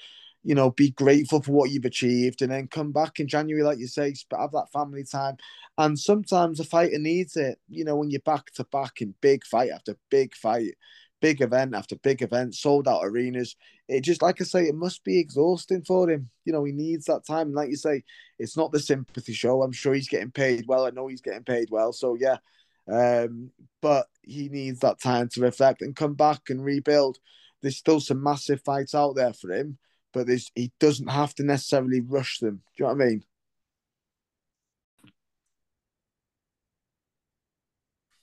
you 0.44 0.56
know, 0.56 0.72
be 0.72 0.90
grateful 0.90 1.44
for 1.44 1.52
what 1.52 1.70
you've 1.70 1.86
achieved, 1.86 2.42
and 2.42 2.52
then 2.52 2.68
come 2.68 2.92
back 2.92 3.20
in 3.20 3.28
January, 3.28 3.62
like 3.62 3.78
you 3.78 3.86
say, 3.86 4.16
have 4.32 4.52
that 4.52 4.72
family 4.74 5.04
time. 5.04 5.38
And 5.78 6.00
sometimes 6.00 6.60
a 6.60 6.64
fighter 6.64 6.98
needs 6.98 7.38
it, 7.38 7.60
you 7.70 7.86
know, 7.86 7.98
when 7.98 8.10
you're 8.10 8.22
back 8.22 8.52
to 8.54 8.64
back 8.64 9.02
in 9.02 9.14
big 9.22 9.46
fight 9.46 9.70
after 9.70 9.96
big 10.10 10.34
fight, 10.34 10.74
big 11.22 11.42
event 11.42 11.76
after 11.76 11.96
big 11.98 12.24
event, 12.24 12.56
sold 12.56 12.88
out 12.88 13.02
arenas. 13.04 13.56
It 13.88 14.02
just, 14.02 14.24
like 14.24 14.42
I 14.42 14.44
say, 14.46 14.64
it 14.64 14.76
must 14.76 15.04
be 15.04 15.20
exhausting 15.20 15.84
for 15.84 16.10
him. 16.10 16.30
You 16.46 16.54
know, 16.54 16.64
he 16.64 16.72
needs 16.72 17.06
that 17.06 17.28
time. 17.28 17.48
And 17.48 17.56
like 17.56 17.70
you 17.70 17.76
say, 17.76 18.04
it's 18.40 18.58
not 18.58 18.72
the 18.72 18.80
sympathy 18.80 19.34
show. 19.34 19.62
I'm 19.62 19.72
sure 19.72 19.94
he's 19.94 20.10
getting 20.10 20.32
paid 20.32 20.66
well. 20.68 20.86
I 20.86 20.90
know 20.90 21.08
he's 21.08 21.22
getting 21.22 21.44
paid 21.44 21.68
well. 21.70 21.94
So, 21.94 22.16
yeah, 22.20 22.38
um, 22.92 23.52
but 23.82 24.08
he 24.22 24.50
needs 24.50 24.80
that 24.80 25.02
time 25.02 25.30
to 25.30 25.42
reflect 25.42 25.82
and 25.82 25.96
come 25.96 26.14
back 26.14 26.50
and 26.50 26.64
rebuild. 26.64 27.18
There's 27.62 27.78
still 27.78 28.00
some 28.00 28.24
massive 28.24 28.62
fights 28.62 28.96
out 28.96 29.16
there 29.16 29.34
for 29.34 29.52
him, 29.52 29.78
but 30.14 30.28
he 30.56 30.72
doesn't 30.80 31.10
have 31.10 31.36
to 31.36 31.44
necessarily 31.44 32.02
rush 32.02 32.40
them. 32.40 32.62
Do 32.78 32.84
you 32.84 32.86
know 32.86 32.94
what 32.94 33.02
I 33.02 33.06
mean? 33.06 33.24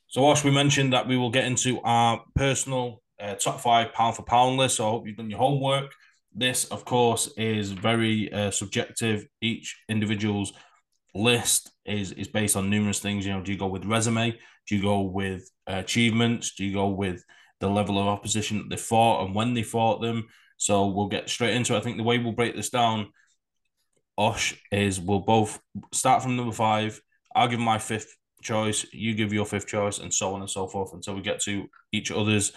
So, 0.09 0.31
Ash, 0.31 0.43
we 0.43 0.51
mentioned 0.51 0.93
that 0.95 1.07
we 1.07 1.19
will 1.19 1.31
get 1.31 1.45
into 1.45 1.81
our 1.83 2.25
personal 2.35 3.03
uh, 3.21 3.35
top 3.35 3.61
five 3.61 3.93
pound 3.93 4.17
for 4.17 4.23
pound 4.23 4.57
list. 4.57 4.77
So, 4.77 4.87
I 4.87 4.91
hope 4.91 5.07
you've 5.07 5.17
done 5.17 5.29
your 5.29 5.39
homework. 5.39 5.93
This, 6.35 6.64
of 6.67 6.85
course, 6.85 7.31
is 7.37 7.73
very 7.73 8.33
uh, 8.33 8.51
subjective. 8.51 9.27
Each 9.43 9.77
individual's 9.89 10.53
list 11.17 11.71
is 11.85 12.12
is 12.12 12.29
based 12.29 12.57
on 12.57 12.71
numerous 12.71 13.01
things. 13.01 13.27
You 13.27 13.33
know, 13.33 13.43
do 13.43 13.53
you 13.53 13.59
go 13.59 13.67
with 13.67 13.85
resume? 13.85 14.39
Do 14.67 14.77
you 14.77 14.83
go 14.83 15.01
with 15.01 15.51
achievements? 15.67 16.55
Do 16.55 16.64
you 16.64 16.75
go 16.75 16.89
with 16.89 17.25
the 17.61 17.69
level 17.69 17.99
of 17.99 18.07
opposition 18.07 18.59
that 18.59 18.71
they 18.71 18.77
fought 18.77 19.25
and 19.25 19.35
when 19.35 19.55
they 19.55 19.62
fought 19.62 20.01
them? 20.01 20.27
So 20.57 20.87
we'll 20.87 21.09
get 21.09 21.29
straight 21.29 21.55
into 21.55 21.75
it. 21.75 21.79
I 21.79 21.81
think 21.81 21.97
the 21.97 22.03
way 22.03 22.19
we'll 22.19 22.33
break 22.33 22.57
this 22.57 22.71
down, 22.71 23.09
Osh, 24.17 24.55
is 24.73 25.01
we'll 25.01 25.21
both 25.21 25.61
start 25.93 26.23
from 26.23 26.37
number 26.37 26.53
five. 26.53 27.01
I'll 27.35 27.49
give 27.49 27.61
my 27.61 27.79
fifth 27.79 28.17
choice, 28.43 28.87
you 28.93 29.14
give 29.14 29.33
your 29.33 29.45
fifth 29.45 29.67
choice, 29.67 29.99
and 29.99 30.12
so 30.12 30.35
on 30.35 30.41
and 30.41 30.51
so 30.51 30.67
forth 30.67 30.95
until 30.95 31.14
we 31.14 31.21
get 31.23 31.41
to 31.43 31.67
each 31.93 32.11
other's 32.11 32.53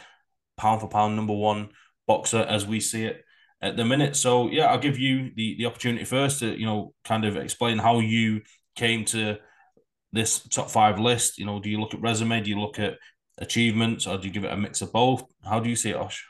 pound 0.58 0.82
for 0.82 0.88
pound 0.88 1.16
number 1.16 1.34
one 1.34 1.70
boxer 2.08 2.40
as 2.40 2.66
we 2.66 2.80
see 2.80 3.06
it 3.06 3.24
at 3.62 3.76
the 3.76 3.86
minute. 3.86 4.16
So 4.16 4.50
yeah, 4.50 4.66
I'll 4.66 4.80
give 4.80 4.98
you 4.98 5.32
the 5.36 5.56
the 5.58 5.66
opportunity 5.66 6.06
first 6.06 6.40
to 6.40 6.58
you 6.58 6.66
know 6.66 6.94
kind 7.04 7.26
of 7.26 7.38
explain 7.38 7.78
how 7.78 8.00
you 8.00 8.42
came 8.76 9.06
to 9.06 9.38
this 10.12 10.40
top 10.48 10.70
five 10.70 11.00
list. 11.00 11.38
You 11.38 11.46
know, 11.46 11.60
do 11.60 11.70
you 11.70 11.80
look 11.80 11.94
at 11.94 12.02
resume? 12.02 12.42
Do 12.42 12.50
you 12.50 12.60
look 12.60 12.80
at 12.80 12.98
achievements, 13.38 14.08
or 14.08 14.18
do 14.18 14.28
you 14.28 14.34
give 14.34 14.44
it 14.44 14.54
a 14.54 14.58
mix 14.58 14.82
of 14.82 14.92
both? 14.92 15.24
How 15.44 15.60
do 15.60 15.70
you 15.70 15.76
see 15.76 15.92
it, 15.92 15.96
Osh? 15.96 16.26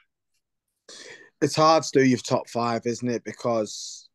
It's 1.42 1.56
hard 1.56 1.84
to 1.84 2.00
do 2.00 2.06
your 2.06 2.20
top 2.20 2.50
five, 2.50 2.82
isn't 2.86 3.10
it? 3.10 3.24
Because 3.24 4.10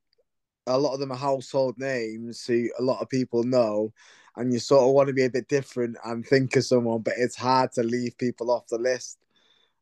a 0.66 0.78
lot 0.78 0.94
of 0.94 1.00
them 1.00 1.12
are 1.12 1.16
household 1.16 1.74
names 1.78 2.44
who 2.44 2.68
a 2.78 2.82
lot 2.82 3.00
of 3.00 3.08
people 3.08 3.42
know, 3.44 3.92
and 4.36 4.52
you 4.52 4.58
sort 4.58 4.82
of 4.82 4.92
want 4.92 5.08
to 5.08 5.14
be 5.14 5.24
a 5.24 5.30
bit 5.30 5.48
different 5.48 5.96
and 6.04 6.26
think 6.26 6.56
of 6.56 6.64
someone, 6.64 7.00
but 7.00 7.14
it's 7.16 7.36
hard 7.36 7.72
to 7.72 7.82
leave 7.82 8.16
people 8.18 8.50
off 8.50 8.66
the 8.68 8.78
list. 8.78 9.18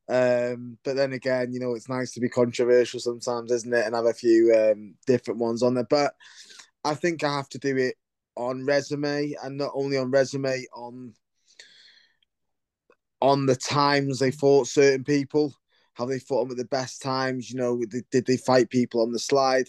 Um, 0.08 0.78
but 0.84 0.96
then 0.96 1.12
again, 1.12 1.52
you 1.52 1.60
know, 1.60 1.74
it's 1.74 1.88
nice 1.88 2.12
to 2.12 2.20
be 2.20 2.28
controversial 2.28 3.00
sometimes, 3.00 3.50
isn't 3.52 3.72
it? 3.72 3.86
And 3.86 3.94
have 3.94 4.06
a 4.06 4.12
few 4.12 4.54
um, 4.54 4.94
different 5.06 5.40
ones 5.40 5.62
on 5.62 5.74
there. 5.74 5.86
But 5.88 6.14
I 6.84 6.94
think 6.94 7.22
I 7.22 7.36
have 7.36 7.48
to 7.50 7.58
do 7.58 7.76
it 7.76 7.96
on 8.36 8.64
resume 8.64 9.34
and 9.42 9.56
not 9.56 9.70
only 9.74 9.96
on 9.96 10.10
resume, 10.10 10.66
on 10.74 11.14
on 13.20 13.46
the 13.46 13.54
times 13.54 14.18
they 14.18 14.32
fought 14.32 14.66
certain 14.66 15.04
people, 15.04 15.54
how 15.94 16.04
they 16.04 16.18
fought 16.18 16.44
them 16.44 16.50
at 16.52 16.56
the 16.56 16.64
best 16.64 17.00
times, 17.00 17.50
you 17.50 17.56
know, 17.56 17.80
did 18.10 18.26
they 18.26 18.36
fight 18.36 18.68
people 18.68 19.00
on 19.00 19.12
the 19.12 19.18
slide? 19.18 19.68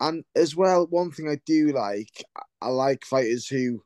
And 0.00 0.24
as 0.36 0.54
well, 0.54 0.86
one 0.86 1.10
thing 1.10 1.28
I 1.28 1.40
do 1.44 1.72
like, 1.72 2.24
I 2.60 2.68
like 2.68 3.04
fighters 3.04 3.48
who 3.48 3.82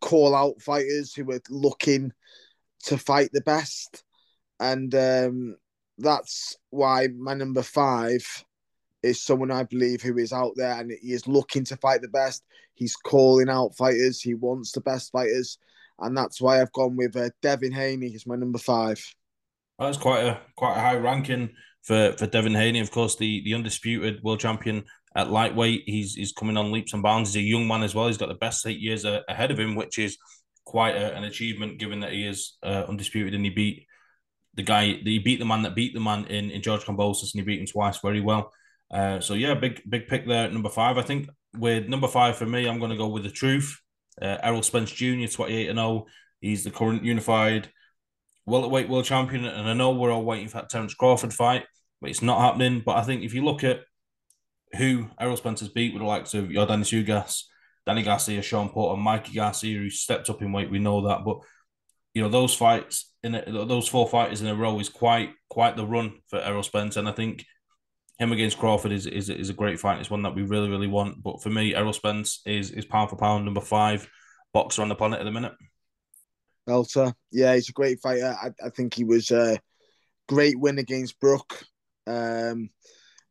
call 0.00 0.34
out 0.34 0.62
fighters 0.62 1.12
who 1.12 1.30
are 1.30 1.40
looking 1.50 2.12
to 2.84 2.96
fight 2.96 3.30
the 3.32 3.42
best 3.42 4.02
and 4.60 4.94
um, 4.94 5.56
that's 5.98 6.56
why 6.70 7.08
my 7.16 7.34
number 7.34 7.62
five 7.62 8.24
is 9.02 9.22
someone 9.22 9.50
I 9.50 9.62
believe 9.64 10.02
who 10.02 10.18
is 10.18 10.32
out 10.32 10.52
there 10.56 10.72
and 10.72 10.90
he 10.90 11.12
is 11.12 11.28
looking 11.28 11.64
to 11.64 11.76
fight 11.76 12.02
the 12.02 12.08
best. 12.08 12.42
He's 12.74 12.96
calling 12.96 13.48
out 13.48 13.76
fighters. 13.76 14.20
He 14.20 14.34
wants 14.34 14.72
the 14.72 14.80
best 14.80 15.12
fighters, 15.12 15.58
and 15.98 16.16
that's 16.16 16.40
why 16.40 16.60
I've 16.60 16.72
gone 16.72 16.96
with 16.96 17.16
uh, 17.16 17.30
Devin 17.42 17.72
Haney 17.72 18.10
He's 18.10 18.26
my 18.26 18.36
number 18.36 18.58
five. 18.58 19.02
That's 19.78 19.98
quite 19.98 20.24
a 20.24 20.40
quite 20.56 20.76
a 20.76 20.80
high 20.80 20.96
ranking 20.96 21.50
for 21.82 22.12
for 22.18 22.26
Devin 22.26 22.54
Haney. 22.54 22.80
Of 22.80 22.90
course, 22.90 23.16
the 23.16 23.42
the 23.44 23.54
undisputed 23.54 24.22
world 24.22 24.40
champion 24.40 24.84
at 25.14 25.30
lightweight. 25.30 25.84
He's 25.86 26.14
he's 26.14 26.32
coming 26.32 26.58
on 26.58 26.72
leaps 26.72 26.92
and 26.92 27.02
bounds. 27.02 27.32
He's 27.32 27.42
a 27.42 27.46
young 27.46 27.66
man 27.66 27.82
as 27.82 27.94
well. 27.94 28.08
He's 28.08 28.18
got 28.18 28.28
the 28.28 28.34
best 28.34 28.66
eight 28.66 28.80
years 28.80 29.04
ahead 29.04 29.50
of 29.50 29.58
him, 29.58 29.74
which 29.74 29.98
is 29.98 30.18
quite 30.66 30.96
a, 30.96 31.14
an 31.14 31.24
achievement 31.24 31.78
given 31.78 32.00
that 32.00 32.12
he 32.12 32.26
is 32.26 32.58
uh, 32.62 32.84
undisputed 32.88 33.34
and 33.34 33.44
he 33.44 33.50
beat 33.50 33.86
the 34.56 34.62
guy 34.62 34.86
he 34.86 35.18
beat 35.18 35.38
the 35.38 35.44
man 35.44 35.62
that 35.62 35.74
beat 35.74 35.94
the 35.94 36.00
man 36.00 36.24
in, 36.26 36.50
in 36.50 36.62
George 36.62 36.84
Kambosos 36.84 37.34
and 37.34 37.40
he 37.40 37.42
beat 37.42 37.60
him 37.60 37.66
twice 37.66 37.98
very 38.00 38.20
well. 38.20 38.52
Uh, 38.90 39.20
so 39.20 39.34
yeah, 39.34 39.54
big 39.54 39.82
big 39.88 40.06
pick 40.06 40.26
there 40.26 40.50
number 40.50 40.68
five. 40.70 40.98
I 40.98 41.02
think 41.02 41.28
with 41.56 41.88
number 41.88 42.08
five 42.08 42.36
for 42.36 42.46
me, 42.46 42.66
I'm 42.66 42.78
going 42.78 42.90
to 42.90 42.96
go 42.96 43.08
with 43.08 43.22
the 43.22 43.30
truth. 43.30 43.78
Uh, 44.20 44.38
Errol 44.42 44.62
Spence 44.62 44.90
Jr. 44.90 45.26
28 45.26 45.68
and 45.68 45.78
0. 45.78 46.06
He's 46.40 46.64
the 46.64 46.70
current 46.70 47.04
unified 47.04 47.70
welterweight 48.46 48.88
world 48.88 49.04
champion, 49.04 49.44
and 49.44 49.68
I 49.68 49.74
know 49.74 49.90
we're 49.90 50.12
all 50.12 50.24
waiting 50.24 50.48
for 50.48 50.58
that 50.58 50.70
Terence 50.70 50.94
Crawford 50.94 51.34
fight, 51.34 51.64
but 52.00 52.10
it's 52.10 52.22
not 52.22 52.40
happening. 52.40 52.82
But 52.84 52.96
I 52.96 53.02
think 53.02 53.22
if 53.22 53.34
you 53.34 53.44
look 53.44 53.64
at 53.64 53.80
who 54.76 55.08
Errol 55.20 55.36
Spence 55.36 55.60
has 55.60 55.68
beat 55.68 55.92
with 55.92 56.00
the 56.00 56.06
likes 56.08 56.34
of 56.34 56.46
Yordenis 56.46 57.04
Ugas, 57.04 57.42
Danny 57.84 58.02
Garcia, 58.02 58.42
Sean 58.42 58.68
Porter, 58.68 59.00
Mikey 59.00 59.34
Garcia, 59.34 59.78
who 59.78 59.90
stepped 59.90 60.30
up 60.30 60.42
in 60.42 60.52
weight, 60.52 60.70
we 60.70 60.78
know 60.78 61.08
that. 61.08 61.24
But 61.24 61.38
you 62.14 62.22
know 62.22 62.28
those 62.28 62.54
fights 62.54 63.12
in 63.26 63.34
a, 63.34 63.66
those 63.66 63.88
four 63.88 64.08
fighters 64.08 64.40
in 64.40 64.48
a 64.48 64.54
row 64.54 64.78
is 64.78 64.88
quite 64.88 65.30
quite 65.50 65.76
the 65.76 65.86
run 65.86 66.14
for 66.28 66.40
Errol 66.40 66.62
Spence, 66.62 66.96
and 66.96 67.08
I 67.08 67.12
think 67.12 67.44
him 68.18 68.32
against 68.32 68.58
Crawford 68.58 68.92
is 68.92 69.06
is, 69.06 69.28
is 69.28 69.50
a 69.50 69.54
great 69.54 69.78
fight. 69.80 70.00
It's 70.00 70.10
one 70.10 70.22
that 70.22 70.34
we 70.34 70.42
really 70.42 70.70
really 70.70 70.86
want. 70.86 71.22
But 71.22 71.42
for 71.42 71.50
me, 71.50 71.74
Errol 71.74 71.92
Spence 71.92 72.40
is 72.46 72.70
is 72.70 72.84
pound 72.84 73.10
for 73.10 73.16
pound 73.16 73.44
number 73.44 73.60
five 73.60 74.08
boxer 74.52 74.82
on 74.82 74.88
the 74.88 74.94
planet 74.94 75.20
at 75.20 75.24
the 75.24 75.32
minute. 75.32 75.52
Belter, 76.68 77.12
yeah, 77.30 77.54
he's 77.54 77.68
a 77.68 77.72
great 77.72 78.00
fighter. 78.00 78.36
I, 78.42 78.50
I 78.64 78.70
think 78.70 78.94
he 78.94 79.04
was 79.04 79.30
a 79.30 79.58
great 80.28 80.58
win 80.58 80.78
against 80.78 81.20
Brook. 81.20 81.62
Um, 82.06 82.70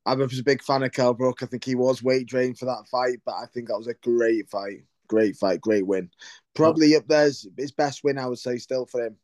I 0.06 0.14
was 0.14 0.40
a 0.40 0.44
big 0.44 0.62
fan 0.62 0.84
of 0.84 0.92
Kell 0.92 1.14
Brook. 1.14 1.42
I 1.42 1.48
think 1.48 1.64
he 1.64 1.76
was 1.76 2.04
weight 2.04 2.28
drained 2.28 2.58
for 2.58 2.66
that 2.66 2.88
fight, 2.90 3.20
but 3.26 3.34
I 3.34 3.46
think 3.48 3.68
that 3.68 3.78
was 3.78 3.88
a 3.88 3.96
great 3.96 4.50
fight. 4.50 4.84
Great 5.08 5.36
fight, 5.36 5.62
great 5.62 5.86
win. 5.86 6.10
Probably 6.54 6.96
up 6.96 7.08
there's 7.08 7.48
his 7.58 7.72
best 7.72 8.04
win, 8.04 8.18
I 8.18 8.28
would 8.28 8.40
say, 8.40 8.58
still 8.58 8.86
for 8.86 9.06
him. 9.06 9.18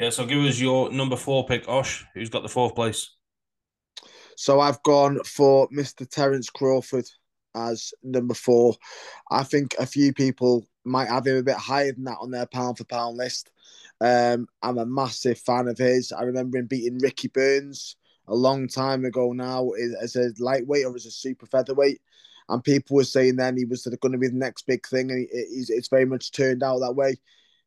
Yeah, 0.00 0.08
so 0.08 0.24
give 0.24 0.42
us 0.44 0.58
your 0.58 0.90
number 0.90 1.14
four 1.14 1.44
pick, 1.44 1.68
Osh. 1.68 2.06
Who's 2.14 2.30
got 2.30 2.42
the 2.42 2.48
fourth 2.48 2.74
place? 2.74 3.10
So 4.34 4.58
I've 4.58 4.82
gone 4.82 5.22
for 5.24 5.68
Mr. 5.68 6.08
Terence 6.08 6.48
Crawford 6.48 7.04
as 7.54 7.92
number 8.02 8.32
four. 8.32 8.76
I 9.30 9.42
think 9.42 9.74
a 9.78 9.84
few 9.84 10.14
people 10.14 10.66
might 10.86 11.08
have 11.08 11.26
him 11.26 11.36
a 11.36 11.42
bit 11.42 11.56
higher 11.56 11.92
than 11.92 12.04
that 12.04 12.16
on 12.18 12.30
their 12.30 12.46
pound 12.46 12.78
for 12.78 12.84
pound 12.84 13.18
list. 13.18 13.50
Um, 14.00 14.48
I'm 14.62 14.78
a 14.78 14.86
massive 14.86 15.38
fan 15.38 15.68
of 15.68 15.76
his. 15.76 16.12
I 16.12 16.22
remember 16.22 16.56
him 16.56 16.66
beating 16.66 16.98
Ricky 16.98 17.28
Burns 17.28 17.96
a 18.26 18.34
long 18.34 18.68
time 18.68 19.04
ago 19.04 19.34
now 19.34 19.68
as 20.00 20.16
a 20.16 20.32
lightweight 20.38 20.86
or 20.86 20.96
as 20.96 21.04
a 21.04 21.10
super 21.10 21.44
featherweight 21.44 22.00
and 22.50 22.64
people 22.64 22.96
were 22.96 23.04
saying 23.04 23.36
then 23.36 23.56
he 23.56 23.64
was 23.64 23.86
going 24.00 24.12
to 24.12 24.18
be 24.18 24.28
the 24.28 24.34
next 24.34 24.66
big 24.66 24.86
thing, 24.86 25.10
and 25.10 25.26
it's 25.30 25.88
very 25.88 26.04
much 26.04 26.32
turned 26.32 26.62
out 26.62 26.78
that 26.78 26.96
way. 26.96 27.16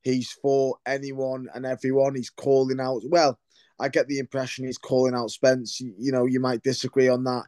He's 0.04 0.32
for 0.32 0.78
anyone 0.86 1.48
and 1.54 1.66
everyone. 1.66 2.16
He's 2.16 2.30
calling 2.30 2.80
out. 2.80 3.02
Well, 3.06 3.40
I 3.80 3.90
get 3.90 4.08
the 4.08 4.20
impression 4.20 4.66
he's 4.66 4.78
calling 4.78 5.16
out 5.16 5.32
Spence. 5.32 5.80
You, 5.80 5.94
you 5.98 6.12
know, 6.12 6.26
you 6.26 6.40
might 6.40 6.64
disagree 6.64 7.10
on 7.10 7.24
that. 7.24 7.44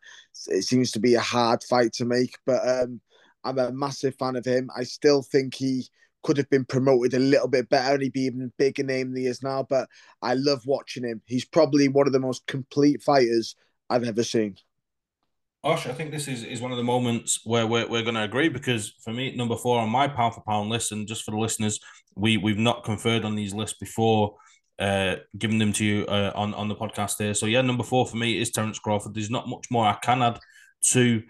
It 0.48 0.64
seems 0.64 0.92
to 0.92 1.00
be 1.00 1.16
a 1.16 1.22
hard 1.22 1.64
fight 1.64 1.94
to 1.94 2.06
make, 2.06 2.38
but 2.46 2.68
um, 2.68 3.02
I'm 3.44 3.60
a 3.60 3.72
massive 3.72 4.16
fan 4.16 4.36
of 4.36 4.46
him. 4.46 4.70
I 4.76 4.84
still 4.84 5.22
think 5.22 5.54
he 5.54 5.88
could 6.24 6.38
have 6.38 6.50
been 6.50 6.66
promoted 6.66 7.14
a 7.14 7.20
little 7.20 7.48
bit 7.48 7.70
better 7.70 7.94
and 7.94 8.02
he'd 8.02 8.14
be 8.14 8.22
even 8.22 8.52
bigger 8.58 8.84
name 8.84 9.12
than 9.12 9.22
he 9.22 9.28
is 9.28 9.44
now. 9.44 9.64
But 9.70 9.88
I 10.24 10.34
love 10.34 10.64
watching 10.66 11.04
him. 11.04 11.22
He's 11.26 11.46
probably 11.46 11.88
one 11.88 12.08
of 12.08 12.14
the 12.14 12.20
most 12.20 12.48
complete 12.48 13.04
fighters 13.04 13.56
I've 13.90 14.04
ever 14.04 14.24
seen. 14.24 14.58
Osh, 15.66 15.88
I 15.88 15.94
think 15.94 16.12
this 16.12 16.28
is, 16.28 16.44
is 16.44 16.62
one 16.62 16.70
of 16.70 16.78
the 16.78 16.84
moments 16.84 17.40
where 17.44 17.66
we're, 17.66 17.88
we're 17.88 18.04
going 18.04 18.14
to 18.14 18.22
agree 18.22 18.50
because 18.50 18.94
for 19.04 19.12
me, 19.12 19.36
number 19.36 19.56
four 19.56 19.80
on 19.80 19.90
my 19.90 20.08
pound 20.08 20.36
for 20.36 20.42
pound 20.42 20.70
list, 20.70 20.92
and 20.92 21.08
just 21.08 21.24
for 21.24 21.32
the 21.32 21.38
listeners, 21.38 21.80
we, 22.16 22.38
we've 22.38 22.60
not 22.60 22.84
conferred 22.84 23.26
on 23.26 23.34
these 23.34 23.52
lists 23.52 23.76
before 23.80 24.36
uh, 24.78 25.16
giving 25.40 25.58
them 25.58 25.74
to 25.74 25.84
you 25.84 26.06
uh, 26.06 26.32
on, 26.36 26.54
on 26.54 26.68
the 26.68 26.76
podcast 26.76 27.18
here. 27.18 27.34
So, 27.34 27.48
yeah, 27.48 27.62
number 27.62 27.84
four 27.84 28.06
for 28.06 28.16
me 28.16 28.40
is 28.40 28.52
Terence 28.52 28.78
Crawford. 28.78 29.16
There's 29.16 29.32
not 29.32 29.50
much 29.50 29.66
more 29.72 29.88
I 29.88 29.98
can 30.04 30.22
add 30.22 30.40
to 30.92 31.24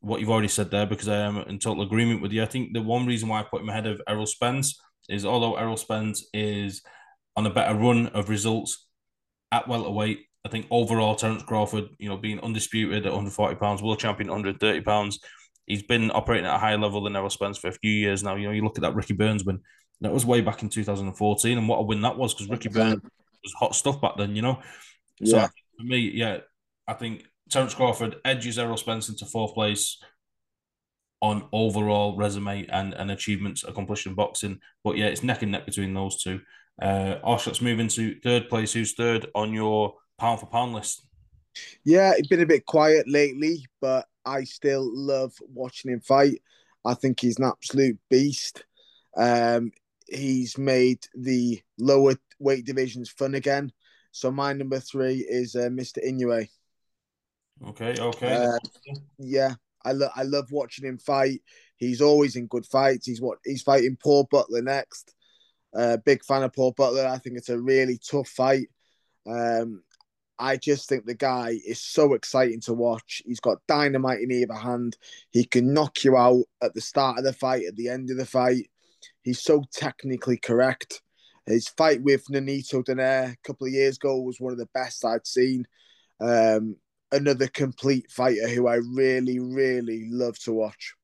what 0.00 0.20
you've 0.20 0.30
already 0.30 0.48
said 0.48 0.70
there 0.70 0.86
because 0.86 1.08
I 1.08 1.18
am 1.18 1.36
in 1.36 1.58
total 1.58 1.82
agreement 1.82 2.22
with 2.22 2.32
you. 2.32 2.42
I 2.42 2.46
think 2.46 2.72
the 2.72 2.80
one 2.80 3.04
reason 3.04 3.28
why 3.28 3.40
I 3.40 3.42
put 3.42 3.60
him 3.60 3.68
ahead 3.68 3.86
of 3.86 4.00
Errol 4.08 4.24
Spence 4.24 4.80
is 5.10 5.26
although 5.26 5.56
Errol 5.56 5.76
Spence 5.76 6.24
is 6.32 6.80
on 7.36 7.44
a 7.44 7.52
better 7.52 7.74
run 7.74 8.06
of 8.06 8.30
results 8.30 8.86
at 9.52 9.68
welterweight, 9.68 10.20
I 10.44 10.48
think 10.48 10.66
overall, 10.70 11.14
Terence 11.14 11.42
Crawford, 11.42 11.88
you 11.98 12.08
know, 12.08 12.16
being 12.16 12.40
undisputed 12.40 13.06
at 13.06 13.12
140 13.12 13.56
pounds, 13.56 13.82
world 13.82 14.00
champion 14.00 14.28
at 14.28 14.32
130 14.32 14.80
pounds, 14.80 15.20
he's 15.66 15.84
been 15.84 16.10
operating 16.10 16.46
at 16.46 16.56
a 16.56 16.58
higher 16.58 16.78
level 16.78 17.02
than 17.02 17.14
Errol 17.14 17.30
Spence 17.30 17.58
for 17.58 17.68
a 17.68 17.72
few 17.72 17.92
years 17.92 18.22
now. 18.22 18.34
You 18.34 18.48
know, 18.48 18.52
you 18.52 18.62
look 18.62 18.76
at 18.76 18.82
that 18.82 18.94
Ricky 18.94 19.14
Burns 19.14 19.44
win, 19.44 19.60
that 20.00 20.12
was 20.12 20.26
way 20.26 20.40
back 20.40 20.62
in 20.62 20.68
2014, 20.68 21.58
and 21.58 21.68
what 21.68 21.78
a 21.78 21.82
win 21.82 22.02
that 22.02 22.18
was 22.18 22.34
because 22.34 22.50
Ricky 22.50 22.68
Burns 22.68 23.00
was 23.42 23.52
hot 23.58 23.74
stuff 23.74 24.00
back 24.00 24.16
then. 24.16 24.34
You 24.34 24.42
know, 24.42 24.60
so 25.24 25.36
yeah. 25.36 25.48
for 25.78 25.84
me, 25.84 26.10
yeah, 26.12 26.38
I 26.88 26.94
think 26.94 27.24
Terence 27.48 27.74
Crawford 27.74 28.16
edges 28.24 28.58
Errol 28.58 28.76
Spence 28.76 29.08
into 29.08 29.26
fourth 29.26 29.54
place 29.54 29.98
on 31.20 31.48
overall 31.52 32.16
resume 32.16 32.66
and, 32.66 32.94
and 32.94 33.10
achievements 33.12 33.62
accomplished 33.62 34.06
in 34.06 34.14
boxing. 34.14 34.58
But 34.82 34.96
yeah, 34.96 35.06
it's 35.06 35.22
neck 35.22 35.42
and 35.42 35.52
neck 35.52 35.66
between 35.66 35.94
those 35.94 36.20
two. 36.20 36.40
Uh, 36.80 37.16
Osh, 37.22 37.46
let's 37.46 37.60
move 37.60 37.78
into 37.78 38.18
third 38.20 38.48
place. 38.48 38.72
Who's 38.72 38.94
third 38.94 39.26
on 39.34 39.52
your 39.52 39.94
pound 40.22 40.38
for 40.38 40.46
pound 40.46 40.72
list? 40.72 41.04
Yeah, 41.84 42.12
it's 42.16 42.28
been 42.28 42.42
a 42.42 42.46
bit 42.46 42.64
quiet 42.64 43.08
lately, 43.08 43.66
but 43.80 44.06
I 44.24 44.44
still 44.44 44.88
love 44.94 45.34
watching 45.52 45.90
him 45.90 46.00
fight. 46.00 46.40
I 46.84 46.94
think 46.94 47.20
he's 47.20 47.38
an 47.38 47.44
absolute 47.44 47.98
beast. 48.08 48.64
Um, 49.16 49.72
he's 50.08 50.56
made 50.56 51.00
the 51.14 51.60
lower 51.76 52.14
weight 52.38 52.64
divisions 52.64 53.10
fun 53.10 53.34
again. 53.34 53.72
So 54.12 54.30
my 54.30 54.52
number 54.52 54.78
three 54.78 55.26
is 55.28 55.56
uh, 55.56 55.70
Mr. 55.70 55.98
Inoue. 56.06 56.48
Okay, 57.68 57.94
okay. 57.98 58.32
Uh, 58.32 58.58
yeah, 59.18 59.54
I 59.84 59.92
love 59.92 60.12
I 60.14 60.22
love 60.22 60.52
watching 60.52 60.86
him 60.86 60.98
fight. 60.98 61.42
He's 61.76 62.00
always 62.00 62.36
in 62.36 62.46
good 62.46 62.66
fights. 62.66 63.06
He's 63.06 63.20
what 63.20 63.38
he's 63.44 63.62
fighting 63.62 63.96
Paul 64.00 64.28
Butler 64.30 64.62
next. 64.62 65.14
Uh, 65.76 65.96
big 65.96 66.24
fan 66.24 66.42
of 66.44 66.52
Paul 66.52 66.72
Butler. 66.72 67.06
I 67.06 67.18
think 67.18 67.36
it's 67.36 67.48
a 67.48 67.58
really 67.58 67.98
tough 67.98 68.28
fight. 68.28 68.68
Um, 69.26 69.82
I 70.42 70.56
just 70.56 70.88
think 70.88 71.06
the 71.06 71.14
guy 71.14 71.58
is 71.64 71.80
so 71.80 72.14
exciting 72.14 72.60
to 72.62 72.74
watch. 72.74 73.22
He's 73.24 73.38
got 73.38 73.64
dynamite 73.68 74.20
in 74.20 74.32
either 74.32 74.54
hand. 74.54 74.96
He 75.30 75.44
can 75.44 75.72
knock 75.72 76.02
you 76.02 76.16
out 76.16 76.44
at 76.60 76.74
the 76.74 76.80
start 76.80 77.18
of 77.18 77.24
the 77.24 77.32
fight, 77.32 77.64
at 77.66 77.76
the 77.76 77.88
end 77.88 78.10
of 78.10 78.16
the 78.16 78.26
fight. 78.26 78.68
He's 79.22 79.40
so 79.40 79.62
technically 79.72 80.36
correct. 80.36 81.00
His 81.46 81.68
fight 81.68 82.02
with 82.02 82.26
Nonito 82.26 82.84
Donaire 82.84 83.34
a 83.34 83.36
couple 83.44 83.68
of 83.68 83.72
years 83.72 83.96
ago 83.96 84.20
was 84.20 84.40
one 84.40 84.52
of 84.52 84.58
the 84.58 84.68
best 84.74 85.04
I'd 85.04 85.26
seen. 85.26 85.64
Um, 86.20 86.74
another 87.12 87.46
complete 87.46 88.10
fighter 88.10 88.48
who 88.48 88.66
I 88.66 88.76
really, 88.76 89.38
really 89.38 90.08
love 90.10 90.38
to 90.40 90.52
watch. 90.52 90.94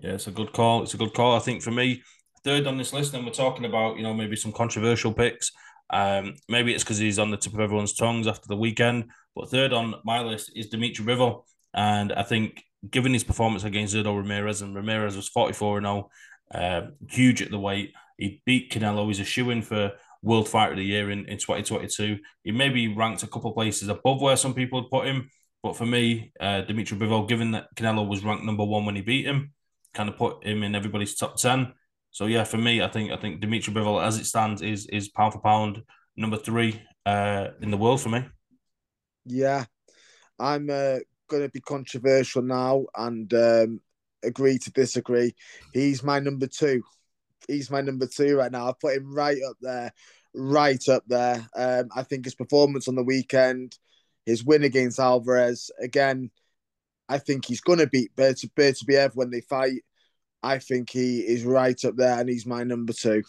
Yeah, 0.00 0.12
it's 0.12 0.26
a 0.26 0.32
good 0.32 0.52
call. 0.52 0.82
It's 0.82 0.92
a 0.94 0.98
good 0.98 1.14
call. 1.14 1.34
I 1.34 1.40
think 1.40 1.62
for 1.62 1.70
me, 1.70 2.02
third 2.44 2.66
on 2.66 2.76
this 2.76 2.92
list, 2.92 3.14
and 3.14 3.24
we're 3.24 3.32
talking 3.32 3.64
about, 3.64 3.96
you 3.96 4.02
know, 4.02 4.12
maybe 4.12 4.36
some 4.36 4.52
controversial 4.52 5.14
picks. 5.14 5.50
Um, 5.90 6.34
maybe 6.48 6.74
it's 6.74 6.84
because 6.84 6.98
he's 6.98 7.18
on 7.18 7.30
the 7.30 7.36
tip 7.36 7.54
of 7.54 7.60
everyone's 7.60 7.94
tongues 7.94 8.26
after 8.26 8.48
the 8.48 8.56
weekend. 8.56 9.10
But 9.34 9.50
third 9.50 9.72
on 9.72 9.94
my 10.04 10.20
list 10.20 10.52
is 10.54 10.68
Dimitri 10.68 11.04
Bivol. 11.04 11.44
And 11.74 12.12
I 12.12 12.22
think 12.22 12.62
given 12.90 13.12
his 13.12 13.24
performance 13.24 13.64
against 13.64 13.94
Zurdo 13.94 14.16
Ramirez, 14.16 14.62
and 14.62 14.74
Ramirez 14.74 15.16
was 15.16 15.28
44 15.28 15.80
0, 15.80 16.10
uh, 16.52 16.82
huge 17.08 17.42
at 17.42 17.50
the 17.50 17.58
weight. 17.58 17.92
He 18.18 18.42
beat 18.46 18.72
Canelo. 18.72 19.06
He's 19.06 19.20
a 19.20 19.24
shoe 19.24 19.50
in 19.50 19.62
for 19.62 19.92
World 20.22 20.48
Fighter 20.48 20.72
of 20.72 20.78
the 20.78 20.84
Year 20.84 21.10
in, 21.10 21.26
in 21.26 21.38
2022. 21.38 22.18
He 22.44 22.52
maybe 22.52 22.88
ranked 22.88 23.22
a 23.22 23.26
couple 23.26 23.52
places 23.52 23.88
above 23.88 24.20
where 24.20 24.36
some 24.36 24.54
people 24.54 24.82
had 24.82 24.90
put 24.90 25.06
him. 25.06 25.30
But 25.62 25.76
for 25.76 25.86
me, 25.86 26.32
uh, 26.40 26.62
Dimitri 26.62 26.96
Bivol, 26.96 27.28
given 27.28 27.52
that 27.52 27.74
Canelo 27.76 28.06
was 28.06 28.24
ranked 28.24 28.44
number 28.44 28.64
one 28.64 28.86
when 28.86 28.96
he 28.96 29.02
beat 29.02 29.26
him, 29.26 29.52
kind 29.94 30.08
of 30.08 30.16
put 30.16 30.44
him 30.44 30.62
in 30.62 30.74
everybody's 30.74 31.16
top 31.16 31.36
10. 31.36 31.72
So 32.16 32.24
yeah, 32.24 32.44
for 32.44 32.56
me, 32.56 32.80
I 32.80 32.88
think 32.88 33.12
I 33.12 33.16
think 33.18 33.42
Dimitri 33.42 33.74
Bivol, 33.74 34.02
as 34.02 34.18
it 34.18 34.24
stands, 34.24 34.62
is 34.62 34.86
is 34.86 35.10
pound 35.10 35.34
for 35.34 35.40
pound 35.40 35.82
number 36.16 36.38
three 36.38 36.80
uh, 37.04 37.48
in 37.60 37.70
the 37.70 37.76
world 37.76 38.00
for 38.00 38.08
me. 38.08 38.24
Yeah, 39.26 39.66
I'm 40.38 40.70
uh, 40.70 41.00
going 41.28 41.42
to 41.42 41.50
be 41.50 41.60
controversial 41.60 42.40
now 42.40 42.86
and 42.96 43.30
um, 43.34 43.80
agree 44.24 44.56
to 44.60 44.72
disagree. 44.72 45.34
He's 45.74 46.02
my 46.02 46.18
number 46.18 46.46
two. 46.46 46.82
He's 47.48 47.70
my 47.70 47.82
number 47.82 48.06
two 48.06 48.38
right 48.38 48.50
now. 48.50 48.70
I 48.70 48.72
put 48.80 48.96
him 48.96 49.14
right 49.14 49.36
up 49.46 49.56
there, 49.60 49.92
right 50.34 50.88
up 50.88 51.02
there. 51.06 51.46
Um, 51.54 51.90
I 51.94 52.02
think 52.02 52.24
his 52.24 52.34
performance 52.34 52.88
on 52.88 52.94
the 52.94 53.04
weekend, 53.04 53.76
his 54.24 54.42
win 54.42 54.64
against 54.64 54.98
Alvarez, 54.98 55.70
again, 55.78 56.30
I 57.10 57.18
think 57.18 57.44
he's 57.44 57.60
going 57.60 57.80
to 57.80 57.86
beat 57.86 58.16
Beterbiev 58.16 59.10
when 59.14 59.28
they 59.28 59.42
fight. 59.42 59.82
I 60.46 60.58
think 60.58 60.90
he 60.90 61.20
is 61.20 61.44
right 61.44 61.84
up 61.84 61.96
there, 61.96 62.18
and 62.20 62.28
he's 62.28 62.46
my 62.46 62.62
number 62.62 62.92
two. 62.92 63.22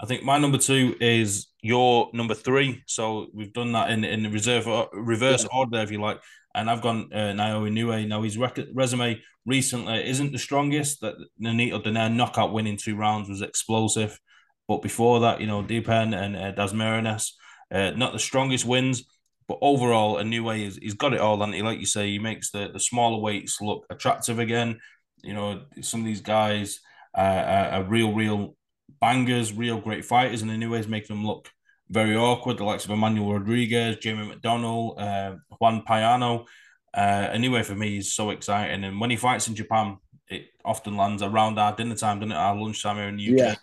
I 0.00 0.06
think 0.06 0.22
my 0.22 0.38
number 0.38 0.58
two 0.58 0.96
is 1.00 1.48
your 1.62 2.10
number 2.12 2.34
three. 2.34 2.82
So 2.86 3.28
we've 3.34 3.52
done 3.52 3.72
that 3.72 3.90
in 3.90 4.04
in 4.04 4.32
reserve 4.32 4.66
uh, 4.66 4.86
reverse 4.92 5.44
yeah. 5.44 5.58
order, 5.58 5.78
if 5.78 5.90
you 5.90 6.00
like. 6.00 6.20
And 6.54 6.68
I've 6.68 6.82
gone 6.82 7.10
uh, 7.12 7.32
Naoya 7.32 7.70
Inoue. 7.70 8.08
Now 8.08 8.22
his 8.22 8.36
rec- 8.36 8.58
resume 8.74 9.22
recently 9.46 10.08
isn't 10.08 10.32
the 10.32 10.38
strongest. 10.38 11.02
That 11.02 11.14
Nonito 11.40 11.82
Donaire 11.82 12.12
knockout 12.12 12.52
win 12.52 12.66
in 12.66 12.76
two 12.76 12.96
rounds 12.96 13.28
was 13.28 13.42
explosive, 13.42 14.18
but 14.66 14.82
before 14.82 15.20
that, 15.20 15.40
you 15.40 15.46
know, 15.46 15.62
Dipaen 15.62 16.16
and 16.16 16.36
uh, 16.36 16.52
Dasmarinas, 16.52 17.32
uh, 17.70 17.90
not 17.90 18.12
the 18.12 18.18
strongest 18.18 18.66
wins. 18.66 19.04
But 19.46 19.58
overall, 19.60 20.16
Inoue 20.16 20.66
is 20.66 20.78
he's 20.80 20.94
got 20.94 21.12
it 21.12 21.20
all, 21.20 21.42
and 21.42 21.54
he, 21.54 21.62
like 21.62 21.78
you 21.78 21.86
say, 21.86 22.08
he 22.08 22.18
makes 22.18 22.50
the 22.50 22.70
the 22.72 22.80
smaller 22.80 23.20
weights 23.20 23.60
look 23.60 23.84
attractive 23.90 24.38
again. 24.38 24.80
You 25.22 25.34
know, 25.34 25.62
some 25.82 26.00
of 26.00 26.06
these 26.06 26.20
guys 26.20 26.80
uh, 27.16 27.20
are, 27.20 27.66
are 27.68 27.84
real, 27.84 28.12
real 28.12 28.56
bangers, 29.00 29.52
real 29.52 29.80
great 29.80 30.04
fighters, 30.04 30.42
and 30.42 30.50
Inoue's 30.50 30.88
making 30.88 31.16
them 31.16 31.26
look 31.26 31.48
very 31.88 32.16
awkward. 32.16 32.58
The 32.58 32.64
likes 32.64 32.84
of 32.84 32.90
Emmanuel 32.90 33.34
Rodriguez, 33.34 33.96
Jamie 33.96 34.32
McDonnell, 34.32 35.00
uh, 35.00 35.36
Juan 35.58 35.82
Payano. 35.82 36.46
Uh, 36.94 37.28
anyway, 37.32 37.62
for 37.62 37.74
me, 37.74 37.96
he's 37.96 38.12
so 38.12 38.30
exciting. 38.30 38.84
And 38.84 39.00
when 39.00 39.10
he 39.10 39.16
fights 39.16 39.48
in 39.48 39.54
Japan, 39.54 39.98
it 40.28 40.46
often 40.64 40.96
lands 40.96 41.22
around 41.22 41.58
our 41.58 41.74
dinner 41.74 41.96
time, 41.96 42.20
doesn't 42.20 42.32
it? 42.32 42.36
Our 42.36 42.56
lunchtime 42.56 42.96
here 42.96 43.08
in 43.08 43.16
the 43.16 43.32
UK. 43.32 43.38
Yeah. 43.38 43.54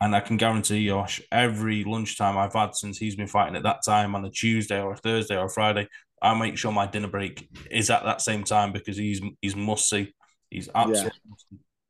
And 0.00 0.14
I 0.14 0.20
can 0.20 0.36
guarantee 0.36 0.78
you, 0.78 1.04
every 1.32 1.82
lunchtime 1.82 2.38
I've 2.38 2.52
had 2.52 2.76
since 2.76 2.98
he's 2.98 3.16
been 3.16 3.26
fighting 3.26 3.56
at 3.56 3.64
that 3.64 3.80
time 3.84 4.14
on 4.14 4.24
a 4.24 4.30
Tuesday 4.30 4.80
or 4.80 4.92
a 4.92 4.96
Thursday 4.96 5.36
or 5.36 5.46
a 5.46 5.50
Friday, 5.50 5.88
I 6.22 6.38
make 6.38 6.56
sure 6.56 6.70
my 6.70 6.86
dinner 6.86 7.08
break 7.08 7.48
is 7.70 7.90
at 7.90 8.04
that 8.04 8.20
same 8.20 8.44
time 8.44 8.72
because 8.72 8.96
he's 8.96 9.20
he's 9.40 9.56
must 9.56 9.88
see. 9.88 10.14
He's 10.50 10.68
absolutely. 10.74 11.12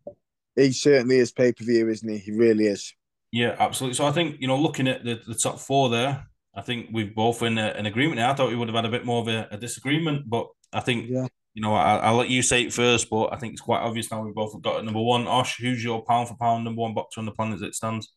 Yeah. 0.07 0.13
He 0.57 0.73
certainly 0.73 1.19
is 1.19 1.33
pay 1.33 1.53
per 1.53 1.65
view, 1.65 1.89
isn't 1.89 2.09
he? 2.09 2.19
He 2.19 2.33
really 2.33 2.67
is. 2.67 2.93
Yeah, 3.31 3.55
absolutely. 3.59 3.95
So 3.95 4.07
I 4.07 4.13
think 4.13 4.37
you 4.41 4.49
know, 4.49 4.57
looking 4.57 4.89
at 4.89 5.05
the, 5.05 5.21
the 5.27 5.35
top 5.35 5.61
four 5.61 5.89
there, 5.89 6.27
I 6.55 6.63
think 6.63 6.89
we've 6.93 7.15
both 7.15 7.43
in 7.43 7.59
an 7.59 7.87
agreement. 7.87 8.21
I 8.21 8.35
thought 8.35 8.49
we 8.49 8.57
would 8.57 8.69
have 8.69 8.75
had 8.75 8.87
a 8.87 8.91
bit 8.91 9.05
more 9.05 9.21
of 9.21 9.29
a, 9.29 9.49
a 9.53 9.57
disagreement, 9.57 10.29
but 10.29 10.49
I 10.73 10.81
think 10.81 11.09
yeah. 11.09 11.29
you 11.55 11.63
know 11.63 11.75
I, 11.75 12.11
will 12.11 12.19
let 12.19 12.31
you 12.31 12.43
say 12.43 12.63
it 12.63 12.73
first. 12.73 13.09
But 13.11 13.33
I 13.33 13.37
think 13.37 13.53
it's 13.53 13.63
quite 13.63 13.81
obvious 13.81 14.11
now 14.11 14.25
we've 14.25 14.35
both 14.35 14.61
got 14.63 14.85
number 14.85 15.01
one. 15.01 15.27
Osh, 15.29 15.59
who's 15.61 15.85
your 15.85 16.05
pound 16.05 16.29
for 16.29 16.37
pound 16.37 16.65
number 16.65 16.81
one 16.81 16.95
boxer 16.95 17.21
on 17.21 17.27
the 17.27 17.33
planet 17.33 17.57
as 17.57 17.63
it 17.63 17.75
stands? 17.75 18.13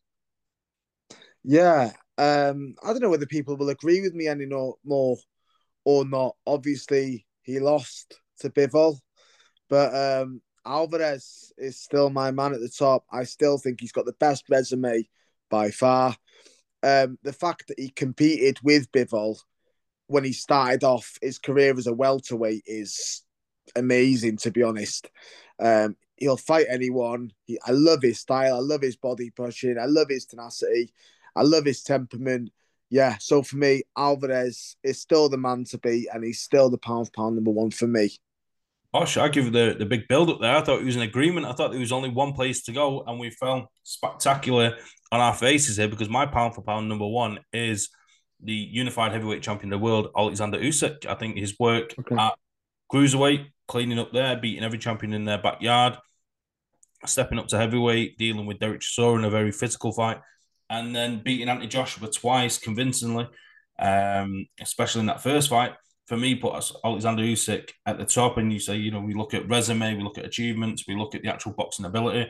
Yeah, 1.43 1.91
um, 2.17 2.75
I 2.83 2.87
don't 2.87 3.01
know 3.01 3.09
whether 3.09 3.25
people 3.25 3.57
will 3.57 3.69
agree 3.69 4.01
with 4.01 4.13
me 4.13 4.27
any 4.27 4.45
more 4.45 5.17
or 5.85 6.05
not. 6.05 6.35
Obviously, 6.47 7.25
he 7.43 7.59
lost 7.59 8.15
to 8.39 8.49
Bivol. 8.49 8.97
But 9.71 9.95
um, 9.95 10.41
Alvarez 10.65 11.53
is 11.57 11.79
still 11.79 12.09
my 12.09 12.29
man 12.31 12.53
at 12.53 12.59
the 12.59 12.67
top. 12.69 13.05
I 13.09 13.23
still 13.23 13.57
think 13.57 13.79
he's 13.79 13.93
got 13.93 14.05
the 14.05 14.11
best 14.19 14.43
resume 14.49 15.07
by 15.49 15.71
far. 15.71 16.17
Um, 16.83 17.17
the 17.23 17.31
fact 17.31 17.69
that 17.69 17.79
he 17.79 17.87
competed 17.89 18.59
with 18.61 18.91
Bivol 18.91 19.37
when 20.07 20.25
he 20.25 20.33
started 20.33 20.83
off 20.83 21.17
his 21.21 21.39
career 21.39 21.73
as 21.77 21.87
a 21.87 21.93
welterweight 21.93 22.63
is 22.65 23.23
amazing, 23.77 24.35
to 24.37 24.51
be 24.51 24.61
honest. 24.61 25.09
Um, 25.57 25.95
he'll 26.17 26.35
fight 26.35 26.65
anyone. 26.69 27.31
He, 27.45 27.57
I 27.65 27.71
love 27.71 28.01
his 28.01 28.19
style. 28.19 28.55
I 28.55 28.59
love 28.59 28.81
his 28.81 28.97
body 28.97 29.29
pushing. 29.29 29.79
I 29.79 29.85
love 29.85 30.07
his 30.09 30.25
tenacity. 30.25 30.93
I 31.33 31.43
love 31.43 31.63
his 31.63 31.81
temperament. 31.81 32.51
Yeah, 32.89 33.15
so 33.21 33.41
for 33.41 33.55
me, 33.55 33.83
Alvarez 33.97 34.75
is 34.83 34.99
still 34.99 35.29
the 35.29 35.37
man 35.37 35.63
to 35.69 35.77
beat, 35.77 36.09
and 36.13 36.25
he's 36.25 36.41
still 36.41 36.69
the 36.69 36.77
pound 36.77 37.07
for 37.07 37.11
pound 37.13 37.35
number 37.35 37.51
one 37.51 37.71
for 37.71 37.87
me. 37.87 38.11
Gosh, 38.93 39.15
I 39.15 39.29
give 39.29 39.53
the, 39.53 39.75
the 39.77 39.85
big 39.85 40.07
build 40.09 40.29
up 40.29 40.41
there. 40.41 40.55
I 40.55 40.61
thought 40.61 40.81
it 40.81 40.85
was 40.85 40.97
an 40.97 41.01
agreement. 41.01 41.45
I 41.45 41.53
thought 41.53 41.71
there 41.71 41.79
was 41.79 41.93
only 41.93 42.09
one 42.09 42.33
place 42.33 42.61
to 42.63 42.73
go, 42.73 43.03
and 43.07 43.19
we 43.19 43.29
fell 43.29 43.71
spectacular 43.83 44.75
on 45.11 45.21
our 45.21 45.33
faces 45.33 45.77
here 45.77 45.87
because 45.87 46.09
my 46.09 46.25
pound 46.25 46.55
for 46.55 46.61
pound 46.61 46.89
number 46.89 47.07
one 47.07 47.39
is 47.53 47.89
the 48.43 48.53
unified 48.53 49.13
heavyweight 49.13 49.43
champion 49.43 49.71
of 49.71 49.79
the 49.79 49.83
world, 49.83 50.09
Alexander 50.17 50.59
Usyk. 50.59 51.05
I 51.05 51.15
think 51.15 51.37
his 51.37 51.57
work 51.57 51.93
okay. 51.99 52.15
at 52.15 52.33
cruiserweight, 52.91 53.45
cleaning 53.67 53.99
up 53.99 54.11
there, 54.11 54.35
beating 54.35 54.63
every 54.63 54.79
champion 54.79 55.13
in 55.13 55.23
their 55.23 55.41
backyard, 55.41 55.97
stepping 57.05 57.39
up 57.39 57.47
to 57.47 57.57
heavyweight, 57.57 58.17
dealing 58.17 58.45
with 58.45 58.59
Derek 58.59 58.81
Chisora 58.81 59.19
in 59.19 59.25
a 59.25 59.29
very 59.29 59.53
physical 59.53 59.93
fight, 59.93 60.19
and 60.69 60.93
then 60.93 61.21
beating 61.23 61.47
Anthony 61.47 61.67
Joshua 61.67 62.09
twice 62.09 62.57
convincingly, 62.57 63.29
um, 63.79 64.47
especially 64.59 65.01
in 65.01 65.07
that 65.07 65.23
first 65.23 65.49
fight 65.49 65.75
for 66.11 66.17
me, 66.17 66.35
put 66.35 66.55
us 66.55 66.75
Alexander 66.83 67.23
Usyk 67.23 67.69
at 67.85 67.97
the 67.97 68.03
top, 68.03 68.37
and 68.37 68.51
you 68.51 68.59
say, 68.59 68.75
you 68.75 68.91
know, 68.91 68.99
we 68.99 69.13
look 69.13 69.33
at 69.33 69.47
resume, 69.47 69.95
we 69.95 70.03
look 70.03 70.17
at 70.17 70.25
achievements, 70.25 70.83
we 70.85 70.93
look 70.93 71.15
at 71.15 71.21
the 71.21 71.29
actual 71.29 71.53
boxing 71.53 71.85
ability. 71.85 72.29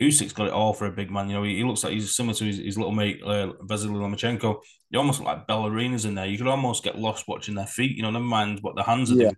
Usyk's 0.00 0.32
got 0.32 0.46
it 0.46 0.54
all 0.54 0.72
for 0.72 0.86
a 0.86 0.90
big 0.90 1.10
man. 1.10 1.28
You 1.28 1.34
know, 1.34 1.42
he, 1.42 1.56
he 1.56 1.64
looks 1.64 1.84
like 1.84 1.92
he's 1.92 2.16
similar 2.16 2.32
to 2.32 2.44
his, 2.46 2.56
his 2.56 2.78
little 2.78 2.94
mate 2.94 3.20
uh, 3.22 3.52
Vasily 3.60 3.92
Lomachenko. 3.92 4.62
You 4.88 4.98
almost 4.98 5.20
look 5.20 5.26
like 5.26 5.46
ballerinas 5.46 6.06
in 6.06 6.14
there. 6.14 6.24
You 6.24 6.38
could 6.38 6.46
almost 6.46 6.82
get 6.82 6.98
lost 6.98 7.28
watching 7.28 7.54
their 7.54 7.66
feet. 7.66 7.94
You 7.94 8.04
know, 8.04 8.10
never 8.10 8.24
mind 8.24 8.60
what 8.62 8.74
the 8.74 8.84
hands 8.84 9.10
are 9.10 9.16
yeah. 9.16 9.24
doing. 9.24 9.36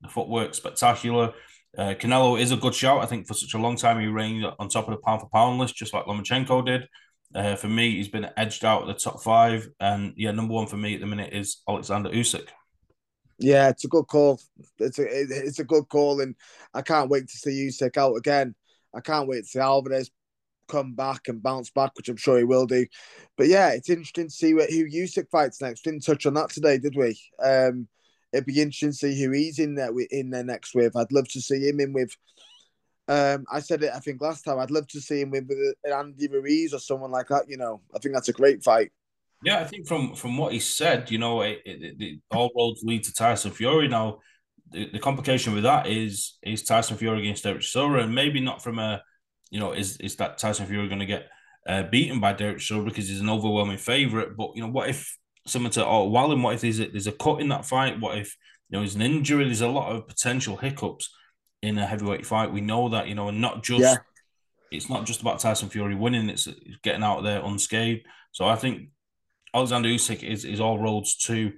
The 0.00 0.08
footwork 0.08 0.54
spectacular. 0.54 1.34
Uh, 1.76 1.92
Canelo 2.00 2.40
is 2.40 2.50
a 2.50 2.56
good 2.56 2.74
shout. 2.74 3.02
I 3.02 3.06
think 3.06 3.26
for 3.26 3.34
such 3.34 3.52
a 3.52 3.58
long 3.58 3.76
time 3.76 4.00
he 4.00 4.06
reigned 4.06 4.46
on 4.58 4.70
top 4.70 4.88
of 4.88 4.92
the 4.92 5.02
pound 5.02 5.20
for 5.20 5.28
pound 5.28 5.58
list, 5.58 5.76
just 5.76 5.92
like 5.92 6.06
Lomachenko 6.06 6.64
did. 6.64 6.88
Uh, 7.34 7.56
for 7.56 7.68
me, 7.68 7.90
he's 7.90 8.08
been 8.08 8.30
edged 8.38 8.64
out 8.64 8.80
of 8.80 8.88
the 8.88 8.94
top 8.94 9.22
five, 9.22 9.68
and 9.80 10.14
yeah, 10.16 10.30
number 10.30 10.54
one 10.54 10.66
for 10.66 10.78
me 10.78 10.94
at 10.94 11.00
the 11.02 11.06
minute 11.06 11.34
is 11.34 11.58
Alexander 11.68 12.08
Usyk. 12.08 12.48
Yeah, 13.38 13.68
it's 13.68 13.84
a 13.84 13.88
good 13.88 14.06
call. 14.06 14.40
It's 14.78 14.98
a 14.98 15.04
it's 15.08 15.60
a 15.60 15.64
good 15.64 15.88
call, 15.88 16.20
and 16.20 16.34
I 16.74 16.82
can't 16.82 17.10
wait 17.10 17.28
to 17.28 17.36
see 17.36 17.70
take 17.70 17.96
out 17.96 18.14
again. 18.16 18.54
I 18.94 19.00
can't 19.00 19.28
wait 19.28 19.42
to 19.42 19.46
see 19.46 19.58
Alvarez 19.60 20.10
come 20.68 20.94
back 20.94 21.28
and 21.28 21.42
bounce 21.42 21.70
back, 21.70 21.92
which 21.96 22.08
I'm 22.08 22.16
sure 22.16 22.38
he 22.38 22.44
will 22.44 22.66
do. 22.66 22.86
But 23.36 23.48
yeah, 23.48 23.70
it's 23.70 23.90
interesting 23.90 24.26
to 24.26 24.34
see 24.34 24.50
who 24.50 24.58
Usyk 24.58 25.30
fights 25.30 25.60
next. 25.62 25.82
Didn't 25.82 26.04
touch 26.04 26.26
on 26.26 26.34
that 26.34 26.50
today, 26.50 26.78
did 26.78 26.96
we? 26.96 27.18
Um, 27.42 27.88
it'd 28.32 28.46
be 28.46 28.60
interesting 28.60 28.90
to 28.90 28.96
see 28.96 29.22
who 29.22 29.30
he's 29.32 29.58
in 29.58 29.74
there 29.74 29.90
in 30.10 30.30
there 30.30 30.44
next 30.44 30.74
with. 30.74 30.96
I'd 30.96 31.12
love 31.12 31.28
to 31.28 31.40
see 31.40 31.68
him 31.68 31.80
in 31.80 31.92
with. 31.92 32.16
Um, 33.06 33.46
I 33.50 33.60
said 33.60 33.82
it, 33.82 33.92
I 33.94 34.00
think 34.00 34.20
last 34.20 34.44
time. 34.44 34.58
I'd 34.58 34.70
love 34.70 34.86
to 34.88 35.00
see 35.00 35.22
him 35.22 35.30
with, 35.30 35.48
with 35.48 35.76
Andy 35.92 36.28
Ruiz 36.28 36.74
or 36.74 36.78
someone 36.78 37.10
like 37.10 37.28
that. 37.28 37.48
You 37.48 37.56
know, 37.56 37.80
I 37.94 37.98
think 37.98 38.14
that's 38.14 38.28
a 38.28 38.34
great 38.34 38.62
fight. 38.62 38.90
Yeah, 39.42 39.60
I 39.60 39.64
think 39.64 39.86
from 39.86 40.14
from 40.14 40.36
what 40.36 40.52
he 40.52 40.58
said, 40.58 41.10
you 41.10 41.18
know, 41.18 41.42
it, 41.42 41.60
it, 41.64 41.96
it, 42.00 42.20
all 42.30 42.50
roads 42.56 42.82
lead 42.82 43.04
to 43.04 43.14
Tyson 43.14 43.52
Fury. 43.52 43.86
Now, 43.86 44.18
the, 44.70 44.90
the 44.90 44.98
complication 44.98 45.54
with 45.54 45.62
that 45.62 45.86
is 45.86 46.38
is 46.42 46.64
Tyson 46.64 46.96
Fury 46.96 47.20
against 47.20 47.44
Derek 47.44 47.60
Chisora, 47.60 48.02
and 48.02 48.14
maybe 48.14 48.40
not 48.40 48.62
from 48.62 48.78
a, 48.78 49.02
you 49.50 49.60
know, 49.60 49.72
is 49.72 49.96
is 49.98 50.16
that 50.16 50.38
Tyson 50.38 50.66
Fury 50.66 50.88
going 50.88 50.98
to 50.98 51.06
get 51.06 51.28
uh, 51.68 51.84
beaten 51.84 52.18
by 52.18 52.32
Derek 52.32 52.58
Chisora 52.58 52.84
because 52.84 53.08
he's 53.08 53.20
an 53.20 53.30
overwhelming 53.30 53.78
favorite? 53.78 54.36
But 54.36 54.50
you 54.54 54.62
know, 54.62 54.70
what 54.70 54.88
if 54.88 55.16
someone 55.46 55.70
to 55.72 55.86
oh 55.86 56.08
Wallin, 56.08 56.42
what 56.42 56.54
if 56.54 56.62
there's 56.62 56.80
a, 56.80 56.88
there's 56.88 57.06
a 57.06 57.12
cut 57.12 57.40
in 57.40 57.48
that 57.50 57.64
fight? 57.64 58.00
What 58.00 58.18
if 58.18 58.36
you 58.68 58.76
know 58.76 58.80
there's 58.80 58.96
an 58.96 59.02
injury? 59.02 59.44
There's 59.44 59.60
a 59.60 59.68
lot 59.68 59.92
of 59.92 60.08
potential 60.08 60.56
hiccups 60.56 61.14
in 61.62 61.78
a 61.78 61.86
heavyweight 61.86 62.26
fight. 62.26 62.52
We 62.52 62.60
know 62.60 62.88
that 62.88 63.06
you 63.06 63.14
know, 63.14 63.28
and 63.28 63.40
not 63.40 63.62
just. 63.62 63.82
Yeah. 63.82 63.96
It's 64.70 64.90
not 64.90 65.06
just 65.06 65.22
about 65.22 65.38
Tyson 65.38 65.70
Fury 65.70 65.94
winning; 65.94 66.28
it's 66.28 66.46
getting 66.82 67.02
out 67.02 67.22
there 67.22 67.42
unscathed. 67.42 68.04
So 68.32 68.44
I 68.44 68.54
think 68.54 68.90
Alexander 69.54 69.88
Usyk 69.88 70.22
is, 70.22 70.44
is 70.44 70.60
all 70.60 70.78
roads 70.78 71.16
to 71.26 71.52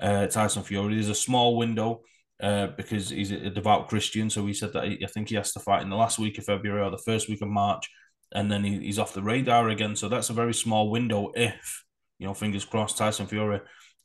uh, 0.00 0.26
Tyson 0.26 0.62
Fury. 0.62 0.94
There's 0.94 1.08
a 1.08 1.14
small 1.14 1.56
window 1.56 2.02
uh, 2.42 2.68
because 2.68 3.10
he's 3.10 3.30
a 3.30 3.50
devout 3.50 3.88
Christian. 3.88 4.28
So 4.30 4.46
he 4.46 4.54
said 4.54 4.72
that 4.72 4.84
he, 4.84 5.04
I 5.04 5.06
think 5.06 5.28
he 5.28 5.36
has 5.36 5.52
to 5.52 5.60
fight 5.60 5.82
in 5.82 5.90
the 5.90 5.96
last 5.96 6.18
week 6.18 6.38
of 6.38 6.44
February 6.44 6.82
or 6.82 6.90
the 6.90 6.98
first 6.98 7.28
week 7.28 7.42
of 7.42 7.48
March, 7.48 7.88
and 8.32 8.50
then 8.50 8.64
he, 8.64 8.78
he's 8.78 8.98
off 8.98 9.14
the 9.14 9.22
radar 9.22 9.68
again. 9.68 9.96
So 9.96 10.08
that's 10.08 10.30
a 10.30 10.34
very 10.34 10.54
small 10.54 10.90
window. 10.90 11.32
If 11.34 11.84
you 12.18 12.26
know, 12.26 12.34
fingers 12.34 12.64
crossed, 12.64 12.98
Tyson 12.98 13.26
Fury 13.26 13.60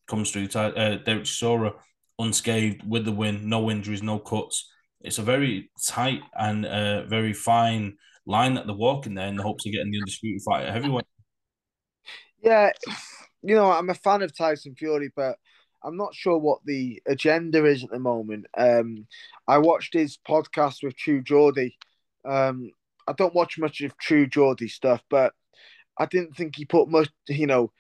comes 0.08 0.32
through. 0.32 0.50
Uh, 0.54 0.98
Derek 0.98 1.24
Chisora 1.24 1.74
unscathed 2.20 2.88
with 2.88 3.06
the 3.06 3.12
win, 3.12 3.50
no 3.50 3.72
injuries, 3.72 4.04
no 4.04 4.20
cuts. 4.20 4.70
It's 5.02 5.18
a 5.18 5.24
very 5.24 5.72
tight 5.84 6.22
and 6.38 6.66
uh, 6.66 7.06
very 7.06 7.34
fine 7.34 7.98
line 8.26 8.54
that 8.54 8.68
they're 8.68 8.76
walking 8.76 9.16
there 9.16 9.28
in 9.28 9.36
the 9.36 9.44
hopes 9.44 9.66
of 9.66 9.72
getting 9.72 9.92
the 9.92 9.98
undisputed 9.98 10.42
fight 10.44 10.66
at 10.66 10.74
heavyweight. 10.74 11.06
Yeah, 12.44 12.72
you 13.44 13.56
know, 13.56 13.72
I'm 13.72 13.90
a 13.90 13.96
fan 13.96 14.22
of 14.22 14.36
Tyson 14.36 14.76
Fury, 14.76 15.12
but 15.16 15.38
I'm 15.84 15.98
not 15.98 16.14
sure 16.14 16.38
what 16.38 16.60
the 16.66 17.02
agenda 17.08 17.66
is 17.66 17.84
at 17.84 17.90
the 17.90 18.00
moment. 18.00 18.46
Um, 18.58 19.08
I 19.48 19.58
watched 19.58 19.94
his 19.94 20.18
podcast 20.18 20.84
with 20.84 20.96
True 20.96 21.22
Geordie. 21.22 21.78
Um, 22.24 22.72
I 23.08 23.14
don't 23.14 23.34
watch 23.34 23.58
much 23.58 23.82
of 23.82 23.98
True 23.98 24.28
Geordie 24.28 24.68
stuff, 24.68 25.04
but 25.10 25.34
I 25.98 26.06
didn't 26.06 26.36
think 26.36 26.56
he 26.56 26.66
put 26.66 26.90
much. 26.90 27.10
You 27.28 27.48
know, 27.48 27.72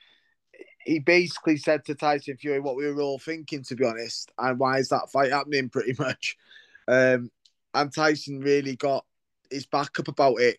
he 0.83 0.99
basically 0.99 1.57
said 1.57 1.85
to 1.85 1.95
Tyson 1.95 2.37
Fury 2.37 2.59
what 2.59 2.75
we 2.75 2.91
were 2.91 3.01
all 3.01 3.19
thinking, 3.19 3.63
to 3.63 3.75
be 3.75 3.85
honest, 3.85 4.31
and 4.37 4.57
why 4.57 4.79
is 4.79 4.89
that 4.89 5.11
fight 5.11 5.31
happening? 5.31 5.69
Pretty 5.71 5.93
much, 5.99 6.37
um, 6.87 7.29
and 7.73 7.93
Tyson 7.93 8.39
really 8.39 8.75
got 8.75 9.05
his 9.49 9.65
back 9.65 9.99
up 9.99 10.07
about 10.07 10.39
it. 10.41 10.57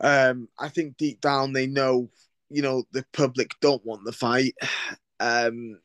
Um, 0.00 0.48
I 0.58 0.68
think 0.68 0.96
deep 0.96 1.20
down 1.20 1.52
they 1.52 1.66
know, 1.66 2.10
you 2.52 2.62
know, 2.62 2.84
the 2.92 3.04
public 3.12 3.54
don't 3.60 3.84
want 3.84 4.04
the 4.04 4.12
fight. 4.12 4.54
Um, 5.20 5.78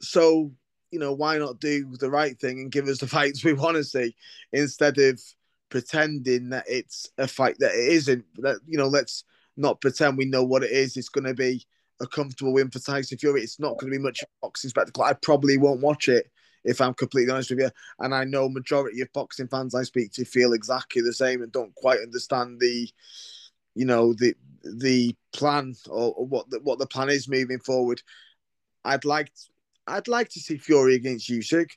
so, 0.00 0.50
you 0.90 0.98
know, 0.98 1.12
why 1.12 1.38
not 1.38 1.60
do 1.60 1.96
the 2.00 2.10
right 2.10 2.36
thing 2.40 2.58
and 2.58 2.72
give 2.72 2.88
us 2.88 2.98
the 2.98 3.06
fights 3.18 3.44
we 3.44 3.52
want 3.52 3.76
to 3.76 3.84
see 3.84 4.16
instead 4.52 4.98
of 4.98 5.20
pretending 5.68 6.48
that 6.48 6.64
it's 6.66 7.08
a 7.16 7.28
fight 7.28 7.54
that 7.60 7.70
it 7.70 7.92
isn't? 7.92 8.24
That 8.38 8.56
you 8.66 8.76
know, 8.78 8.88
let's 8.88 9.22
not 9.56 9.80
pretend 9.80 10.18
we 10.18 10.24
know 10.24 10.42
what 10.42 10.64
it 10.64 10.72
is. 10.72 10.96
It's 10.96 11.08
going 11.08 11.26
to 11.26 11.34
be 11.34 11.64
a 12.00 12.06
comfortable 12.08 12.52
win 12.52 12.70
for 12.70 12.80
Tyson 12.80 13.18
Fury. 13.18 13.42
It's 13.42 13.60
not 13.60 13.78
going 13.78 13.92
to 13.92 13.96
be 13.96 14.02
much 14.02 14.24
boxing 14.42 14.70
spectacle. 14.70 15.04
I 15.04 15.12
probably 15.12 15.56
won't 15.56 15.82
watch 15.82 16.08
it 16.08 16.26
if 16.64 16.80
I'm 16.80 16.94
completely 16.94 17.32
honest 17.32 17.50
with 17.50 17.60
you. 17.60 17.70
And 17.98 18.14
I 18.14 18.24
know 18.24 18.48
majority 18.48 19.00
of 19.00 19.12
boxing 19.12 19.48
fans 19.48 19.74
I 19.74 19.82
speak 19.82 20.12
to 20.12 20.24
feel 20.24 20.52
exactly 20.52 21.02
the 21.02 21.12
same 21.12 21.42
and 21.42 21.52
don't 21.52 21.74
quite 21.74 22.00
understand 22.00 22.58
the, 22.60 22.88
you 23.80 23.86
know, 23.86 24.12
the 24.12 24.34
the 24.62 25.16
plan 25.32 25.74
or, 25.88 26.12
or 26.12 26.26
what 26.26 26.50
the, 26.50 26.60
what 26.60 26.78
the 26.78 26.86
plan 26.86 27.08
is 27.08 27.30
moving 27.30 27.60
forward. 27.60 28.02
I'd 28.84 29.06
like 29.06 29.32
I'd 29.86 30.06
like 30.06 30.28
to 30.30 30.40
see 30.40 30.58
Fury 30.58 30.96
against 30.96 31.30
Usyk. 31.30 31.70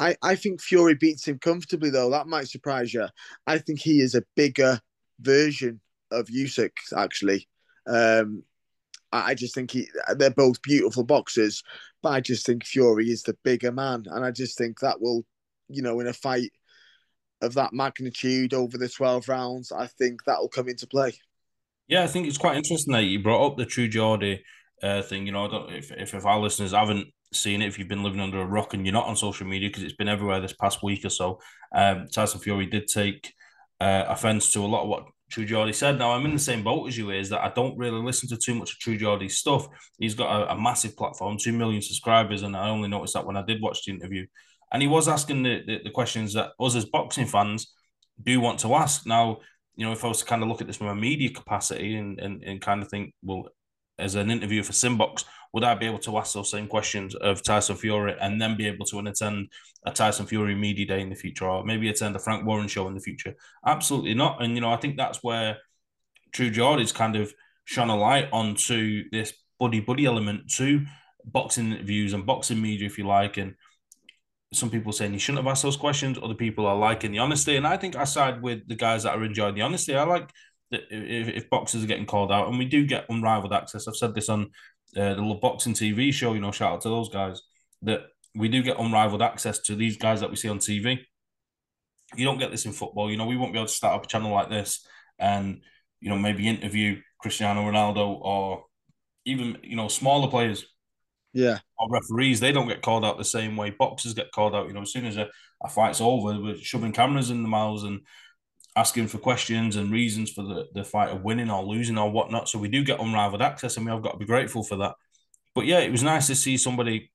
I, 0.00 0.16
I 0.20 0.34
think 0.34 0.60
Fury 0.60 0.96
beats 0.96 1.28
him 1.28 1.38
comfortably, 1.38 1.90
though. 1.90 2.10
That 2.10 2.26
might 2.26 2.48
surprise 2.48 2.92
you. 2.92 3.06
I 3.46 3.58
think 3.58 3.78
he 3.78 4.00
is 4.00 4.16
a 4.16 4.24
bigger 4.34 4.80
version 5.20 5.80
of 6.10 6.26
Usyk, 6.26 6.72
actually. 6.96 7.48
Um, 7.86 8.42
I 9.12 9.34
just 9.34 9.54
think 9.54 9.70
he, 9.70 9.88
they're 10.16 10.30
both 10.30 10.60
beautiful 10.62 11.04
boxers, 11.04 11.62
but 12.02 12.10
I 12.10 12.20
just 12.20 12.44
think 12.44 12.64
Fury 12.64 13.10
is 13.10 13.22
the 13.22 13.36
bigger 13.44 13.72
man. 13.72 14.04
And 14.06 14.24
I 14.24 14.32
just 14.32 14.58
think 14.58 14.80
that 14.80 15.00
will, 15.00 15.24
you 15.68 15.82
know, 15.82 16.00
in 16.00 16.08
a 16.08 16.12
fight 16.12 16.50
of 17.40 17.54
that 17.54 17.72
magnitude 17.72 18.54
over 18.54 18.76
the 18.76 18.88
12 18.88 19.28
rounds, 19.28 19.72
I 19.72 19.86
think 19.86 20.24
that 20.24 20.40
will 20.40 20.48
come 20.48 20.68
into 20.68 20.86
play. 20.86 21.14
Yeah, 21.88 22.02
I 22.02 22.06
think 22.06 22.26
it's 22.26 22.38
quite 22.38 22.56
interesting 22.56 22.92
that 22.92 23.04
you 23.04 23.22
brought 23.22 23.46
up 23.46 23.56
the 23.56 23.64
True 23.64 23.88
Geordie 23.88 24.44
uh, 24.82 25.02
thing. 25.02 25.26
You 25.26 25.32
know, 25.32 25.46
I 25.46 25.48
don't, 25.48 25.72
if, 25.72 25.90
if, 25.90 26.14
if 26.14 26.26
our 26.26 26.38
listeners 26.38 26.72
haven't 26.72 27.08
seen 27.32 27.62
it 27.62 27.66
if 27.66 27.78
you've 27.78 27.88
been 27.88 28.02
living 28.02 28.20
under 28.20 28.40
a 28.40 28.46
rock 28.46 28.74
and 28.74 28.86
you're 28.86 28.92
not 28.92 29.06
on 29.06 29.16
social 29.16 29.46
media 29.46 29.68
because 29.68 29.82
it's 29.82 29.94
been 29.94 30.08
everywhere 30.08 30.40
this 30.40 30.52
past 30.52 30.82
week 30.82 31.04
or 31.04 31.10
so. 31.10 31.40
Um, 31.74 32.06
Tyson 32.08 32.40
Fury 32.40 32.66
did 32.66 32.88
take 32.88 33.32
uh, 33.80 34.04
offense 34.08 34.52
to 34.52 34.64
a 34.64 34.66
lot 34.66 34.82
of 34.82 34.88
what 34.88 35.04
True 35.30 35.44
Geordie 35.44 35.72
said. 35.72 35.98
Now 35.98 36.12
I'm 36.12 36.24
in 36.24 36.32
the 36.32 36.38
same 36.38 36.62
boat 36.62 36.88
as 36.88 36.96
you 36.96 37.10
is 37.10 37.28
that 37.30 37.42
I 37.42 37.52
don't 37.54 37.76
really 37.76 38.02
listen 38.02 38.28
to 38.30 38.36
too 38.36 38.54
much 38.54 38.72
of 38.72 38.78
True 38.78 38.96
Geordie's 38.96 39.38
stuff. 39.38 39.66
He's 39.98 40.14
got 40.14 40.42
a, 40.42 40.52
a, 40.52 40.60
massive 40.60 40.96
platform, 40.96 41.36
two 41.38 41.52
million 41.52 41.82
subscribers, 41.82 42.42
and 42.42 42.56
I 42.56 42.70
only 42.70 42.88
noticed 42.88 43.14
that 43.14 43.26
when 43.26 43.36
I 43.36 43.42
did 43.42 43.60
watch 43.60 43.84
the 43.84 43.92
interview. 43.92 44.26
And 44.72 44.82
he 44.82 44.88
was 44.88 45.08
asking 45.08 45.42
the, 45.42 45.62
the, 45.66 45.80
the 45.84 45.90
questions 45.90 46.34
that 46.34 46.52
us 46.60 46.74
as 46.74 46.86
boxing 46.86 47.26
fans 47.26 47.72
do 48.22 48.40
want 48.40 48.60
to 48.60 48.74
ask. 48.74 49.06
Now, 49.06 49.38
you 49.78 49.86
know, 49.86 49.92
if 49.92 50.04
I 50.04 50.08
was 50.08 50.18
to 50.18 50.24
kind 50.24 50.42
of 50.42 50.48
look 50.48 50.60
at 50.60 50.66
this 50.66 50.76
from 50.76 50.88
a 50.88 50.94
media 50.94 51.30
capacity 51.30 51.94
and, 51.94 52.18
and, 52.18 52.42
and 52.42 52.60
kind 52.60 52.82
of 52.82 52.88
think, 52.88 53.14
well, 53.22 53.48
as 53.96 54.16
an 54.16 54.28
interview 54.28 54.64
for 54.64 54.72
Simbox, 54.72 55.24
would 55.52 55.62
I 55.62 55.76
be 55.76 55.86
able 55.86 56.00
to 56.00 56.18
ask 56.18 56.34
those 56.34 56.50
same 56.50 56.66
questions 56.66 57.14
of 57.14 57.44
Tyson 57.44 57.76
Fury 57.76 58.16
and 58.20 58.42
then 58.42 58.56
be 58.56 58.66
able 58.66 58.84
to 58.86 58.98
attend 58.98 59.52
a 59.86 59.92
Tyson 59.92 60.26
Fury 60.26 60.56
media 60.56 60.84
day 60.84 61.00
in 61.00 61.10
the 61.10 61.14
future, 61.14 61.48
or 61.48 61.64
maybe 61.64 61.88
attend 61.88 62.16
a 62.16 62.18
Frank 62.18 62.44
Warren 62.44 62.66
show 62.66 62.88
in 62.88 62.94
the 62.94 63.00
future? 63.00 63.36
Absolutely 63.64 64.14
not. 64.14 64.42
And 64.42 64.56
you 64.56 64.60
know, 64.60 64.72
I 64.72 64.76
think 64.78 64.96
that's 64.96 65.22
where 65.22 65.58
True 66.32 66.50
Geordie's 66.50 66.92
kind 66.92 67.14
of 67.14 67.32
shone 67.64 67.88
a 67.88 67.96
light 67.96 68.28
onto 68.32 69.04
this 69.12 69.32
buddy 69.60 69.78
buddy 69.78 70.06
element 70.06 70.50
to 70.56 70.84
boxing 71.24 71.72
interviews 71.72 72.14
and 72.14 72.26
boxing 72.26 72.60
media, 72.60 72.86
if 72.86 72.98
you 72.98 73.06
like, 73.06 73.36
and 73.36 73.54
some 74.52 74.70
people 74.70 74.92
saying 74.92 75.12
you 75.12 75.18
shouldn't 75.18 75.44
have 75.44 75.50
asked 75.50 75.62
those 75.62 75.76
questions. 75.76 76.18
Other 76.22 76.34
people 76.34 76.66
are 76.66 76.76
liking 76.76 77.12
the 77.12 77.18
honesty, 77.18 77.56
and 77.56 77.66
I 77.66 77.76
think 77.76 77.96
I 77.96 78.04
side 78.04 78.42
with 78.42 78.66
the 78.66 78.74
guys 78.76 79.02
that 79.02 79.16
are 79.16 79.24
enjoying 79.24 79.54
the 79.54 79.62
honesty. 79.62 79.94
I 79.94 80.04
like 80.04 80.30
that 80.70 80.82
if, 80.90 81.28
if 81.28 81.50
boxers 81.50 81.84
are 81.84 81.86
getting 81.86 82.06
called 82.06 82.32
out, 82.32 82.48
and 82.48 82.58
we 82.58 82.64
do 82.64 82.86
get 82.86 83.06
unrivaled 83.08 83.52
access. 83.52 83.86
I've 83.86 83.96
said 83.96 84.14
this 84.14 84.28
on 84.28 84.50
uh, 84.96 85.14
the 85.14 85.22
Love 85.22 85.40
Boxing 85.40 85.74
TV 85.74 86.12
show. 86.12 86.32
You 86.32 86.40
know, 86.40 86.52
shout 86.52 86.72
out 86.72 86.80
to 86.82 86.88
those 86.88 87.08
guys 87.08 87.42
that 87.82 88.02
we 88.34 88.48
do 88.48 88.62
get 88.62 88.78
unrivaled 88.78 89.22
access 89.22 89.58
to 89.60 89.74
these 89.74 89.96
guys 89.96 90.20
that 90.20 90.30
we 90.30 90.36
see 90.36 90.48
on 90.48 90.58
TV. 90.58 90.98
You 92.16 92.24
don't 92.24 92.38
get 92.38 92.50
this 92.50 92.64
in 92.64 92.72
football. 92.72 93.10
You 93.10 93.18
know, 93.18 93.26
we 93.26 93.36
won't 93.36 93.52
be 93.52 93.58
able 93.58 93.66
to 93.68 93.72
start 93.72 93.96
up 93.96 94.04
a 94.04 94.08
channel 94.08 94.32
like 94.32 94.48
this 94.48 94.86
and 95.18 95.60
you 96.00 96.08
know 96.08 96.16
maybe 96.16 96.48
interview 96.48 97.00
Cristiano 97.20 97.62
Ronaldo 97.62 98.20
or 98.20 98.64
even 99.24 99.58
you 99.62 99.76
know 99.76 99.88
smaller 99.88 100.28
players. 100.28 100.64
Yeah. 101.32 101.58
Or 101.78 101.88
referees, 101.90 102.40
they 102.40 102.52
don't 102.52 102.68
get 102.68 102.82
called 102.82 103.04
out 103.04 103.18
the 103.18 103.24
same 103.24 103.56
way 103.56 103.70
boxers 103.70 104.14
get 104.14 104.32
called 104.32 104.54
out. 104.54 104.66
You 104.66 104.74
know, 104.74 104.82
as 104.82 104.92
soon 104.92 105.06
as 105.06 105.16
a, 105.16 105.28
a 105.62 105.68
fight's 105.68 106.00
over, 106.00 106.40
we're 106.40 106.56
shoving 106.56 106.92
cameras 106.92 107.30
in 107.30 107.42
the 107.42 107.48
mouths 107.48 107.82
and 107.82 108.00
asking 108.76 109.08
for 109.08 109.18
questions 109.18 109.76
and 109.76 109.90
reasons 109.90 110.30
for 110.30 110.42
the, 110.42 110.66
the 110.74 110.84
fight 110.84 111.10
of 111.10 111.22
winning 111.22 111.50
or 111.50 111.64
losing 111.64 111.98
or 111.98 112.10
whatnot. 112.10 112.48
So 112.48 112.58
we 112.58 112.68
do 112.68 112.84
get 112.84 113.00
unrivaled 113.00 113.42
access 113.42 113.76
and 113.76 113.84
we 113.84 113.92
have 113.92 114.02
got 114.02 114.12
to 114.12 114.18
be 114.18 114.24
grateful 114.24 114.62
for 114.62 114.76
that. 114.76 114.94
But 115.54 115.66
yeah, 115.66 115.80
it 115.80 115.90
was 115.90 116.02
nice 116.02 116.28
to 116.28 116.34
see 116.34 116.56
somebody 116.56 117.10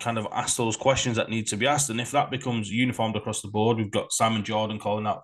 kind 0.00 0.18
of 0.18 0.26
ask 0.32 0.56
those 0.56 0.76
questions 0.76 1.16
that 1.16 1.30
need 1.30 1.46
to 1.48 1.56
be 1.56 1.66
asked. 1.66 1.90
And 1.90 2.00
if 2.00 2.10
that 2.10 2.30
becomes 2.30 2.70
uniformed 2.70 3.16
across 3.16 3.42
the 3.42 3.48
board, 3.48 3.76
we've 3.76 3.90
got 3.90 4.12
Simon 4.12 4.44
Jordan 4.44 4.78
calling 4.78 5.06
out 5.06 5.22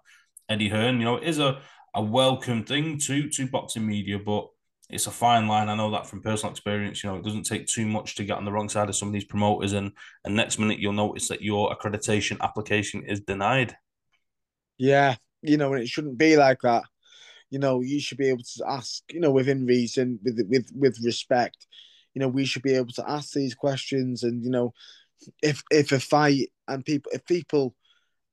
Eddie 0.49 0.69
Hearn. 0.69 0.99
You 0.99 1.05
know, 1.05 1.17
it 1.17 1.25
is 1.25 1.39
a, 1.39 1.61
a 1.95 2.03
welcome 2.03 2.65
thing 2.65 2.99
to 2.99 3.29
to 3.31 3.47
boxing 3.49 3.87
media, 3.87 4.19
but 4.19 4.47
it's 4.93 5.07
a 5.07 5.11
fine 5.11 5.47
line. 5.47 5.69
I 5.69 5.75
know 5.75 5.91
that 5.93 6.07
from 6.07 6.23
personal 6.23 6.51
experience. 6.51 7.03
You 7.03 7.11
know, 7.11 7.17
it 7.17 7.25
doesn't 7.25 7.45
take 7.45 7.67
too 7.67 7.87
much 7.87 8.15
to 8.17 8.25
get 8.25 8.37
on 8.37 8.45
the 8.45 8.53
wrong 8.53 8.69
side 8.69 8.89
of 8.89 8.97
some 8.97 9.09
of 9.09 9.15
these 9.15 9.25
promoters, 9.25 9.73
and 9.73 9.93
and 10.25 10.35
next 10.35 10.59
minute 10.59 10.79
you'll 10.79 10.93
notice 10.93 11.29
that 11.29 11.43
your 11.43 11.75
accreditation 11.75 12.41
application 12.41 13.05
is 13.05 13.21
denied. 13.21 13.77
Yeah, 14.79 15.17
you 15.43 15.57
know, 15.57 15.73
and 15.73 15.83
it 15.83 15.89
shouldn't 15.89 16.19
be 16.19 16.37
like 16.37 16.61
that. 16.63 16.85
You 17.51 17.59
know, 17.59 17.81
you 17.81 18.01
should 18.01 18.19
be 18.19 18.29
able 18.29 18.45
to 18.57 18.65
ask, 18.69 19.03
you 19.11 19.21
know, 19.21 19.31
within 19.31 19.67
reason, 19.67 20.19
with 20.23 20.41
with 20.49 20.71
with 20.75 20.99
respect. 21.05 21.67
You 22.15 22.21
know, 22.21 22.29
we 22.29 22.45
should 22.45 22.63
be 22.63 22.75
able 22.75 22.93
to 22.95 23.09
ask 23.09 23.33
these 23.33 23.55
questions, 23.55 24.23
and 24.23 24.45
you 24.45 24.51
know, 24.51 24.73
if 25.43 25.63
if 25.71 25.93
a 25.93 26.01
fight 26.01 26.51
and 26.69 26.85
people 26.85 27.13
if 27.13 27.25
people 27.25 27.75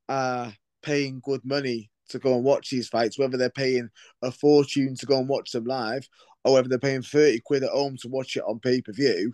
are 0.10 0.54
paying 0.82 1.20
good 1.24 1.42
money 1.44 1.92
to 2.10 2.20
go 2.20 2.36
and 2.36 2.44
watch 2.44 2.70
these 2.70 2.88
fights, 2.88 3.20
whether 3.20 3.38
they're 3.38 3.50
paying 3.50 3.90
a 4.22 4.32
fortune 4.32 4.96
to 4.96 5.06
go 5.06 5.20
and 5.20 5.28
watch 5.28 5.52
them 5.52 5.66
live, 5.66 6.08
whether 6.54 6.68
they're 6.68 6.80
paying 6.80 7.02
30 7.02 7.42
quid 7.42 7.64
at 7.64 7.70
home 7.70 7.98
to 7.98 8.08
watch 8.08 8.36
it 8.36 8.44
on 8.48 8.60
pay 8.60 8.82
per 8.82 8.92
view, 8.92 9.34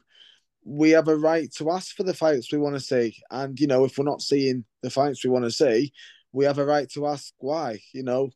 we 0.66 0.92
have 0.92 1.08
a 1.08 1.16
right 1.16 1.52
to 1.54 1.72
ask 1.72 1.96
for 1.96 2.04
the 2.04 2.14
fights 2.14 2.52
we 2.52 2.58
want 2.58 2.76
to 2.76 2.82
see. 2.82 3.16
And, 3.32 3.60
you 3.60 3.68
know, 3.68 3.84
if 3.86 3.98
we're 3.98 4.06
not 4.06 4.22
seeing 4.22 4.66
the 4.82 4.90
fights 4.90 5.24
we 5.24 5.30
want 5.30 5.46
to 5.46 5.52
see, 5.52 5.92
we 6.32 6.46
have 6.46 6.58
a 6.58 6.66
right 6.66 6.90
to 6.92 7.08
ask 7.08 7.34
why. 7.40 7.80
You 7.94 8.04
know, 8.04 8.30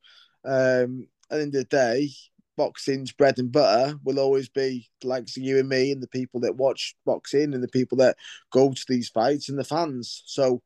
um, 0.46 1.08
at 1.30 1.38
the 1.38 1.42
end 1.42 1.56
of 1.56 1.62
the 1.62 1.64
day, 1.66 2.10
boxing's 2.58 3.12
bread 3.12 3.38
and 3.38 3.52
butter 3.52 3.98
will 4.04 4.20
always 4.20 4.50
be 4.50 4.90
like 5.04 5.28
you 5.38 5.60
and 5.60 5.70
me 5.70 5.92
and 5.92 6.02
the 6.02 6.08
people 6.08 6.40
that 6.42 6.56
watch 6.56 6.96
boxing 7.06 7.54
and 7.54 7.64
the 7.64 7.68
people 7.68 7.98
that 8.00 8.18
go 8.52 8.72
to 8.72 8.86
these 8.90 9.10
fights 9.10 9.48
and 9.48 9.58
the 9.58 9.64
fans. 9.64 10.24
So 10.26 10.62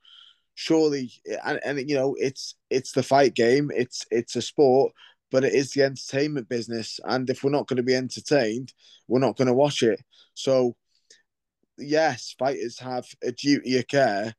surely, 0.55 1.12
and, 1.45 1.59
and 1.64 1.89
you 1.89 1.95
know, 1.95 2.16
it's 2.18 2.55
it's 2.70 2.93
the 2.93 3.03
fight 3.03 3.36
game. 3.36 3.72
It's 3.76 4.05
it's 4.09 4.36
a 4.36 4.41
sport, 4.41 4.93
but 5.32 5.43
it 5.43 5.53
is 5.53 5.71
the 5.71 5.84
entertainment 5.84 6.49
business. 6.49 6.99
And 7.05 7.29
if 7.29 7.43
we're 7.43 7.51
not 7.51 7.67
going 7.67 7.77
to 7.77 7.84
be 7.84 7.95
entertained, 7.95 8.73
we're 9.07 9.19
not 9.19 9.38
going 9.38 9.47
to 9.47 9.53
watch 9.53 9.82
it. 9.82 10.01
So, 10.34 10.75
yes, 11.77 12.36
fighters 12.38 12.77
have 12.79 13.05
a 13.23 13.32
duty 13.32 13.77
of 13.77 13.88
care 13.88 14.36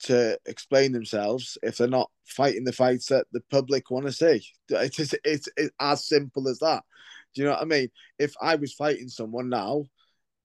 to 0.00 0.38
explain 0.46 0.92
themselves 0.92 1.58
if 1.62 1.76
they're 1.76 1.88
not 1.88 2.10
fighting 2.24 2.64
the 2.64 2.72
fights 2.72 3.06
that 3.06 3.26
the 3.32 3.40
public 3.50 3.90
want 3.90 4.06
to 4.06 4.12
see. 4.12 4.46
It 4.70 4.98
is 5.00 5.14
it's, 5.24 5.48
it's 5.56 5.74
as 5.80 6.06
simple 6.06 6.48
as 6.48 6.60
that. 6.60 6.84
Do 7.34 7.42
you 7.42 7.48
know 7.48 7.54
what 7.54 7.62
I 7.62 7.66
mean? 7.66 7.88
If 8.18 8.34
I 8.40 8.54
was 8.54 8.72
fighting 8.72 9.08
someone 9.08 9.48
now 9.48 9.84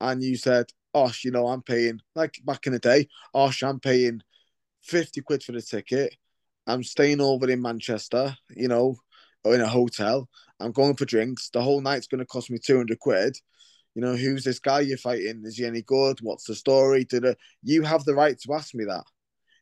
and 0.01 0.23
you 0.23 0.35
said, 0.35 0.65
Osh, 0.95 1.23
you 1.23 1.31
know, 1.31 1.47
I'm 1.47 1.61
paying, 1.61 1.99
like 2.15 2.39
back 2.43 2.65
in 2.65 2.73
the 2.73 2.79
day, 2.79 3.07
Osh, 3.33 3.63
I'm 3.63 3.79
paying 3.79 4.21
50 4.81 5.21
quid 5.21 5.43
for 5.43 5.51
the 5.51 5.61
ticket. 5.61 6.15
I'm 6.65 6.83
staying 6.83 7.21
over 7.21 7.49
in 7.49 7.61
Manchester, 7.61 8.35
you 8.49 8.67
know, 8.67 8.97
in 9.45 9.61
a 9.61 9.67
hotel. 9.67 10.29
I'm 10.59 10.71
going 10.71 10.95
for 10.95 11.05
drinks. 11.05 11.49
The 11.49 11.61
whole 11.61 11.81
night's 11.81 12.07
going 12.07 12.19
to 12.19 12.25
cost 12.25 12.49
me 12.49 12.59
200 12.63 12.99
quid. 12.99 13.37
You 13.95 14.01
know, 14.01 14.15
who's 14.15 14.43
this 14.43 14.59
guy 14.59 14.81
you're 14.81 14.97
fighting? 14.97 15.43
Is 15.45 15.57
he 15.57 15.65
any 15.65 15.81
good? 15.81 16.19
What's 16.21 16.45
the 16.45 16.55
story? 16.55 17.05
To 17.05 17.19
the 17.19 17.37
you 17.61 17.83
have 17.83 18.05
the 18.05 18.15
right 18.15 18.39
to 18.39 18.53
ask 18.53 18.73
me 18.73 18.85
that. 18.85 19.03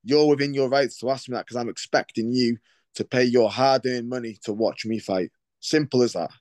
You're 0.03 0.27
within 0.27 0.53
your 0.53 0.69
rights 0.69 0.97
to 0.99 1.09
ask 1.09 1.27
me 1.27 1.35
that 1.35 1.45
because 1.45 1.57
I'm 1.57 1.69
expecting 1.69 2.31
you 2.31 2.57
to 2.95 3.03
pay 3.03 3.23
your 3.23 3.49
hard-earned 3.49 4.09
money 4.09 4.37
to 4.43 4.53
watch 4.53 4.85
me 4.85 4.99
fight. 4.99 5.31
Simple 5.59 6.01
as 6.01 6.13
that. 6.13 6.31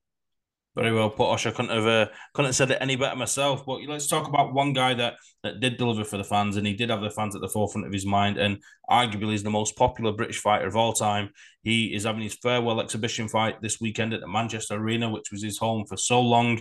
Very 0.77 0.93
well 0.93 1.11
put, 1.11 1.29
Osh. 1.31 1.47
I 1.47 1.51
couldn't 1.51 1.73
have 1.73 1.87
uh, 1.87 2.07
couldn't 2.33 2.51
have 2.51 2.55
said 2.55 2.71
it 2.71 2.79
any 2.81 2.95
better 2.95 3.17
myself. 3.17 3.67
But 3.67 3.81
let's 3.89 4.07
talk 4.07 4.29
about 4.29 4.55
one 4.55 4.73
guy 4.73 4.95
that 4.95 5.15
that 5.43 5.59
did 5.59 5.79
deliver 5.79 6.05
for 6.05 6.17
the 6.17 6.25
fans, 6.25 6.57
and 6.57 6.67
he 6.67 6.75
did 6.75 6.91
have 6.91 7.01
the 7.01 7.11
fans 7.11 7.35
at 7.35 7.41
the 7.41 7.49
forefront 7.49 7.89
of 7.89 7.93
his 7.93 8.07
mind, 8.07 8.39
and 8.39 8.63
arguably 8.89 9.35
is 9.35 9.43
the 9.43 9.51
most 9.51 9.77
popular 9.77 10.13
British 10.13 10.39
fighter 10.39 10.69
of 10.69 10.77
all 10.77 10.93
time. 10.93 11.31
He 11.65 11.93
is 11.93 12.05
having 12.05 12.23
his 12.23 12.37
farewell 12.37 12.81
exhibition 12.81 13.27
fight 13.27 13.61
this 13.61 13.81
weekend 13.81 14.15
at 14.15 14.21
the 14.21 14.29
Manchester 14.29 14.75
Arena, 14.75 15.11
which 15.11 15.33
was 15.33 15.43
his 15.43 15.59
home 15.59 15.87
for 15.87 15.97
so 15.97 16.21
long. 16.21 16.61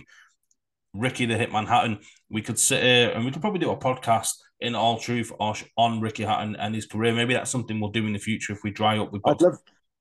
Ricky 0.92 1.24
the 1.24 1.34
Hitman 1.34 1.68
Hatton. 1.68 2.00
We 2.30 2.42
could 2.42 2.58
sit 2.58 2.82
here 2.82 3.10
and 3.10 3.24
we 3.24 3.30
could 3.30 3.40
probably 3.40 3.60
do 3.60 3.70
a 3.70 3.76
podcast 3.76 4.32
in 4.58 4.74
all 4.74 4.98
truth, 4.98 5.30
Osh, 5.38 5.64
on 5.76 6.00
Ricky 6.00 6.24
Hatton 6.24 6.56
and 6.56 6.74
his 6.74 6.86
career. 6.86 7.14
Maybe 7.14 7.34
that's 7.34 7.50
something 7.50 7.78
we'll 7.78 7.92
do 7.92 8.06
in 8.06 8.12
the 8.12 8.18
future 8.18 8.52
if 8.52 8.64
we 8.64 8.72
dry 8.72 8.98
up 8.98 9.12
with. 9.12 9.22
I'd 9.24 9.40
love, 9.40 9.58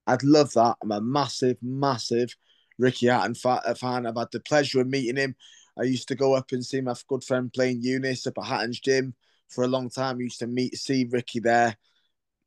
I'd 0.07 0.24
love 0.24 0.51
that. 0.53 0.78
I'm 0.82 0.91
a 0.91 0.99
massive, 0.99 1.57
massive 1.62 2.30
Ricky 2.80 3.07
Hatton 3.07 3.36
fan. 3.36 3.59
I've 3.67 4.17
had 4.17 4.32
the 4.32 4.39
pleasure 4.39 4.82
of 4.82 4.88
meeting 4.88 5.17
him. 5.17 5.36
I 5.77 5.84
used 5.84 6.07
to 6.07 6.15
go 6.15 6.34
up 6.34 6.51
and 6.51 6.65
see 6.65 6.82
my 6.82 6.95
good 7.07 7.23
friend 7.23 7.51
Blaine 7.51 7.82
Eunice 7.82 8.25
up 8.25 8.39
at 8.39 8.45
Hatton's 8.45 8.80
gym 8.80 9.13
for 9.49 9.63
a 9.63 9.67
long 9.67 9.89
time. 9.89 10.17
I 10.17 10.23
used 10.23 10.39
to 10.39 10.47
meet, 10.47 10.75
see 10.77 11.07
Ricky 11.09 11.39
there. 11.39 11.77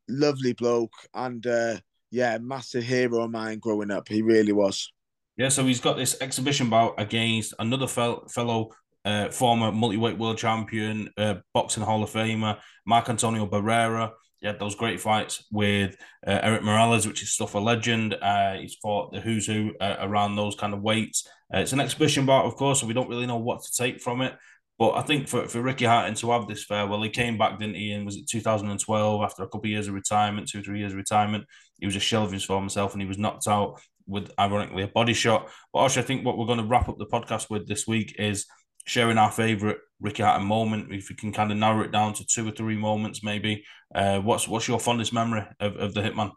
Lovely 0.08 0.52
bloke, 0.52 0.92
and 1.14 1.46
uh, 1.46 1.76
yeah, 2.10 2.36
massive 2.38 2.82
hero 2.82 3.22
of 3.22 3.30
mine 3.30 3.60
growing 3.60 3.90
up. 3.90 4.08
He 4.08 4.20
really 4.20 4.52
was. 4.52 4.92
Yeah, 5.36 5.48
so 5.48 5.64
he's 5.64 5.80
got 5.80 5.96
this 5.96 6.20
exhibition 6.20 6.68
bout 6.68 6.94
against 6.98 7.54
another 7.58 7.86
fel- 7.86 8.26
fellow 8.28 8.70
uh, 9.04 9.30
former 9.30 9.72
multi-weight 9.72 10.18
world 10.18 10.38
champion, 10.38 11.08
uh, 11.16 11.36
boxing 11.54 11.82
Hall 11.82 12.02
of 12.02 12.10
Famer, 12.10 12.58
Marco 12.84 13.12
Antonio 13.12 13.46
Barrera. 13.46 14.10
He 14.42 14.48
had 14.48 14.58
those 14.58 14.74
great 14.74 15.00
fights 15.00 15.44
with 15.52 15.96
uh, 16.26 16.40
Erik 16.42 16.64
Morales, 16.64 17.06
which 17.06 17.22
is 17.22 17.32
stuff 17.32 17.54
a 17.54 17.58
legend. 17.58 18.14
Uh, 18.20 18.54
he's 18.54 18.74
fought 18.74 19.12
the 19.12 19.20
who's 19.20 19.46
who 19.46 19.72
uh, 19.80 19.96
around 20.00 20.34
those 20.34 20.56
kind 20.56 20.74
of 20.74 20.82
weights. 20.82 21.28
Uh, 21.54 21.58
it's 21.58 21.72
an 21.72 21.78
exhibition 21.78 22.26
bout, 22.26 22.44
of 22.44 22.56
course, 22.56 22.80
so 22.80 22.86
we 22.88 22.92
don't 22.92 23.08
really 23.08 23.26
know 23.26 23.36
what 23.36 23.62
to 23.62 23.72
take 23.72 24.00
from 24.00 24.20
it. 24.20 24.34
But 24.80 24.94
I 24.94 25.02
think 25.02 25.28
for, 25.28 25.46
for 25.46 25.62
Ricky 25.62 25.84
Hatton 25.84 26.14
to 26.16 26.32
have 26.32 26.48
this 26.48 26.64
farewell, 26.64 27.02
he 27.02 27.08
came 27.08 27.38
back, 27.38 27.60
didn't 27.60 27.76
he? 27.76 27.92
And 27.92 28.04
was 28.04 28.16
it 28.16 28.26
2012 28.28 29.22
after 29.22 29.44
a 29.44 29.46
couple 29.46 29.60
of 29.60 29.66
years 29.66 29.86
of 29.86 29.94
retirement, 29.94 30.48
two, 30.48 30.60
three 30.60 30.80
years 30.80 30.90
of 30.90 30.98
retirement? 30.98 31.44
He 31.78 31.86
was 31.86 31.94
a 31.94 32.00
shell 32.00 32.24
of 32.24 32.32
his 32.32 32.42
former 32.42 32.68
self 32.68 32.94
and 32.94 33.00
he 33.00 33.06
was 33.06 33.18
knocked 33.18 33.46
out 33.46 33.80
with, 34.08 34.32
ironically, 34.40 34.82
a 34.82 34.88
body 34.88 35.14
shot. 35.14 35.50
But 35.72 35.80
also, 35.80 36.00
I 36.00 36.02
think 36.02 36.26
what 36.26 36.36
we're 36.36 36.46
going 36.46 36.58
to 36.58 36.64
wrap 36.64 36.88
up 36.88 36.98
the 36.98 37.06
podcast 37.06 37.48
with 37.48 37.68
this 37.68 37.86
week 37.86 38.16
is 38.18 38.46
sharing 38.84 39.18
our 39.18 39.30
favourite 39.30 39.76
Ricky 40.02 40.22
Hatton 40.22 40.46
moment. 40.46 40.92
If 40.92 41.08
you 41.08 41.16
can 41.16 41.32
kind 41.32 41.50
of 41.50 41.56
narrow 41.56 41.82
it 41.82 41.92
down 41.92 42.12
to 42.14 42.26
two 42.26 42.46
or 42.46 42.50
three 42.50 42.76
moments, 42.76 43.22
maybe. 43.22 43.64
Uh, 43.94 44.20
what's 44.20 44.48
what's 44.48 44.68
your 44.68 44.80
fondest 44.80 45.12
memory 45.12 45.46
of, 45.60 45.76
of 45.76 45.94
the 45.94 46.02
Hitman? 46.02 46.32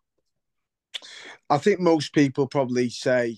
I 1.50 1.58
think 1.58 1.80
most 1.80 2.14
people 2.14 2.48
probably 2.48 2.90
say 2.90 3.38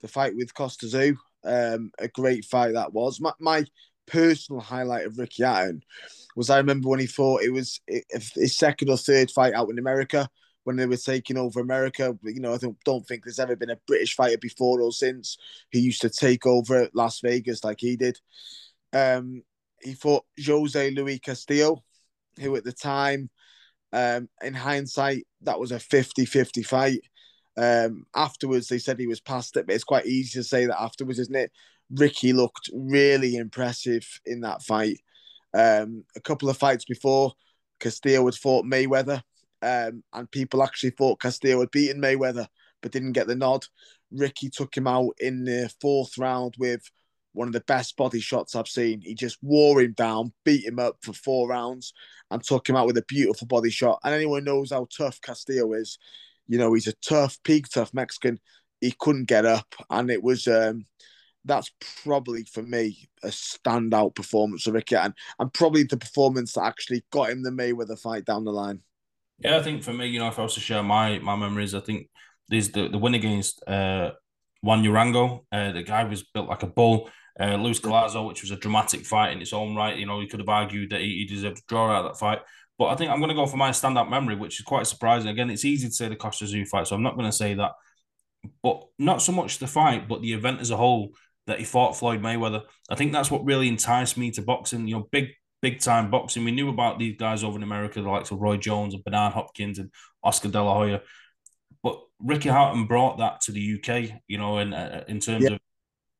the 0.00 0.08
fight 0.08 0.34
with 0.36 0.54
Kostya 0.54 0.88
Tszyu. 0.88 1.16
Um, 1.44 1.90
a 1.98 2.08
great 2.08 2.44
fight 2.44 2.72
that 2.72 2.92
was. 2.92 3.20
My, 3.20 3.32
my 3.38 3.64
personal 4.06 4.60
highlight 4.60 5.06
of 5.06 5.18
Ricky 5.18 5.42
Hatton 5.42 5.82
was 6.36 6.50
I 6.50 6.58
remember 6.58 6.88
when 6.88 7.00
he 7.00 7.06
fought. 7.06 7.42
It 7.42 7.52
was 7.52 7.80
his 7.88 8.56
second 8.56 8.88
or 8.88 8.96
third 8.96 9.30
fight 9.30 9.54
out 9.54 9.70
in 9.70 9.78
America 9.78 10.28
when 10.64 10.76
they 10.76 10.86
were 10.86 10.96
taking 10.96 11.36
over 11.36 11.60
America. 11.60 12.16
You 12.22 12.40
know, 12.40 12.54
I 12.54 12.58
don't, 12.58 12.76
don't 12.84 13.06
think 13.06 13.24
there's 13.24 13.38
ever 13.38 13.56
been 13.56 13.70
a 13.70 13.78
British 13.86 14.14
fighter 14.14 14.38
before 14.38 14.80
or 14.80 14.92
since 14.92 15.36
who 15.72 15.78
used 15.78 16.00
to 16.02 16.10
take 16.10 16.46
over 16.46 16.88
Las 16.94 17.20
Vegas 17.20 17.64
like 17.64 17.80
he 17.80 17.96
did. 17.96 18.18
Um, 18.92 19.42
he 19.84 19.94
fought 19.94 20.24
Jose 20.44 20.90
Luis 20.90 21.20
Castillo, 21.20 21.82
who 22.40 22.56
at 22.56 22.64
the 22.64 22.72
time, 22.72 23.30
um, 23.92 24.28
in 24.42 24.54
hindsight, 24.54 25.26
that 25.42 25.60
was 25.60 25.72
a 25.72 25.78
50 25.78 26.24
50 26.24 26.62
fight. 26.62 27.00
Um, 27.56 28.06
afterwards, 28.14 28.66
they 28.66 28.78
said 28.78 28.98
he 28.98 29.06
was 29.06 29.20
past 29.20 29.56
it, 29.56 29.66
but 29.66 29.74
it's 29.74 29.84
quite 29.84 30.06
easy 30.06 30.40
to 30.40 30.44
say 30.44 30.66
that 30.66 30.80
afterwards, 30.80 31.20
isn't 31.20 31.36
it? 31.36 31.52
Ricky 31.90 32.32
looked 32.32 32.70
really 32.72 33.36
impressive 33.36 34.06
in 34.26 34.40
that 34.40 34.62
fight. 34.62 34.98
Um, 35.52 36.04
a 36.16 36.20
couple 36.20 36.48
of 36.48 36.56
fights 36.56 36.84
before, 36.84 37.32
Castillo 37.78 38.24
had 38.24 38.34
fought 38.34 38.64
Mayweather 38.64 39.22
um, 39.64 40.02
and 40.12 40.30
people 40.30 40.62
actually 40.62 40.90
thought 40.90 41.20
Castillo 41.20 41.60
had 41.60 41.70
beaten 41.70 42.00
Mayweather, 42.00 42.46
but 42.82 42.92
didn't 42.92 43.12
get 43.12 43.26
the 43.26 43.34
nod. 43.34 43.64
Ricky 44.12 44.50
took 44.50 44.76
him 44.76 44.86
out 44.86 45.14
in 45.18 45.44
the 45.44 45.72
fourth 45.80 46.18
round 46.18 46.54
with 46.58 46.82
one 47.34 47.48
of 47.48 47.52
the 47.52 47.60
best 47.60 47.96
body 47.96 48.20
shots 48.20 48.54
I've 48.54 48.68
seen. 48.68 49.00
He 49.02 49.14
just 49.14 49.38
wore 49.42 49.80
him 49.80 49.92
down, 49.92 50.32
beat 50.44 50.64
him 50.64 50.78
up 50.78 50.96
for 51.02 51.12
four 51.12 51.48
rounds, 51.48 51.92
and 52.30 52.42
took 52.42 52.68
him 52.68 52.76
out 52.76 52.86
with 52.86 52.96
a 52.96 53.04
beautiful 53.06 53.46
body 53.46 53.70
shot. 53.70 54.00
And 54.02 54.14
anyone 54.14 54.44
knows 54.44 54.70
how 54.70 54.86
tough 54.96 55.20
Castillo 55.20 55.72
is. 55.74 55.98
You 56.46 56.58
know, 56.58 56.72
he's 56.72 56.86
a 56.86 56.94
tough, 57.06 57.38
peak 57.42 57.68
tough 57.68 57.92
Mexican. 57.92 58.38
He 58.80 58.94
couldn't 58.98 59.26
get 59.28 59.44
up, 59.44 59.74
and 59.90 60.10
it 60.10 60.22
was 60.22 60.46
um, 60.46 60.84
that's 61.44 61.70
probably 62.02 62.44
for 62.44 62.62
me 62.62 63.08
a 63.22 63.28
standout 63.28 64.14
performance 64.14 64.66
of 64.66 64.74
Ricky, 64.74 64.96
and 64.96 65.14
and 65.38 65.52
probably 65.52 65.82
the 65.82 65.96
performance 65.96 66.52
that 66.52 66.64
actually 66.64 67.04
got 67.10 67.30
him 67.30 67.42
the 67.42 67.50
Mayweather 67.50 67.98
fight 67.98 68.24
down 68.24 68.44
the 68.44 68.52
line. 68.52 68.80
Yeah, 69.38 69.56
I 69.56 69.62
think 69.62 69.82
for 69.82 69.92
me, 69.92 70.06
you 70.06 70.18
know, 70.18 70.28
if 70.28 70.38
I 70.38 70.42
was 70.42 70.54
to 70.54 70.60
share 70.60 70.82
my 70.82 71.18
my 71.18 71.34
memories, 71.34 71.74
I 71.74 71.80
think 71.80 72.08
there's 72.48 72.70
the, 72.70 72.88
the 72.88 72.98
win 72.98 73.14
against 73.14 73.66
uh, 73.66 74.12
Juan 74.62 74.84
Urango. 74.84 75.46
Uh, 75.50 75.72
the 75.72 75.82
guy 75.82 76.04
was 76.04 76.22
built 76.22 76.48
like 76.48 76.62
a 76.62 76.66
bull. 76.66 77.10
Uh, 77.38 77.56
Luis 77.56 77.80
Collazo, 77.80 78.26
which 78.26 78.42
was 78.42 78.50
a 78.50 78.56
dramatic 78.56 79.04
fight 79.04 79.32
in 79.32 79.42
its 79.42 79.52
own 79.52 79.74
right. 79.74 79.96
You 79.96 80.06
know, 80.06 80.20
you 80.20 80.28
could 80.28 80.40
have 80.40 80.48
argued 80.48 80.90
that 80.90 81.00
he, 81.00 81.18
he 81.18 81.24
deserved 81.24 81.56
to 81.56 81.62
draw 81.68 81.90
out 81.90 82.02
that 82.02 82.18
fight. 82.18 82.40
But 82.78 82.86
I 82.86 82.96
think 82.96 83.10
I'm 83.10 83.18
going 83.18 83.30
to 83.30 83.34
go 83.34 83.46
for 83.46 83.56
my 83.56 83.70
stand-up 83.70 84.08
memory, 84.08 84.36
which 84.36 84.58
is 84.58 84.64
quite 84.64 84.86
surprising. 84.86 85.28
Again, 85.28 85.50
it's 85.50 85.64
easy 85.64 85.88
to 85.88 85.94
say 85.94 86.08
the 86.08 86.16
Kostya 86.16 86.48
Tszyu 86.48 86.66
fight, 86.66 86.86
so 86.86 86.96
I'm 86.96 87.02
not 87.02 87.16
going 87.16 87.30
to 87.30 87.36
say 87.36 87.54
that. 87.54 87.72
But 88.62 88.82
not 88.98 89.22
so 89.22 89.32
much 89.32 89.58
the 89.58 89.66
fight, 89.66 90.08
but 90.08 90.22
the 90.22 90.32
event 90.32 90.60
as 90.60 90.70
a 90.70 90.76
whole 90.76 91.10
that 91.46 91.58
he 91.58 91.64
fought 91.64 91.96
Floyd 91.96 92.22
Mayweather. 92.22 92.62
I 92.90 92.94
think 92.94 93.12
that's 93.12 93.30
what 93.30 93.44
really 93.44 93.68
enticed 93.68 94.16
me 94.16 94.30
to 94.32 94.42
boxing. 94.42 94.86
You 94.86 94.96
know, 94.96 95.08
big 95.10 95.28
big 95.62 95.80
time 95.80 96.10
boxing. 96.10 96.44
We 96.44 96.50
knew 96.50 96.68
about 96.68 96.98
these 96.98 97.16
guys 97.16 97.42
over 97.42 97.56
in 97.56 97.62
America, 97.62 98.02
the 98.02 98.08
likes 98.08 98.30
of 98.30 98.38
Roy 98.38 98.56
Jones 98.56 98.94
and 98.94 99.02
Bernard 99.04 99.32
Hopkins 99.32 99.78
and 99.78 99.90
Oscar 100.22 100.48
De 100.48 100.62
La 100.62 100.74
Hoya. 100.74 101.00
But 101.82 102.00
Ricky 102.18 102.50
Hatton 102.50 102.86
brought 102.86 103.18
that 103.18 103.40
to 103.42 103.52
the 103.52 103.78
UK, 103.78 104.20
you 104.26 104.38
know, 104.38 104.58
in 104.58 104.74
uh, 104.74 105.04
in 105.08 105.20
terms 105.20 105.44
yeah. 105.44 105.52
of 105.52 105.60